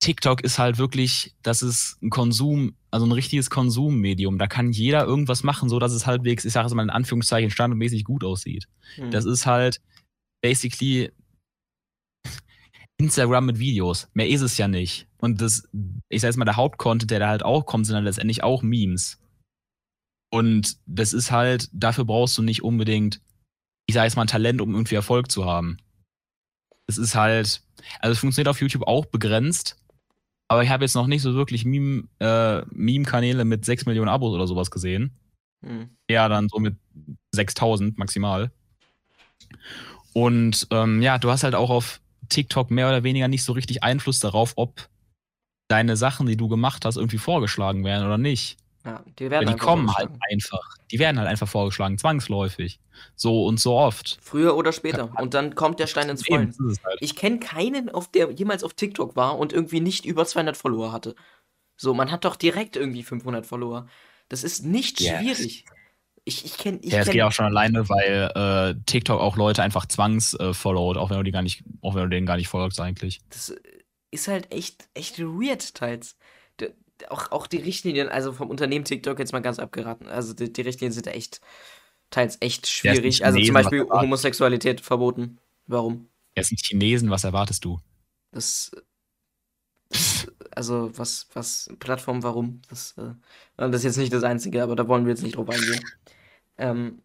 TikTok 0.00 0.42
ist 0.42 0.58
halt 0.58 0.78
wirklich, 0.78 1.34
das 1.42 1.62
ist 1.62 2.00
ein 2.02 2.10
Konsum, 2.10 2.76
also 2.90 3.06
ein 3.06 3.12
richtiges 3.12 3.50
Konsummedium. 3.50 4.38
Da 4.38 4.46
kann 4.46 4.70
jeder 4.70 5.04
irgendwas 5.04 5.42
machen, 5.42 5.68
so 5.68 5.78
dass 5.78 5.92
es 5.92 6.06
halbwegs, 6.06 6.44
ich 6.44 6.52
sage 6.52 6.66
es 6.66 6.74
mal 6.74 6.82
in 6.82 6.90
Anführungszeichen, 6.90 7.50
standardmäßig 7.50 8.04
gut 8.04 8.22
aussieht. 8.22 8.68
Hm. 8.96 9.10
Das 9.10 9.24
ist 9.24 9.46
halt 9.46 9.80
basically 10.42 11.10
Instagram 12.98 13.46
mit 13.46 13.58
Videos. 13.58 14.08
Mehr 14.14 14.28
ist 14.28 14.42
es 14.42 14.56
ja 14.58 14.68
nicht. 14.68 15.06
Und 15.18 15.40
das, 15.40 15.68
ich 16.08 16.20
sag 16.20 16.28
jetzt 16.28 16.36
mal, 16.36 16.44
der 16.44 16.56
Hauptcontent, 16.56 17.10
der 17.10 17.18
da 17.18 17.28
halt 17.28 17.42
auch 17.42 17.66
kommt, 17.66 17.86
sind 17.86 17.94
dann 17.94 18.04
letztendlich 18.04 18.42
auch 18.42 18.62
Memes. 18.62 19.18
Und 20.30 20.78
das 20.86 21.12
ist 21.12 21.30
halt, 21.30 21.68
dafür 21.72 22.04
brauchst 22.04 22.36
du 22.38 22.42
nicht 22.42 22.62
unbedingt, 22.62 23.20
ich 23.86 23.94
sag 23.94 24.04
jetzt 24.04 24.16
mal, 24.16 24.22
ein 24.22 24.28
Talent, 24.28 24.60
um 24.60 24.74
irgendwie 24.74 24.94
Erfolg 24.94 25.30
zu 25.30 25.44
haben. 25.44 25.78
Es 26.86 26.98
ist 26.98 27.14
halt, 27.14 27.62
also 28.00 28.12
es 28.12 28.18
funktioniert 28.18 28.48
auf 28.48 28.60
YouTube 28.60 28.86
auch 28.86 29.06
begrenzt, 29.06 29.76
aber 30.48 30.62
ich 30.62 30.70
habe 30.70 30.84
jetzt 30.84 30.94
noch 30.94 31.06
nicht 31.06 31.22
so 31.22 31.34
wirklich 31.34 31.64
Meme, 31.64 32.04
äh, 32.20 32.62
Meme-Kanäle 32.70 33.44
mit 33.44 33.64
6 33.64 33.86
Millionen 33.86 34.08
Abos 34.08 34.34
oder 34.34 34.46
sowas 34.46 34.70
gesehen. 34.70 35.12
Hm. 35.64 35.90
Ja, 36.08 36.28
dann 36.28 36.48
so 36.48 36.58
mit 36.58 36.76
6000 37.32 37.98
maximal. 37.98 38.50
Und 40.12 40.66
ähm, 40.70 41.02
ja, 41.02 41.18
du 41.18 41.30
hast 41.30 41.42
halt 41.42 41.54
auch 41.54 41.70
auf 41.70 42.00
TikTok 42.28 42.70
mehr 42.70 42.88
oder 42.88 43.02
weniger 43.02 43.28
nicht 43.28 43.44
so 43.44 43.52
richtig 43.52 43.82
Einfluss 43.82 44.20
darauf, 44.20 44.54
ob 44.56 44.88
deine 45.68 45.96
Sachen, 45.96 46.26
die 46.26 46.36
du 46.36 46.48
gemacht 46.48 46.84
hast, 46.84 46.96
irgendwie 46.96 47.18
vorgeschlagen 47.18 47.84
werden 47.84 48.06
oder 48.06 48.18
nicht. 48.18 48.56
Ja, 48.86 49.02
die 49.18 49.30
werden 49.30 49.48
die 49.48 49.56
kommen 49.56 49.92
halt 49.96 50.10
einfach. 50.30 50.76
Die 50.92 51.00
werden 51.00 51.18
halt 51.18 51.28
einfach 51.28 51.48
vorgeschlagen, 51.48 51.98
zwangsläufig. 51.98 52.78
So 53.16 53.44
und 53.44 53.58
so 53.58 53.76
oft. 53.76 54.16
Früher 54.22 54.56
oder 54.56 54.72
später. 54.72 55.10
Und 55.20 55.34
dann 55.34 55.56
kommt 55.56 55.80
der 55.80 55.88
Stein 55.88 56.08
ins 56.08 56.28
Rollen. 56.30 56.54
halt. 56.84 56.98
Ich 57.00 57.16
kenne 57.16 57.40
keinen, 57.40 57.88
auf 57.90 58.08
der 58.12 58.30
jemals 58.30 58.62
auf 58.62 58.74
TikTok 58.74 59.16
war 59.16 59.38
und 59.38 59.52
irgendwie 59.52 59.80
nicht 59.80 60.04
über 60.04 60.24
200 60.24 60.56
Follower 60.56 60.92
hatte. 60.92 61.16
So, 61.76 61.94
man 61.94 62.12
hat 62.12 62.24
doch 62.24 62.36
direkt 62.36 62.76
irgendwie 62.76 63.02
500 63.02 63.44
Follower. 63.44 63.88
Das 64.28 64.44
ist 64.44 64.64
nicht 64.64 65.00
Yes. 65.00 65.18
schwierig. 65.18 65.64
Ich, 66.24 66.44
ich 66.44 66.56
kenne, 66.56 66.78
ich 66.82 66.92
Ja, 66.92 67.00
es 67.00 67.10
geht 67.10 67.22
auch 67.22 67.32
schon 67.32 67.46
alleine, 67.46 67.88
weil 67.88 68.30
äh, 68.76 68.80
TikTok 68.86 69.20
auch 69.20 69.36
Leute 69.36 69.62
einfach 69.64 69.86
zwangsfollowt, 69.86 70.96
auch 70.96 71.10
wenn 71.10 71.18
du 71.18 71.22
die 71.24 71.32
gar 71.32 71.42
nicht, 71.42 71.64
auch 71.82 71.94
wenn 71.96 72.02
du 72.04 72.08
denen 72.08 72.26
gar 72.26 72.36
nicht 72.36 72.48
folgst 72.48 72.80
eigentlich. 72.80 73.20
das 73.30 73.52
ist 74.12 74.28
halt 74.28 74.52
echt, 74.52 74.88
echt 74.94 75.18
weird 75.18 75.74
teils. 75.74 76.16
Auch, 77.08 77.30
auch 77.30 77.46
die 77.46 77.58
Richtlinien, 77.58 78.08
also 78.08 78.32
vom 78.32 78.48
Unternehmen 78.48 78.84
TikTok 78.84 79.18
jetzt 79.18 79.32
mal 79.32 79.42
ganz 79.42 79.58
abgeraten. 79.58 80.08
Also 80.08 80.32
die, 80.32 80.52
die 80.52 80.62
Richtlinien 80.62 80.92
sind 80.92 81.06
echt 81.06 81.40
teils 82.10 82.38
echt 82.40 82.64
ist 82.64 82.72
schwierig. 82.72 83.24
Also 83.24 83.40
zum 83.40 83.54
Beispiel. 83.54 83.86
Homosexualität 83.88 84.80
verboten. 84.80 85.38
Warum? 85.66 86.08
Jetzt 86.36 86.48
sind 86.48 86.60
Chinesen, 86.64 87.10
was 87.10 87.24
erwartest 87.24 87.64
du? 87.64 87.80
Das, 88.32 88.70
das 89.88 90.28
also 90.50 90.90
was, 90.96 91.28
was, 91.32 91.70
Plattform, 91.78 92.22
warum? 92.22 92.62
Das, 92.68 92.94
äh, 92.98 93.14
das 93.56 93.76
ist 93.76 93.84
jetzt 93.84 93.96
nicht 93.98 94.12
das 94.12 94.22
Einzige, 94.22 94.62
aber 94.62 94.76
da 94.76 94.88
wollen 94.88 95.04
wir 95.04 95.10
jetzt 95.10 95.22
nicht 95.22 95.36
drauf 95.36 95.48
eingehen. 95.48 95.80
Ähm, 96.58 97.02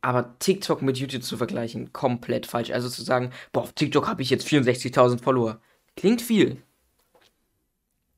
aber 0.00 0.36
TikTok 0.40 0.82
mit 0.82 0.98
YouTube 0.98 1.22
zu 1.22 1.36
vergleichen, 1.36 1.92
komplett 1.92 2.46
falsch. 2.46 2.70
Also 2.72 2.88
zu 2.88 3.02
sagen, 3.02 3.30
boah, 3.52 3.62
auf 3.62 3.72
TikTok 3.72 4.08
habe 4.08 4.22
ich 4.22 4.30
jetzt 4.30 4.46
64.000 4.46 5.22
Follower. 5.22 5.60
Klingt 5.96 6.20
viel. 6.20 6.60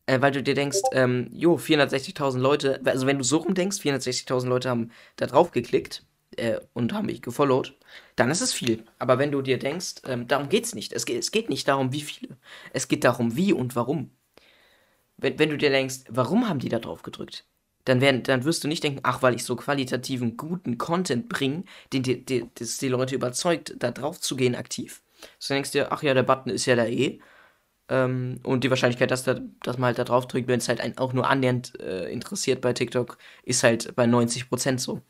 Äh, 0.07 0.21
weil 0.21 0.33
du 0.33 0.43
dir 0.43 0.55
denkst, 0.55 0.81
ähm, 0.93 1.29
jo, 1.33 1.57
460.000 1.57 2.39
Leute, 2.39 2.81
also 2.85 3.07
wenn 3.07 3.19
du 3.19 3.25
so 3.25 3.39
rum 3.39 3.55
denkst, 3.55 3.79
460.000 3.79 4.47
Leute 4.47 4.69
haben 4.69 4.91
da 5.17 5.27
drauf 5.27 5.51
geklickt 5.51 6.05
äh, 6.37 6.61
und 6.75 6.93
haben 6.93 7.07
mich 7.07 7.23
gefollowt, 7.23 7.75
dann 8.17 8.31
ist 8.31 8.43
es 8.43 8.53
viel. 8.53 8.85
Aber 8.99 9.19
wenn 9.19 9.33
du 9.33 9.41
dir 9.43 9.59
denkst, 9.59 10.03
ähm, 10.07 10.29
darum 10.29 10.49
geht's 10.49 10.75
nicht. 10.75 10.93
Es 10.93 11.05
es 11.05 11.31
geht 11.31 11.49
nicht 11.49 11.69
darum, 11.69 11.93
wie 11.93 12.03
viele. 12.03 12.37
Es 12.73 12.89
geht 12.89 13.05
darum, 13.05 13.37
wie 13.37 13.53
und 13.53 13.77
warum. 13.77 14.11
Wenn, 15.17 15.39
wenn 15.39 15.51
du 15.51 15.57
dir 15.57 15.71
denkst, 15.71 16.01
warum 16.09 16.49
haben 16.49 16.59
die 16.59 16.69
da 16.69 16.79
drauf 16.79 17.03
gedrückt? 17.03 17.47
Dann, 17.85 18.01
werden, 18.01 18.23
dann 18.23 18.45
wirst 18.45 18.65
du 18.65 18.69
nicht 18.69 18.83
denken, 18.83 19.01
ach, 19.03 19.23
weil 19.23 19.35
ich 19.35 19.45
so 19.45 19.57
qualitativen, 19.57 20.37
guten 20.37 20.79
Content 20.79 21.29
bringe, 21.29 21.65
den 21.93 22.03
die, 22.03 22.25
die, 22.25 22.51
das 22.55 22.79
die 22.79 22.89
Leute 22.89 23.15
überzeugt, 23.15 23.75
da 23.79 23.91
drauf 23.91 24.21
zu 24.21 24.37
gehen 24.37 24.55
aktiv. 24.55 25.03
So 25.39 25.55
denkst 25.55 25.73
dir, 25.73 25.93
ach 25.93 26.03
ja, 26.03 26.15
der 26.15 26.23
Button 26.23 26.51
ist 26.51 26.67
ja 26.67 26.77
da 26.77 26.87
eh. 26.87 27.21
Ähm, 27.89 28.41
und 28.45 28.65
die 28.65 28.71
Wahrscheinlichkeit, 28.71 29.11
dass, 29.11 29.25
da, 29.25 29.39
dass 29.63 29.77
man 29.79 29.89
halt 29.89 29.99
da 29.99 30.05
drauf 30.05 30.27
drückt, 30.27 30.49
wenn 30.49 30.59
es 30.59 30.69
halt 30.69 30.81
einen 30.81 30.97
auch 30.99 31.13
nur 31.13 31.29
annähernd 31.29 31.79
äh, 31.81 32.11
interessiert 32.11 32.61
bei 32.63 32.73
TikTok, 32.73 33.19
ist 33.45 33.63
halt 33.63 33.95
bei 33.95 34.05
90% 34.05 34.79
so. 34.79 35.03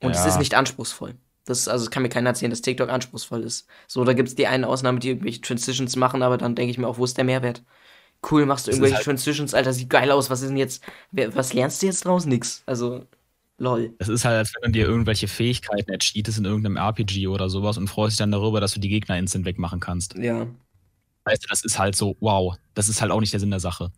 Und 0.00 0.12
es 0.12 0.18
Ja. 0.18 0.28
ist 0.28 0.38
nicht 0.38 0.54
anspruchsvoll. 0.54 1.14
Das, 1.44 1.66
also 1.68 1.84
es 1.84 1.90
kann 1.90 2.02
mir 2.02 2.08
keiner 2.08 2.30
erzählen, 2.30 2.50
dass 2.50 2.62
TikTok 2.62 2.88
anspruchsvoll 2.88 3.42
ist. 3.42 3.66
So, 3.88 4.04
da 4.04 4.12
gibt 4.12 4.28
es 4.28 4.34
die 4.36 4.46
eine 4.46 4.68
Ausnahme, 4.68 5.00
die 5.00 5.08
irgendwelche 5.08 5.40
Transitions 5.40 5.96
machen, 5.96 6.22
aber 6.22 6.38
dann 6.38 6.54
denke 6.54 6.70
ich 6.70 6.78
mir 6.78 6.86
auch, 6.86 6.98
wo 6.98 7.04
ist 7.04 7.16
der 7.16 7.24
Mehrwert? 7.24 7.62
Cool, 8.30 8.46
machst 8.46 8.66
du 8.66 8.70
Es 8.70 8.76
irgendwelche 8.76 8.96
halt- 8.96 9.04
Transitions, 9.06 9.54
Alter, 9.54 9.72
sieht 9.72 9.90
geil 9.90 10.10
aus. 10.10 10.30
Was 10.30 10.42
ist 10.42 10.48
denn 10.50 10.56
jetzt? 10.58 10.82
Was 11.10 11.52
lernst 11.52 11.82
du 11.82 11.86
jetzt 11.86 12.04
draus? 12.04 12.26
Nix. 12.26 12.62
Also, 12.66 13.04
lol. 13.58 13.94
Es 13.98 14.08
ist 14.08 14.24
halt, 14.24 14.36
als 14.36 14.52
wenn 14.60 14.72
du 14.72 14.78
dir 14.78 14.86
irgendwelche 14.86 15.26
Fähigkeiten 15.26 15.90
ercheatest 15.90 16.38
in 16.38 16.44
irgendeinem 16.44 16.76
RPG 16.76 17.26
oder 17.26 17.48
sowas 17.48 17.78
und 17.78 17.88
freust 17.88 18.12
dich 18.12 18.18
dann 18.18 18.30
darüber, 18.30 18.60
dass 18.60 18.74
du 18.74 18.80
die 18.80 18.90
Gegner 18.90 19.18
instant 19.18 19.44
wegmachen 19.46 19.80
kannst. 19.80 20.14
Ja. 20.16 20.46
Weißt 21.24 21.44
du, 21.44 21.48
das 21.48 21.64
ist 21.64 21.78
halt 21.78 21.96
so, 21.96 22.16
wow, 22.20 22.56
das 22.74 22.88
ist 22.88 23.00
halt 23.02 23.10
auch 23.12 23.20
nicht 23.20 23.32
der 23.32 23.40
Sinn 23.40 23.50
der 23.50 23.60
Sache. 23.60 23.92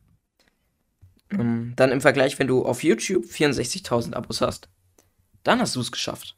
Ähm, 1.30 1.72
dann 1.76 1.90
im 1.92 2.00
Vergleich, 2.00 2.38
wenn 2.38 2.46
du 2.46 2.64
auf 2.64 2.82
YouTube 2.82 3.24
64.000 3.26 4.14
Abos 4.14 4.40
hast, 4.40 4.68
dann 5.44 5.60
hast 5.60 5.76
du 5.76 5.80
es 5.80 5.92
geschafft. 5.92 6.36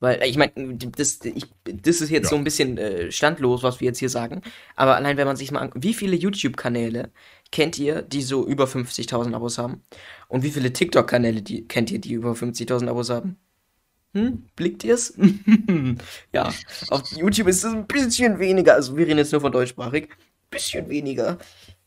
Weil, 0.00 0.22
äh, 0.22 0.28
ich 0.28 0.38
meine, 0.38 0.52
das, 0.76 1.20
ich, 1.24 1.46
das 1.64 2.02
ist 2.02 2.10
jetzt 2.10 2.26
Ja. 2.26 2.30
so 2.30 2.36
ein 2.36 2.44
bisschen 2.44 2.78
äh, 2.78 3.12
standlos, 3.12 3.62
was 3.62 3.80
wir 3.80 3.86
jetzt 3.88 3.98
hier 4.00 4.10
sagen. 4.10 4.42
Aber 4.76 4.96
allein, 4.96 5.16
wenn 5.18 5.26
man 5.26 5.36
sich 5.36 5.52
mal 5.52 5.60
anguckt, 5.60 5.84
wie 5.84 5.94
viele 5.94 6.16
YouTube-Kanäle 6.16 7.12
kennt 7.52 7.78
ihr, 7.78 8.02
die 8.02 8.22
so 8.22 8.46
über 8.46 8.66
50.000 8.66 9.34
Abos 9.34 9.58
haben? 9.58 9.82
Und 10.28 10.42
wie 10.44 10.50
viele 10.52 10.72
TikTok-Kanäle 10.72 11.42
kennt 11.68 11.90
ihr, 11.92 12.00
die 12.00 12.12
über 12.14 12.34
50.000 12.36 12.88
Abos 12.88 13.10
haben? 13.10 13.38
Hm? 14.16 14.44
Blickt 14.56 14.82
ihr's? 14.82 15.12
ja, 16.32 16.50
auf 16.88 17.12
YouTube 17.12 17.48
ist 17.48 17.64
es 17.64 17.72
ein 17.72 17.86
bisschen 17.86 18.38
weniger. 18.38 18.72
Also, 18.72 18.96
wir 18.96 19.06
reden 19.06 19.18
jetzt 19.18 19.30
nur 19.32 19.42
von 19.42 19.52
deutschsprachig. 19.52 20.08
Bisschen 20.50 20.88
weniger. 20.88 21.36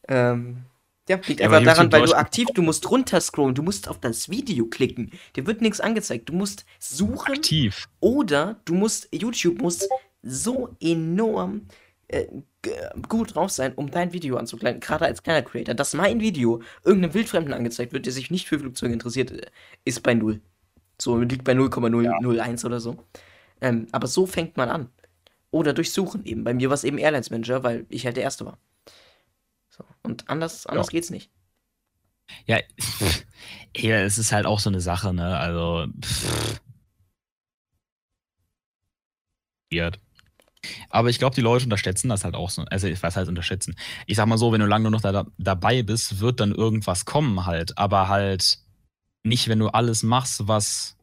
Ähm, 0.07 0.57
ja, 1.09 1.19
liegt 1.25 1.39
Ja, 1.39 1.47
einfach 1.47 1.63
daran, 1.63 1.91
weil 1.91 2.05
du 2.05 2.13
aktiv, 2.13 2.47
du 2.53 2.61
musst 2.61 2.89
runterscrollen, 2.91 3.55
du 3.55 3.63
musst 3.63 3.87
auf 3.87 3.99
das 3.99 4.29
Video 4.29 4.67
klicken. 4.67 5.11
Dir 5.35 5.47
wird 5.47 5.61
nichts 5.61 5.81
angezeigt. 5.81 6.29
Du 6.29 6.33
musst 6.33 6.65
suchen 6.77 7.33
Aktiv. 7.33 7.89
oder 7.99 8.59
du 8.65 8.75
musst, 8.75 9.09
YouTube 9.11 9.59
muss 9.59 9.89
so 10.21 10.75
enorm 10.79 11.65
äh, 12.09 12.27
gut 13.07 13.33
drauf 13.33 13.49
sein, 13.49 13.73
um 13.73 13.89
dein 13.89 14.13
Video 14.13 14.37
anzukleiden, 14.37 14.81
gerade 14.81 15.05
als 15.05 15.23
kleiner 15.23 15.41
Creator. 15.41 15.73
Dass 15.73 15.95
mein 15.95 16.19
Video 16.19 16.61
irgendeinem 16.83 17.15
Wildfremden 17.15 17.55
angezeigt 17.55 17.91
wird, 17.91 18.05
der 18.05 18.13
sich 18.13 18.29
nicht 18.29 18.47
für 18.47 18.59
Flugzeuge 18.59 18.93
interessiert, 18.93 19.31
äh, 19.31 19.47
ist 19.83 20.03
bei 20.03 20.13
null. 20.13 20.41
So 21.01 21.17
liegt 21.19 21.43
bei 21.43 21.53
0,001 21.53 22.65
oder 22.65 22.79
so. 22.79 22.97
Ähm, 23.61 23.87
aber 23.91 24.07
so 24.07 24.25
fängt 24.25 24.57
man 24.57 24.69
an. 24.69 24.89
Oder 25.51 25.73
durch 25.73 25.91
Suchen 25.91 26.25
eben. 26.25 26.43
Bei 26.43 26.53
mir 26.53 26.69
war 26.69 26.75
es 26.75 26.83
eben 26.83 26.97
Airlines 26.97 27.29
Manager, 27.29 27.63
weil 27.63 27.85
ich 27.89 28.05
halt 28.05 28.17
der 28.17 28.23
Erste 28.23 28.45
war. 28.45 28.57
So. 29.69 29.83
Und 30.03 30.29
anders, 30.29 30.65
anders 30.65 30.87
Ja. 30.87 30.91
geht's 30.91 31.09
nicht. 31.09 31.31
Ja, 32.45 32.59
ja, 33.75 33.97
es 34.01 34.17
ist 34.17 34.31
halt 34.31 34.45
auch 34.45 34.59
so 34.59 34.69
eine 34.69 34.81
Sache, 34.81 35.13
ne? 35.13 35.37
Also. 35.37 35.87
Pff. 36.01 36.59
Aber 40.89 41.09
ich 41.09 41.19
glaube, 41.19 41.35
die 41.35 41.41
Leute 41.41 41.65
unterschätzen 41.65 42.09
das 42.09 42.23
halt 42.23 42.35
auch 42.35 42.49
so. 42.49 42.63
Also, 42.69 42.87
ich 42.87 43.01
weiß 43.01 43.15
halt 43.15 43.27
unterschätzen. 43.29 43.75
Ich 44.07 44.17
sag 44.17 44.27
mal 44.27 44.37
so, 44.37 44.51
wenn 44.51 44.59
du 44.59 44.67
lange 44.67 44.85
genug 44.85 45.01
da, 45.01 45.25
dabei 45.37 45.83
bist, 45.83 46.19
wird 46.19 46.39
dann 46.39 46.53
irgendwas 46.53 47.05
kommen 47.05 47.45
halt. 47.45 47.77
Aber 47.77 48.07
halt 48.09 48.59
nicht, 49.23 49.47
wenn 49.47 49.59
du 49.59 49.67
alles 49.69 50.03
machst, 50.03 50.47
was 50.47 50.97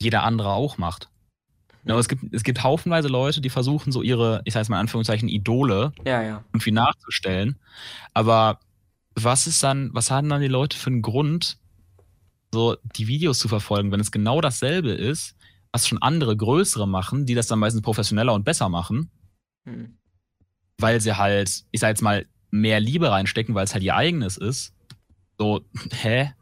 jeder 0.00 0.22
andere 0.22 0.50
auch 0.50 0.78
macht. 0.78 1.08
Ja, 1.84 1.98
es, 1.98 2.08
gibt, 2.08 2.34
es 2.34 2.42
gibt 2.42 2.62
haufenweise 2.62 3.08
Leute, 3.08 3.40
die 3.40 3.48
versuchen, 3.50 3.90
so 3.90 4.02
ihre, 4.02 4.42
ich 4.44 4.52
sag 4.52 4.60
jetzt 4.60 4.68
mal 4.68 4.76
in 4.76 4.80
Anführungszeichen, 4.82 5.28
Idole 5.28 5.92
Ja, 6.04 6.22
ja. 6.22 6.44
irgendwie 6.52 6.72
nachzustellen. 6.72 7.58
Aber 8.12 8.60
was 9.14 9.46
ist 9.46 9.62
dann, 9.62 9.90
was 9.94 10.10
haben 10.10 10.28
dann 10.28 10.42
die 10.42 10.48
Leute 10.48 10.76
für 10.76 10.90
einen 10.90 11.02
Grund, 11.02 11.58
so 12.52 12.76
die 12.96 13.06
Videos 13.08 13.38
zu 13.38 13.48
verfolgen, 13.48 13.92
wenn 13.92 14.00
es 14.00 14.10
genau 14.12 14.40
dasselbe 14.40 14.90
ist, 14.90 15.36
was 15.72 15.86
schon 15.88 16.02
andere 16.02 16.36
größere 16.36 16.86
machen, 16.86 17.24
die 17.26 17.34
das 17.34 17.46
dann 17.46 17.58
meistens 17.58 17.82
professioneller 17.82 18.34
und 18.34 18.44
besser 18.44 18.68
machen, 18.68 19.10
Hm. 19.66 19.96
weil 20.78 21.00
sie 21.00 21.16
halt, 21.16 21.64
ich 21.70 21.80
sag 21.80 21.88
jetzt 21.88 22.02
mal, 22.02 22.26
mehr 22.50 22.80
Liebe 22.80 23.10
reinstecken, 23.10 23.54
weil 23.54 23.64
es 23.64 23.74
halt 23.74 23.84
ihr 23.84 23.94
eigenes 23.94 24.36
ist. 24.36 24.74
So, 25.38 25.62
hä? 25.92 26.32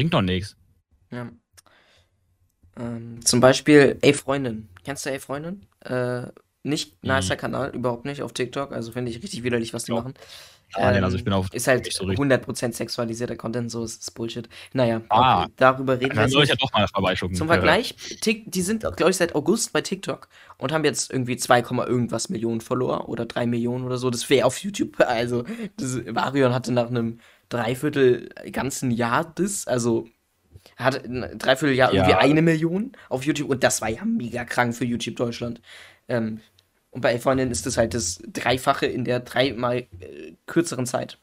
Bringt 0.00 0.14
doch 0.14 0.22
nichts. 0.22 0.56
Ja. 1.10 1.28
Ähm, 2.78 3.20
zum 3.22 3.40
Beispiel, 3.40 3.98
ey 4.00 4.14
Freundin. 4.14 4.70
Kennst 4.82 5.04
du 5.04 5.10
ey 5.10 5.20
Freundin? 5.20 5.66
Äh, 5.80 6.22
nicht 6.62 7.04
nicer 7.04 7.36
Kanal, 7.36 7.74
überhaupt 7.74 8.06
nicht 8.06 8.22
auf 8.22 8.32
TikTok. 8.32 8.72
Also 8.72 8.92
finde 8.92 9.10
ich 9.10 9.22
richtig 9.22 9.42
widerlich, 9.42 9.74
was 9.74 9.84
die 9.84 9.92
Ja. 9.92 9.98
machen. 10.00 10.14
Ah, 10.72 10.90
nee, 10.90 11.00
also 11.00 11.18
ich 11.18 11.24
bin 11.24 11.34
auf 11.34 11.52
Ist 11.52 11.66
halt 11.66 11.92
so 11.92 12.04
richtig. 12.04 12.18
100% 12.18 12.72
sexualisierter 12.72 13.36
Content, 13.36 13.70
so 13.70 13.84
ist, 13.84 14.00
ist 14.00 14.12
Bullshit. 14.12 14.48
Naja, 14.72 15.02
Ah. 15.10 15.42
okay, 15.42 15.52
darüber 15.56 16.00
reden 16.00 16.12
wir 16.14 16.22
Dann 16.22 16.30
soll 16.30 16.44
ich 16.44 16.48
ja 16.48 16.54
doch 16.54 16.72
mal 16.72 16.86
vorbeischucken. 16.88 17.36
Zum 17.36 17.48
Vergleich, 17.48 17.94
Tik, 18.22 18.50
die 18.50 18.62
sind, 18.62 18.80
glaube 18.96 19.10
ich, 19.10 19.16
seit 19.18 19.34
August 19.34 19.74
bei 19.74 19.82
TikTok 19.82 20.28
und 20.56 20.72
haben 20.72 20.84
jetzt 20.84 21.12
irgendwie 21.12 21.36
2, 21.36 21.58
irgendwas 21.86 22.30
Millionen 22.30 22.62
Follower 22.62 23.06
oder 23.10 23.26
3 23.26 23.44
Millionen 23.46 23.84
oder 23.84 23.98
so. 23.98 24.08
Das 24.08 24.30
wäre 24.30 24.46
auf 24.46 24.56
YouTube. 24.58 24.96
Also, 25.06 25.44
das, 25.76 26.00
Varion 26.06 26.54
hatte 26.54 26.72
nach 26.72 26.86
einem 26.88 27.18
Dreiviertel 27.50 28.30
ganzen 28.50 28.90
Jahr 28.90 29.30
das, 29.34 29.66
also 29.66 30.08
hat 30.76 31.04
ein 31.04 31.38
Dreivierteljahr 31.38 31.92
Ja. 31.92 32.04
irgendwie 32.04 32.18
eine 32.18 32.42
Million 32.42 32.92
auf 33.10 33.24
YouTube 33.24 33.50
und 33.50 33.62
das 33.62 33.82
war 33.82 33.90
ja 33.90 34.04
mega 34.04 34.44
krank 34.44 34.74
für 34.74 34.84
YouTube 34.86 35.16
Deutschland. 35.16 35.60
Ähm, 36.08 36.40
und 36.90 37.02
bei 37.02 37.18
Freundin 37.18 37.50
ist 37.50 37.66
das 37.66 37.76
halt 37.76 37.94
das 37.94 38.20
Dreifache 38.32 38.86
in 38.86 39.04
der 39.04 39.20
dreimal 39.20 39.78
äh, 40.00 40.32
kürzeren 40.46 40.86
Zeit. 40.86 41.18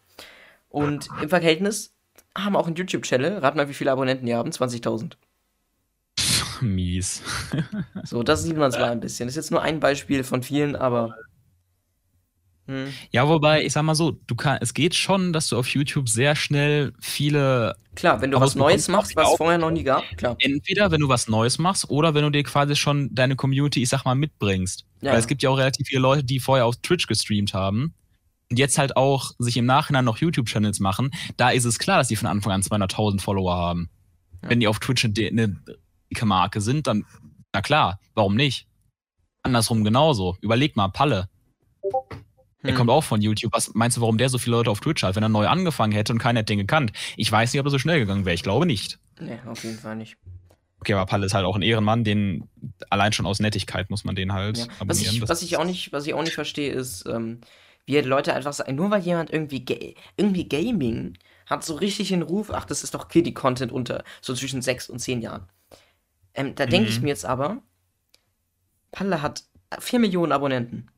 Und 0.70 1.10
im 1.22 1.30
Verhältnis 1.30 1.94
haben 2.38 2.56
auch 2.56 2.68
einen 2.68 2.76
YouTube-Channel, 2.76 3.40
rat 3.40 3.56
mal, 3.56 3.68
wie 3.68 3.74
viele 3.74 3.92
Abonnenten 3.92 4.26
die 4.26 4.36
haben, 4.36 4.52
20.000. 4.52 5.13
Mies. 6.62 7.22
So, 8.04 8.24
das 8.24 8.44
sieht 8.44 8.58
man 8.58 8.72
zwar 8.72 8.90
ein 8.90 9.00
bisschen. 9.00 9.28
Das 9.28 9.34
ist 9.34 9.44
jetzt 9.44 9.52
nur 9.52 9.62
ein 9.62 9.80
Beispiel 9.80 10.24
von 10.24 10.42
vielen, 10.44 10.76
aber. 10.76 11.16
Hm, 12.68 12.94
Ja, 13.12 13.28
wobei, 13.28 13.64
ich 13.66 13.74
sag 13.74 13.84
mal 13.84 13.96
so, 13.96 14.12
du 14.28 14.36
kann, 14.36 14.58
es 14.62 14.74
geht 14.74 14.94
schon, 14.94 15.34
dass 15.34 15.48
du 15.48 15.58
auf 15.58 15.68
YouTube 15.70 16.10
sehr 16.10 16.36
schnell 16.36 16.94
viele 17.00 17.76
klar, 17.96 18.22
wenn 18.22 18.32
du 18.32 18.40
was 18.40 18.52
es 18.52 18.56
Neues 18.56 18.88
machst, 18.90 19.16
was 19.16 19.32
es 19.32 19.38
vorher 19.38 19.58
noch 19.58 19.72
nie 19.72 19.84
gab, 19.84 20.04
klar. 20.18 20.36
entweder 20.40 20.92
wenn 20.92 21.00
du 21.02 21.10
was 21.10 21.28
Neues 21.28 21.58
machst 21.58 21.90
oder 21.90 22.14
wenn 22.14 22.24
du 22.24 22.30
dir 22.30 22.44
quasi 22.44 22.76
schon 22.76 23.10
deine 23.14 23.36
Community, 23.36 23.82
ich 23.82 23.90
sag 23.90 24.04
mal, 24.06 24.16
mitbringst. 24.16 24.86
Ja, 25.02 25.12
Weil 25.14 25.20
es 25.20 25.28
gibt 25.28 25.44
ja 25.44 25.50
auch 25.50 25.58
relativ 25.58 25.88
viele 25.88 26.02
Leute, 26.02 26.24
die 26.24 26.40
vorher 26.40 26.66
auf 26.66 26.76
Twitch 26.78 27.08
gestreamt 27.08 27.54
haben 27.54 27.94
und 28.50 28.60
jetzt 28.60 28.78
halt 28.78 28.98
auch 28.98 29.32
sich 29.40 29.58
im 29.58 29.66
Nachhinein 29.66 30.06
noch 30.06 30.18
YouTube-Channels 30.18 30.80
machen. 30.80 31.12
Da 31.38 31.50
ist 31.50 31.66
es 31.66 31.80
klar, 31.80 31.98
dass 31.98 32.08
die 32.08 32.16
von 32.16 32.28
Anfang 32.28 32.52
an 32.54 32.62
200.000 32.62 33.22
Follower 33.22 33.56
haben. 33.56 33.90
Ja. 34.44 34.50
Wenn 34.50 34.60
die 34.60 34.68
auf 34.68 34.80
Twitch 34.80 35.06
eine, 35.06 35.14
eine 35.28 35.56
dicke 36.12 36.26
Marke 36.26 36.62
sind, 36.62 36.88
dann, 36.88 37.06
na 37.54 37.62
klar, 37.62 38.00
warum 38.14 38.36
nicht? 38.36 38.68
Andersrum 39.44 39.84
genauso. 39.84 40.38
Überleg 40.42 40.76
mal, 40.76 40.90
Palle. 40.90 41.30
Der 42.68 42.74
Hm. 42.74 42.78
kommt 42.78 42.90
auch 42.90 43.04
von 43.04 43.22
YouTube. 43.22 43.54
Was 43.54 43.74
meinst 43.74 43.98
du, 43.98 44.02
warum 44.02 44.18
der 44.18 44.30
so 44.30 44.38
viele 44.38 44.56
Leute 44.58 44.70
auf 44.70 44.80
Twitch 44.80 45.04
hat, 45.04 45.15
wenn 45.15 45.24
er 45.24 45.30
neu 45.30 45.48
angefangen 45.48 45.92
hätte 45.94 46.13
und 46.13 46.20
keiner 46.20 46.40
hätte 46.40 46.54
den 46.54 46.60
gekannt? 46.60 46.92
Ich 47.15 47.32
weiß 47.32 47.52
nicht, 47.54 47.60
ob 47.60 47.68
er 47.68 47.72
so 47.72 47.80
schnell 47.80 48.00
gegangen 48.00 48.26
wäre. 48.26 48.36
Ich 48.36 48.44
glaube 48.44 48.65
nicht. 48.65 49.00
Nee, 49.20 49.40
auf 49.46 49.63
jeden 49.63 49.80
Fall 49.80 49.96
nicht. 49.96 50.18
Okay, 50.80 50.94
aber 50.94 51.06
Palle 51.08 51.26
ist 51.26 51.34
halt 51.34 51.46
auch 51.46 51.56
ein 51.56 51.63
Ehrenmann, 51.63 52.04
den 52.04 52.48
allein 52.90 53.12
schon 53.12 53.26
aus 53.26 53.40
Nettigkeit 53.40 53.90
muss 53.90 54.06
man 54.06 54.15
den 54.15 54.34
halt 54.34 54.58
Ja. 54.58 54.65
Was, 54.68 54.80
abonnieren. 54.82 55.13
ich, 55.15 55.20
Das 55.22 55.30
was, 55.30 55.42
ich 55.42 55.58
auch 55.58 55.65
nicht, 55.65 55.92
was 55.92 56.06
ich 56.06 56.13
auch 56.13 56.22
nicht 56.24 56.36
verstehe, 56.36 56.72
ist, 56.72 57.06
ähm, 57.08 57.42
wie 57.86 57.98
Leute 58.00 58.34
einfach 58.34 58.54
sagen, 58.54 58.76
nur 58.76 58.92
weil 58.92 59.02
jemand 59.02 59.32
irgendwie, 59.32 59.63
ga 59.65 59.76
irgendwie 60.18 60.48
Gaming 60.48 61.18
hat 61.48 61.63
so 61.63 61.76
richtig 61.76 62.10
den 62.10 62.22
Ruf, 62.22 62.52
ach, 62.52 62.65
das 62.65 62.84
ist 62.84 62.94
doch 62.94 63.08
Kiddie-Content 63.08 63.72
unter 63.72 64.04
so 64.22 64.34
zwischen 64.36 64.62
6 64.62 64.90
und 64.90 65.00
10 65.00 65.22
Jahren. 65.22 65.48
Ähm, 66.34 66.54
da 66.56 66.65
denke 66.65 66.90
ich 66.90 66.98
Mhm. 66.98 67.06
mir 67.06 67.10
jetzt 67.10 67.26
aber, 67.26 67.62
Palle 68.92 69.22
hat 69.22 69.44
4 69.80 70.00
Millionen 70.00 70.32
Abonnenten. 70.32 70.90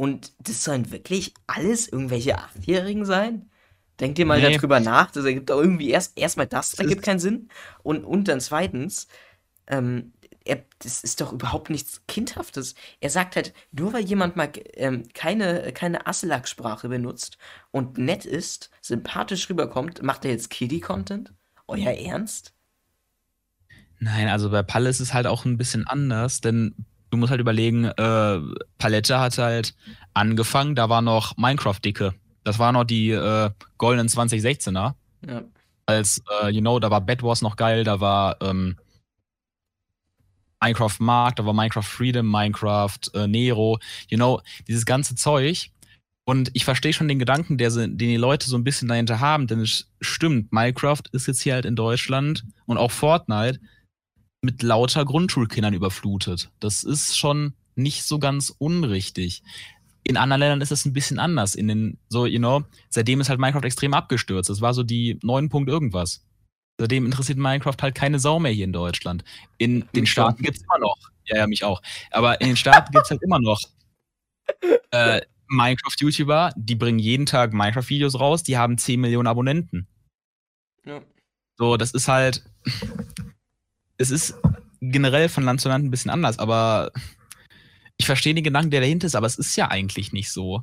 Und 0.00 0.32
das 0.38 0.64
sollen 0.64 0.90
wirklich 0.92 1.34
alles 1.46 1.86
irgendwelche 1.86 2.38
Achtjährigen 2.38 3.04
sein? 3.04 3.50
Denkt 4.00 4.18
ihr 4.18 4.24
mal 4.24 4.40
Nee. 4.40 4.56
darüber 4.56 4.80
nach? 4.80 5.10
Das 5.10 5.26
ergibt 5.26 5.50
auch 5.50 5.60
irgendwie 5.60 5.90
erst 5.90 6.16
erstmal 6.18 6.46
das, 6.46 6.72
Es 6.72 6.78
ergibt 6.78 7.02
keinen 7.02 7.18
Sinn. 7.18 7.50
Und, 7.82 8.04
und 8.06 8.26
dann 8.26 8.40
zweitens, 8.40 9.08
ähm, 9.66 10.14
er, 10.46 10.64
das 10.78 11.04
ist 11.04 11.20
doch 11.20 11.34
überhaupt 11.34 11.68
nichts 11.68 12.00
Kindhaftes. 12.08 12.76
Er 13.00 13.10
sagt 13.10 13.36
halt, 13.36 13.52
nur 13.72 13.92
weil 13.92 14.02
jemand 14.06 14.36
mal 14.36 14.50
ähm, 14.72 15.02
keine, 15.12 15.70
keine 15.74 16.06
Asselak-Sprache 16.06 16.88
benutzt 16.88 17.36
und 17.70 17.98
nett 17.98 18.24
ist, 18.24 18.70
sympathisch 18.80 19.50
rüberkommt, 19.50 20.02
macht 20.02 20.24
er 20.24 20.30
jetzt 20.30 20.48
Kiddie-Content? 20.48 21.34
Euer 21.66 21.92
Ernst? 21.92 22.54
Nein, 23.98 24.28
also 24.28 24.48
bei 24.48 24.62
Palle 24.62 24.88
ist 24.88 25.00
es 25.00 25.12
halt 25.12 25.26
auch 25.26 25.44
ein 25.44 25.58
bisschen 25.58 25.86
anders, 25.86 26.40
denn 26.40 26.86
du 27.10 27.16
musst 27.16 27.30
halt 27.30 27.40
überlegen, 27.40 27.84
äh, 27.84 28.40
Palette 28.78 29.20
hat 29.20 29.38
halt 29.38 29.74
angefangen, 30.14 30.74
da 30.74 30.88
war 30.88 31.02
noch 31.02 31.36
Minecraft-Dicke. 31.36 32.14
Das 32.44 32.58
war 32.58 32.72
noch 32.72 32.84
die 32.84 33.10
äh, 33.10 33.50
goldenen 33.78 34.08
2016er. 34.08 34.94
Ja. 35.26 35.42
Als, 35.86 36.22
äh, 36.42 36.50
you 36.50 36.60
know, 36.60 36.78
da 36.78 36.90
war 36.90 37.00
Bad 37.00 37.22
Wars 37.22 37.42
noch 37.42 37.56
geil, 37.56 37.84
da 37.84 38.00
war 38.00 38.40
ähm, 38.40 38.76
Minecraft 40.62 40.96
Mark, 41.00 41.36
da 41.36 41.46
war 41.46 41.52
Minecraft 41.52 41.82
Freedom, 41.82 42.30
Minecraft 42.30 42.98
äh, 43.14 43.26
Nero, 43.26 43.78
you 44.08 44.16
know, 44.16 44.40
dieses 44.68 44.86
ganze 44.86 45.14
Zeug. 45.14 45.70
Und 46.24 46.50
ich 46.54 46.64
verstehe 46.64 46.92
schon 46.92 47.08
den 47.08 47.18
Gedanken, 47.18 47.58
der, 47.58 47.70
den 47.70 47.98
die 47.98 48.16
Leute 48.16 48.48
so 48.48 48.56
ein 48.56 48.62
bisschen 48.62 48.88
dahinter 48.88 49.20
haben, 49.20 49.46
denn 49.46 49.60
es 49.60 49.90
stimmt, 50.00 50.52
Minecraft 50.52 51.02
ist 51.12 51.26
jetzt 51.26 51.40
hier 51.40 51.54
halt 51.54 51.64
in 51.64 51.76
Deutschland 51.76 52.44
und 52.66 52.78
auch 52.78 52.92
Fortnite 52.92 53.58
mit 54.42 54.62
lauter 54.62 55.04
Grundschulkindern 55.04 55.74
überflutet. 55.74 56.50
Das 56.60 56.82
ist 56.84 57.18
schon 57.18 57.54
nicht 57.74 58.04
so 58.04 58.18
ganz 58.18 58.54
unrichtig. 58.58 59.42
In 60.02 60.16
anderen 60.16 60.40
Ländern 60.40 60.60
ist 60.60 60.72
es 60.72 60.86
ein 60.86 60.92
bisschen 60.92 61.18
anders. 61.18 61.54
In 61.54 61.68
den, 61.68 61.98
so, 62.08 62.26
you 62.26 62.38
know, 62.38 62.64
seitdem 62.88 63.20
ist 63.20 63.28
halt 63.28 63.38
Minecraft 63.38 63.64
extrem 63.64 63.94
abgestürzt. 63.94 64.48
Das 64.48 64.60
war 64.60 64.72
so 64.72 64.82
die 64.82 65.18
9 65.22 65.48
Punkt 65.50 65.68
irgendwas. 65.68 66.24
Seitdem 66.78 67.04
interessiert 67.04 67.38
Minecraft 67.38 67.76
halt 67.82 67.94
keine 67.94 68.18
Sau 68.18 68.38
mehr 68.38 68.52
hier 68.52 68.64
in 68.64 68.72
Deutschland. 68.72 69.24
In 69.58 69.84
den 69.94 70.06
Staaten 70.06 70.42
gibt 70.42 70.56
es 70.56 70.62
immer 70.62 70.78
noch. 70.78 70.96
Ja, 71.26 71.38
ja, 71.38 71.46
mich 71.46 71.62
auch. 71.64 71.82
Aber 72.10 72.40
in 72.40 72.48
den 72.48 72.56
Staaten 72.56 72.90
gibt 72.92 73.04
es 73.04 73.10
halt 73.10 73.22
immer 73.22 73.38
noch 73.38 73.60
äh, 74.90 75.20
Minecraft-YouTuber, 75.48 76.54
die 76.56 76.76
bringen 76.76 76.98
jeden 76.98 77.26
Tag 77.26 77.52
Minecraft-Videos 77.52 78.18
raus, 78.18 78.42
die 78.42 78.56
haben 78.56 78.78
10 78.78 79.00
Millionen 79.00 79.26
Abonnenten. 79.26 79.88
Ja. 80.86 81.02
So, 81.58 81.76
das 81.76 81.90
ist 81.90 82.08
halt. 82.08 82.42
Es 84.00 84.10
ist 84.10 84.34
generell 84.80 85.28
von 85.28 85.44
Land 85.44 85.60
zu 85.60 85.68
Land 85.68 85.84
ein 85.84 85.90
bisschen 85.90 86.10
anders, 86.10 86.38
aber 86.38 86.90
ich 87.98 88.06
verstehe 88.06 88.34
den 88.34 88.44
Gedanken, 88.44 88.70
der 88.70 88.80
dahinter 88.80 89.06
ist, 89.06 89.14
aber 89.14 89.26
es 89.26 89.36
ist 89.36 89.54
ja 89.56 89.68
eigentlich 89.68 90.12
nicht 90.12 90.32
so. 90.32 90.62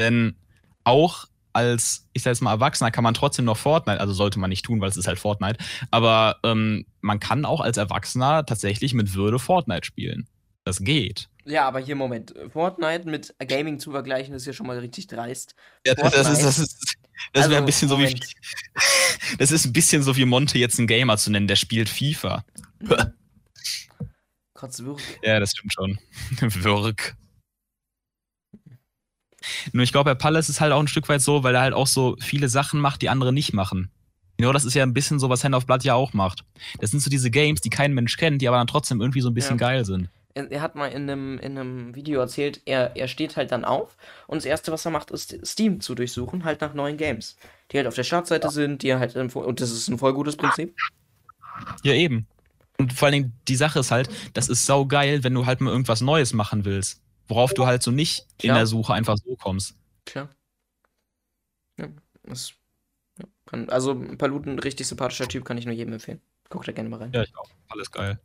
Denn 0.00 0.36
auch 0.84 1.26
als, 1.52 2.08
ich 2.14 2.22
sag 2.22 2.30
jetzt 2.30 2.40
mal, 2.40 2.52
Erwachsener 2.52 2.90
kann 2.90 3.04
man 3.04 3.12
trotzdem 3.12 3.44
noch 3.44 3.58
Fortnite, 3.58 4.00
also 4.00 4.14
sollte 4.14 4.38
man 4.38 4.48
nicht 4.48 4.64
tun, 4.64 4.80
weil 4.80 4.88
es 4.88 4.96
ist 4.96 5.06
halt 5.06 5.18
Fortnite, 5.18 5.62
aber 5.90 6.38
ähm, 6.44 6.86
man 7.02 7.20
kann 7.20 7.44
auch 7.44 7.60
als 7.60 7.76
Erwachsener 7.76 8.46
tatsächlich 8.46 8.94
mit 8.94 9.14
Würde 9.14 9.38
Fortnite 9.38 9.84
spielen. 9.84 10.26
Das 10.64 10.80
geht. 10.80 11.28
Ja, 11.44 11.66
aber 11.66 11.80
hier, 11.80 11.94
Moment. 11.94 12.34
Fortnite 12.52 13.08
mit 13.08 13.34
Gaming 13.38 13.78
zu 13.78 13.90
vergleichen, 13.90 14.34
ist 14.34 14.46
ja 14.46 14.52
schon 14.52 14.66
mal 14.66 14.78
richtig 14.78 15.06
dreist. 15.06 15.54
Ja, 15.86 15.94
das, 15.94 16.28
ist, 16.28 16.42
das, 16.42 16.58
ist, 16.58 16.87
das 17.32 17.44
also, 17.44 17.50
wäre 17.50 17.62
ein 17.62 17.66
bisschen 17.66 17.88
Moment. 17.88 18.24
so 18.24 18.30
wie. 18.30 19.36
Das 19.38 19.50
ist 19.50 19.66
ein 19.66 19.72
bisschen 19.72 20.02
so 20.02 20.16
wie 20.16 20.24
Monte 20.24 20.58
jetzt 20.58 20.78
einen 20.78 20.86
Gamer 20.86 21.18
zu 21.18 21.30
nennen, 21.30 21.46
der 21.48 21.56
spielt 21.56 21.88
FIFA. 21.88 22.44
Kotz 24.54 24.80
Wirk. 24.82 25.00
Ja, 25.22 25.38
das 25.38 25.50
stimmt 25.52 25.72
schon. 25.72 25.98
Wirk. 26.40 27.16
Nur 29.72 29.84
ich 29.84 29.92
glaube, 29.92 30.10
bei 30.10 30.14
Palace 30.14 30.48
ist 30.48 30.60
halt 30.60 30.72
auch 30.72 30.80
ein 30.80 30.88
Stück 30.88 31.08
weit 31.08 31.22
so, 31.22 31.42
weil 31.42 31.54
er 31.54 31.60
halt 31.60 31.74
auch 31.74 31.86
so 31.86 32.16
viele 32.20 32.48
Sachen 32.48 32.80
macht, 32.80 33.02
die 33.02 33.08
andere 33.08 33.32
nicht 33.32 33.52
machen. 33.52 33.90
Genau, 34.36 34.52
das 34.52 34.64
ist 34.64 34.74
ja 34.74 34.84
ein 34.84 34.94
bisschen 34.94 35.18
so, 35.18 35.28
was 35.28 35.44
Hand 35.44 35.54
of 35.54 35.66
Blood 35.66 35.84
ja 35.84 35.94
auch 35.94 36.12
macht. 36.12 36.44
Das 36.80 36.90
sind 36.90 37.00
so 37.00 37.10
diese 37.10 37.30
Games, 37.30 37.60
die 37.60 37.70
kein 37.70 37.92
Mensch 37.92 38.16
kennt, 38.16 38.40
die 38.40 38.48
aber 38.48 38.56
dann 38.56 38.66
trotzdem 38.68 39.00
irgendwie 39.00 39.20
so 39.20 39.30
ein 39.30 39.34
bisschen 39.34 39.58
ja. 39.58 39.68
geil 39.68 39.84
sind. 39.84 40.08
Er, 40.34 40.50
er, 40.50 40.60
hat 40.60 40.74
mal 40.74 40.88
in 40.88 41.02
einem, 41.02 41.38
in 41.38 41.58
einem 41.58 41.94
Video 41.94 42.20
erzählt, 42.20 42.60
er, 42.64 42.96
er 42.96 43.08
steht 43.08 43.36
halt 43.36 43.50
dann 43.50 43.64
auf 43.64 43.96
und 44.26 44.36
das 44.36 44.44
erste, 44.44 44.70
was 44.70 44.84
er 44.84 44.90
macht, 44.90 45.10
ist 45.10 45.36
Steam 45.44 45.80
zu 45.80 45.94
durchsuchen, 45.94 46.44
halt 46.44 46.60
nach 46.60 46.74
neuen 46.74 46.96
Games. 46.96 47.36
Die 47.72 47.78
halt 47.78 47.86
auf 47.86 47.94
der 47.94 48.04
Startseite 48.04 48.50
sind, 48.50 48.82
die 48.82 48.88
er 48.88 49.00
halt, 49.00 49.16
und 49.16 49.60
das 49.60 49.70
ist 49.70 49.88
ein 49.88 49.98
voll 49.98 50.14
gutes 50.14 50.36
Prinzip. 50.36 50.76
Ja, 51.82 51.92
eben. 51.92 52.26
Und 52.78 52.92
vor 52.92 53.06
allen 53.06 53.12
Dingen, 53.12 53.32
die 53.48 53.56
Sache 53.56 53.80
ist 53.80 53.90
halt, 53.90 54.08
das 54.34 54.48
ist 54.48 54.64
sau 54.64 54.86
geil, 54.86 55.24
wenn 55.24 55.34
du 55.34 55.46
halt 55.46 55.60
mal 55.60 55.70
irgendwas 55.70 56.00
Neues 56.00 56.32
machen 56.32 56.64
willst. 56.64 57.02
Worauf 57.26 57.52
du 57.52 57.66
halt 57.66 57.82
so 57.82 57.90
nicht 57.90 58.26
Klar. 58.38 58.54
in 58.54 58.54
der 58.54 58.66
Suche 58.66 58.94
einfach 58.94 59.16
so 59.16 59.36
kommst. 59.36 59.76
Klar. 60.06 60.30
Ja, 61.78 61.88
das, 62.22 62.52
ja, 63.18 63.26
kann, 63.46 63.68
also 63.68 63.94
Paluten, 64.16 64.58
richtig 64.58 64.86
sympathischer 64.86 65.28
Typ, 65.28 65.44
kann 65.44 65.58
ich 65.58 65.66
nur 65.66 65.74
jedem 65.74 65.92
empfehlen. 65.92 66.20
Guck 66.48 66.64
da 66.64 66.72
gerne 66.72 66.88
mal 66.88 67.00
rein. 67.00 67.12
Ja, 67.12 67.22
ich 67.22 67.36
auch. 67.36 67.48
Alles 67.68 67.90
geil. 67.90 68.18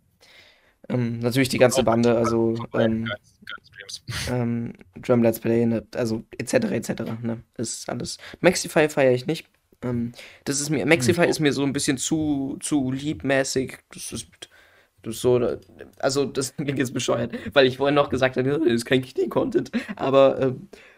Ähm, 0.90 1.20
natürlich 1.20 1.50
die 1.50 1.58
ganze 1.58 1.84
Bande, 1.84 2.16
also 2.16 2.56
ähm, 2.74 3.10
ähm, 4.30 4.74
Drum 5.02 5.24
Let's 5.24 5.40
Play, 5.40 5.66
ne, 5.66 5.86
also 5.96 6.24
etc. 6.38 6.54
etc. 6.54 6.90
Ne, 7.22 7.44
ist 7.58 7.90
alles. 7.90 8.18
Maxify 8.42 8.90
feiere 8.90 9.14
ich 9.14 9.26
nicht. 9.26 9.48
Ähm, 9.82 10.14
das 10.46 10.60
ist 10.60 10.70
mir, 10.70 10.86
Maxify 10.86 11.22
mhm. 11.22 11.30
ist 11.30 11.40
mir 11.40 11.54
so 11.54 11.64
ein 11.64 11.74
bisschen 11.74 11.98
zu, 11.98 12.58
zu 12.62 12.92
liebmäßig. 12.92 13.80
Das 13.94 14.12
ist, 14.12 14.28
das 15.04 15.16
ist 15.16 15.22
so, 15.22 15.58
also 16.00 16.26
das 16.26 16.56
klingt 16.58 16.80
jetzt 16.80 16.94
bescheuert, 16.94 17.34
weil 17.54 17.66
ich 17.66 17.78
vorhin 17.78 17.96
noch 17.96 18.10
gesagt 18.10 18.38
habe, 18.38 18.60
das 18.60 18.68
ist 18.68 18.86
kein 18.86 19.02
Knie-Content. 19.02 19.72
Aber 19.96 20.40
äh, 20.40 20.54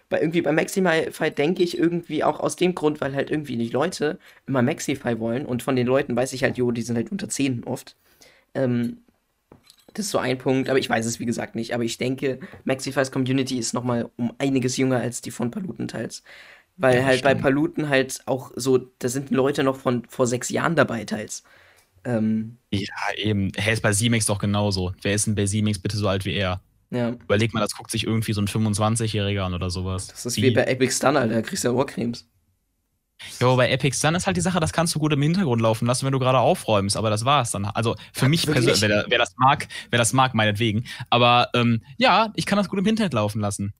bei 0.10 0.22
irgendwie 0.22 0.42
bei 0.42 0.52
Maxify 0.52 1.32
denke 1.32 1.64
ich 1.64 1.78
irgendwie 1.78 2.24
auch 2.24 2.40
aus 2.40 2.56
dem 2.56 2.76
Grund, 2.76 3.02
weil 3.02 3.16
halt 3.16 3.32
irgendwie 3.32 3.58
die 3.58 3.70
Leute 3.70 4.20
immer 4.46 4.62
Maxify 4.62 5.20
wollen 5.20 5.46
und 5.46 5.64
von 5.64 5.76
den 5.76 5.88
Leuten 5.88 6.16
weiß 6.16 6.34
ich 6.34 6.44
halt, 6.44 6.58
jo, 6.58 6.72
die 6.72 6.84
sind 6.84 6.96
halt 6.96 7.12
unter 7.12 7.28
10 7.28 7.64
oft. 7.64 7.96
Ähm, 8.54 8.98
das 9.98 10.06
ist 10.06 10.12
so 10.12 10.18
ein 10.18 10.38
Punkt, 10.38 10.70
aber 10.70 10.80
ich 10.80 10.90
weiß 10.90 11.06
es 11.06 11.20
wie 11.20 11.26
gesagt 11.26 11.56
nicht. 11.56 11.74
Aber 11.74 11.84
ich 11.84 11.98
denke, 11.98 12.40
Maxify's 12.64 13.12
Community 13.12 13.58
ist 13.58 13.74
nochmal 13.74 14.10
um 14.18 14.34
einiges 14.38 14.78
jünger 14.78 15.00
als 15.00 15.22
die 15.22 15.32
von 15.32 15.52
Paluten 15.52 15.88
teils. 15.88 16.24
Weil 16.78 16.98
ja, 16.98 17.06
halt 17.06 17.20
stimmt. 17.20 17.36
bei 17.36 17.42
Paluten 17.42 17.90
halt 17.90 18.22
auch 18.26 18.52
so, 18.56 18.78
da 19.00 19.08
sind 19.08 19.32
Leute 19.32 19.64
noch 19.64 19.78
von 19.78 20.04
vor 20.10 20.28
sechs 20.28 20.50
Jahren 20.50 20.76
dabei 20.76 21.06
teils. 21.06 21.44
Ähm, 22.04 22.58
ja, 22.72 22.94
eben. 23.18 23.52
Hä, 23.56 23.74
ist 23.74 23.82
bei 23.82 23.94
Siemens 23.94 24.26
doch 24.26 24.40
genauso. 24.40 24.94
Wer 25.02 25.14
ist 25.14 25.28
denn 25.28 25.36
bei 25.36 25.46
Siemens 25.46 25.80
bitte 25.80 25.98
so 25.98 26.08
alt 26.08 26.26
wie 26.26 26.34
er? 26.34 26.62
Ja. 26.92 27.10
Überleg 27.10 27.54
mal, 27.54 27.62
das 27.62 27.76
guckt 27.76 27.92
sich 27.92 28.06
irgendwie 28.06 28.34
so 28.34 28.42
ein 28.42 28.48
25-Jähriger 28.48 29.42
an 29.42 29.54
oder 29.54 29.70
sowas. 29.70 30.08
Das 30.08 30.26
ist 30.26 30.38
wie, 30.38 30.44
wie 30.44 30.52
bei 30.52 30.66
Epic 30.66 30.94
Stun, 30.94 31.18
Alter. 31.18 31.36
Da 31.36 31.42
kriegst 31.42 31.64
du 31.64 31.70
ja 31.70 31.74
Ohrcremes. 31.74 32.28
Jo, 33.40 33.56
bei 33.56 33.70
Epic 33.70 33.96
Stun 33.98 34.16
ist 34.16 34.28
halt 34.28 34.38
die 34.38 34.42
Sache, 34.42 34.60
das 34.60 34.74
kannst 34.74 34.94
du 34.96 35.00
gut 35.00 35.14
im 35.14 35.22
Hintergrund 35.22 35.62
laufen 35.62 35.86
lassen, 35.86 36.06
wenn 36.06 36.12
du 36.12 36.20
gerade 36.20 36.40
aufräumst, 36.40 36.98
aber 36.98 37.10
das 37.10 37.26
war's 37.26 37.52
dann. 37.52 37.66
Also 37.66 37.96
für 38.14 38.26
ja, 38.26 38.30
mich 38.30 38.46
persönlich, 38.46 38.82
wer, 38.82 39.06
wer, 39.08 39.18
das 39.18 39.34
mag, 39.38 39.68
wer 39.90 39.98
das 39.98 40.14
mag, 40.14 40.34
meinetwegen. 40.34 40.86
Aber 41.10 41.50
ähm, 41.54 41.82
ja, 41.98 42.32
ich 42.36 42.46
kann 42.46 42.58
das 42.58 42.70
gut 42.70 42.80
im 42.80 42.86
Internet 42.86 43.14
laufen 43.14 43.40
lassen. 43.40 43.74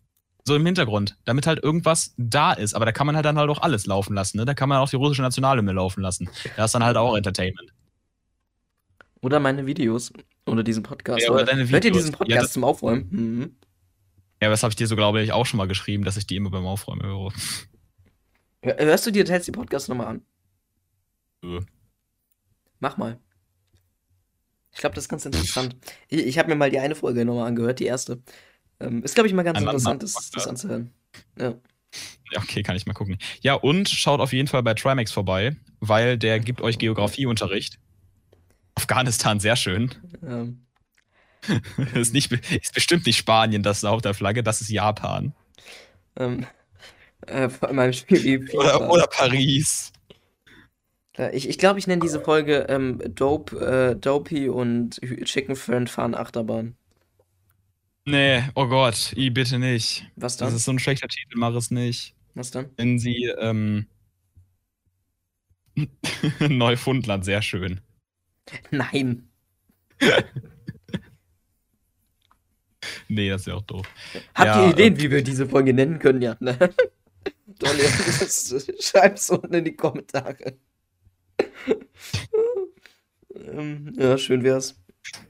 So 0.48 0.56
im 0.56 0.66
Hintergrund, 0.66 1.18
damit 1.26 1.48
halt 1.48 1.64
irgendwas 1.64 2.14
da 2.18 2.54
ist. 2.54 2.76
Aber 2.76 2.86
da 2.86 2.92
kann 2.92 3.08
man 3.08 3.16
halt 3.16 3.26
dann 3.26 3.38
halt 3.38 3.50
auch 3.50 3.62
alles 3.62 3.88
laufen 3.88 4.14
lassen. 4.14 4.38
Ne? 4.38 4.46
Da 4.46 4.54
kann 4.54 4.70
man 4.70 4.78
auch 4.78 4.90
die 4.90 4.96
russische 4.96 5.24
Nationalhymne 5.24 5.72
laufen 5.72 6.02
lassen. 6.02 6.30
Da 6.56 6.66
ist 6.66 6.76
dann 6.76 6.84
halt 6.84 6.98
auch 6.98 7.16
Entertainment. 7.16 7.74
Oder 9.22 9.40
meine 9.40 9.66
Videos. 9.66 10.14
Oder 10.46 10.62
diesen 10.62 10.84
Podcast. 10.84 11.24
Ja, 11.24 11.32
oder 11.32 11.46
deine 11.46 11.62
Videos. 11.62 11.74
Hört 11.74 11.86
ihr 11.86 11.92
diesen 11.92 12.12
Podcast 12.12 12.42
ja, 12.42 12.48
zum 12.48 12.64
Aufräumen? 12.64 13.08
Mhm. 13.10 13.56
Ja, 14.40 14.50
das 14.50 14.62
habe 14.62 14.72
ich 14.72 14.76
dir 14.76 14.86
so, 14.86 14.96
glaube 14.96 15.24
ich, 15.24 15.32
auch 15.32 15.48
schon 15.48 15.58
mal 15.58 15.68
geschrieben, 15.68 16.04
dass 16.04 16.18
ich 16.18 16.28
die 16.28 16.36
immer 16.36 16.52
beim 16.52 16.68
Aufräumen 16.68 17.02
höre. 17.02 17.34
Hörst 18.66 19.06
du 19.06 19.12
dir 19.12 19.24
jetzt 19.26 19.48
die 19.48 19.52
Podcast 19.52 19.90
nochmal 19.90 20.08
an? 20.08 20.22
Ja. 21.44 21.60
Mach 22.80 22.98
mal. 22.98 23.20
Ich 24.74 24.80
glaube, 24.80 24.96
das 24.96 25.06
ist 25.06 25.10
ganz 25.10 25.26
interessant. 25.26 25.76
Ich, 26.10 26.26
ich 26.26 26.40
habe 26.40 26.50
mir 26.50 26.56
mal 26.56 26.70
die 26.70 26.80
eine 26.80 26.96
Folge 26.96 27.24
nochmal 27.24 27.48
angehört, 27.48 27.80
die 27.80 27.86
erste. 27.86 28.22
Ähm, 28.80 29.04
ist, 29.04 29.16
glaube 29.16 29.28
ich, 29.28 29.34
mal 29.34 29.44
ganz 29.44 29.58
Ein 29.58 29.64
interessant, 29.64 30.04
das, 30.04 30.32
das 30.32 30.48
anzuhören. 30.48 30.92
Ja. 31.40 31.56
Ja, 32.32 32.42
okay, 32.42 32.64
kann 32.64 32.76
ich 32.76 32.86
mal 32.86 32.94
gucken. 32.94 33.18
Ja, 33.42 33.54
und 33.54 33.88
schaut 33.88 34.20
auf 34.20 34.34
jeden 34.34 34.48
Fall 34.48 34.64
bei 34.64 34.74
Trimax 34.74 35.12
vorbei, 35.12 35.56
weil 35.80 36.18
der 36.18 36.40
gibt 36.40 36.60
euch 36.60 36.78
Geografieunterricht. 36.78 37.80
Afghanistan, 38.74 39.40
sehr 39.40 39.56
schön. 39.56 39.92
Ja. 40.22 40.48
ist, 41.94 42.14
nicht, 42.14 42.32
ist 42.32 42.74
bestimmt 42.74 43.06
nicht 43.06 43.18
Spanien, 43.18 43.64
das 43.64 43.78
ist 43.78 43.86
auf 43.86 44.02
der 44.02 44.14
Flagge, 44.14 44.44
das 44.44 44.60
ist 44.60 44.70
Japan. 44.70 45.34
Ähm, 46.18 46.46
äh, 47.28 47.50
vor 47.50 47.74
meinem 47.74 47.94
Spiel 47.94 48.48
oder, 48.54 48.90
oder 48.90 49.08
Paris. 49.08 49.92
Ich, 51.32 51.48
ich 51.48 51.58
glaube, 51.58 51.80
ich 51.80 51.88
nenne 51.88 52.02
diese 52.02 52.20
Folge 52.20 52.66
ähm, 52.68 53.02
Dope, 53.08 53.56
äh, 53.58 53.96
Dopey 53.96 54.50
und 54.50 55.00
Chicken 55.24 55.56
Friend 55.56 55.90
fahren 55.90 56.14
Achterbahn. 56.14 56.76
Nee, 58.06 58.44
oh 58.54 58.68
Gott, 58.68 59.14
i 59.16 59.30
bitte 59.30 59.58
nicht. 59.58 60.06
Was 60.16 60.38
dann? 60.38 60.48
Das 60.48 60.56
ist 60.56 60.66
so 60.66 60.72
ein 60.72 60.80
schlechter 60.80 61.08
Titel, 61.08 61.38
mach 61.38 61.56
es 61.56 61.72
nicht. 61.72 62.16
Was 62.36 62.52
dann? 62.52 62.70
Wenn 62.76 63.00
sie, 63.00 63.34
ähm, 63.40 63.88
Neufundland, 66.40 67.26
sehr 67.26 67.42
schön. 67.42 67.82
Nein. 68.72 69.28
nee, 73.08 73.30
das 73.30 73.42
ist 73.42 73.48
ja 73.48 73.56
auch 73.56 73.62
doof. 73.62 73.88
Habt 74.36 74.48
ja, 74.48 74.66
ihr 74.66 74.72
Ideen, 74.72 74.96
äh, 74.96 75.02
wie 75.02 75.12
wir 75.12 75.24
diese 75.24 75.48
Folge 75.48 75.74
nennen 75.74 75.98
können? 76.00 76.22
Ja, 76.22 76.36
ne? 76.40 76.58
Donny, 77.60 77.82
schreib's 78.80 79.30
unten 79.30 79.54
in 79.54 79.66
die 79.66 79.76
Kommentare. 79.76 80.58
ähm, 83.36 83.94
ja, 83.98 84.18
schön 84.18 84.44
wär's. 84.44 84.76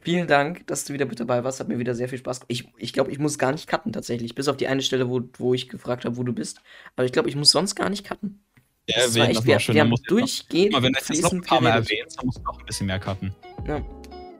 Vielen 0.01 0.28
Dank, 0.28 0.65
dass 0.67 0.86
du 0.86 0.93
wieder 0.93 1.05
mit 1.05 1.19
dabei 1.19 1.43
warst. 1.43 1.59
Hat 1.59 1.67
mir 1.67 1.78
wieder 1.80 1.95
sehr 1.95 2.07
viel 2.07 2.17
Spaß 2.17 2.39
gemacht. 2.39 2.47
Ich, 2.51 2.67
ich 2.78 2.93
glaube, 2.93 3.11
ich 3.11 3.19
muss 3.19 3.38
gar 3.38 3.51
nicht 3.51 3.67
cutten 3.67 3.91
tatsächlich. 3.91 4.34
Bis 4.34 4.47
auf 4.47 4.55
die 4.57 4.67
eine 4.67 4.82
Stelle, 4.82 5.09
wo, 5.09 5.21
wo 5.38 5.53
ich 5.53 5.67
gefragt 5.67 6.05
habe, 6.05 6.15
wo 6.17 6.23
du 6.23 6.32
bist. 6.34 6.61
Aber 6.95 7.05
ich 7.05 7.11
glaube, 7.11 7.28
ich 7.30 7.36
muss 7.36 7.51
sonst 7.51 7.76
gar 7.76 7.89
nicht 7.89 8.05
cutten. 8.05 8.41
Ja, 8.88 8.97
Das 8.97 9.15
erwähnen, 9.15 9.32
echt, 9.32 9.45
wir, 9.45 9.53
war 9.53 9.59
schön. 9.59 9.76
wir 9.76 9.82
haben 9.82 9.93
durchgehend 10.07 10.71
noch- 10.71 10.80
mal, 10.80 10.86
wenn 10.86 10.93
du 10.93 10.99
jetzt 11.13 11.21
noch 11.23 11.32
ein 11.34 11.41
paar 11.41 11.59
Mal 11.61 11.69
erwähnst, 11.71 12.17
dann 12.19 12.26
musst 12.28 12.38
du 12.39 12.43
noch 12.43 12.59
ein 12.59 12.65
bisschen 12.65 12.88
mehr 12.88 12.99
cutten. 12.99 13.36
Ja. 13.67 13.80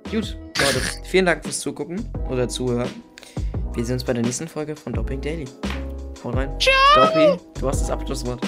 Gut, 0.09 0.38
Leute, 0.59 0.81
vielen 1.03 1.25
Dank 1.25 1.43
fürs 1.43 1.59
Zugucken 1.59 2.07
oder 2.29 2.47
Zuhören. 2.47 2.89
Wir 3.73 3.83
sehen 3.83 3.93
uns 3.95 4.03
bei 4.03 4.13
der 4.13 4.23
nächsten 4.23 4.47
Folge 4.47 4.75
von 4.75 4.93
Doping 4.93 5.19
Daily. 5.19 5.45
Haut 6.26 6.36
rein. 6.36 6.49
Ciao. 6.59 7.05
Doppy, 7.05 7.39
du 7.59 7.67
hast 7.67 7.82
das 7.82 7.91
Abschlusswort. 7.91 8.41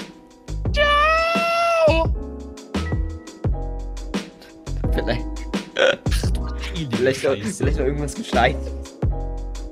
Ciao! 0.72 2.12
Vielleicht, 4.92 5.24
vielleicht, 6.96 7.22
noch, 7.22 7.36
vielleicht 7.36 7.78
noch 7.78 7.86
irgendwas 7.86 8.14
gescheit. 8.16 8.56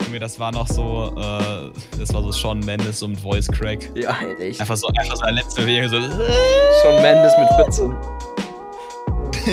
Mir, 0.09 0.21
das 0.21 0.39
war 0.39 0.53
noch 0.53 0.69
so, 0.69 1.13
äh, 1.17 1.99
das 1.99 2.15
war 2.15 2.23
so 2.23 2.31
Sean 2.31 2.61
Mendes 2.61 3.05
mit 3.05 3.19
Voice 3.19 3.49
Crack. 3.49 3.91
Ja, 3.97 4.21
halt 4.21 4.39
echt. 4.39 4.61
Einfach 4.61 4.77
so, 4.77 4.87
einfach 4.87 5.17
so 5.17 5.23
eine 5.23 5.41
letzte 5.41 5.63
Bewegung, 5.63 5.89
so. 5.89 5.97
Schon 5.99 7.03
Mendes 7.03 7.33
mit 7.37 7.49
14. 7.57 7.97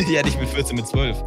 Die 0.08 0.20
hatte 0.20 0.30
ich 0.30 0.38
mit 0.40 0.50
14, 0.50 0.76
mit 0.76 0.88
12. 0.88 1.18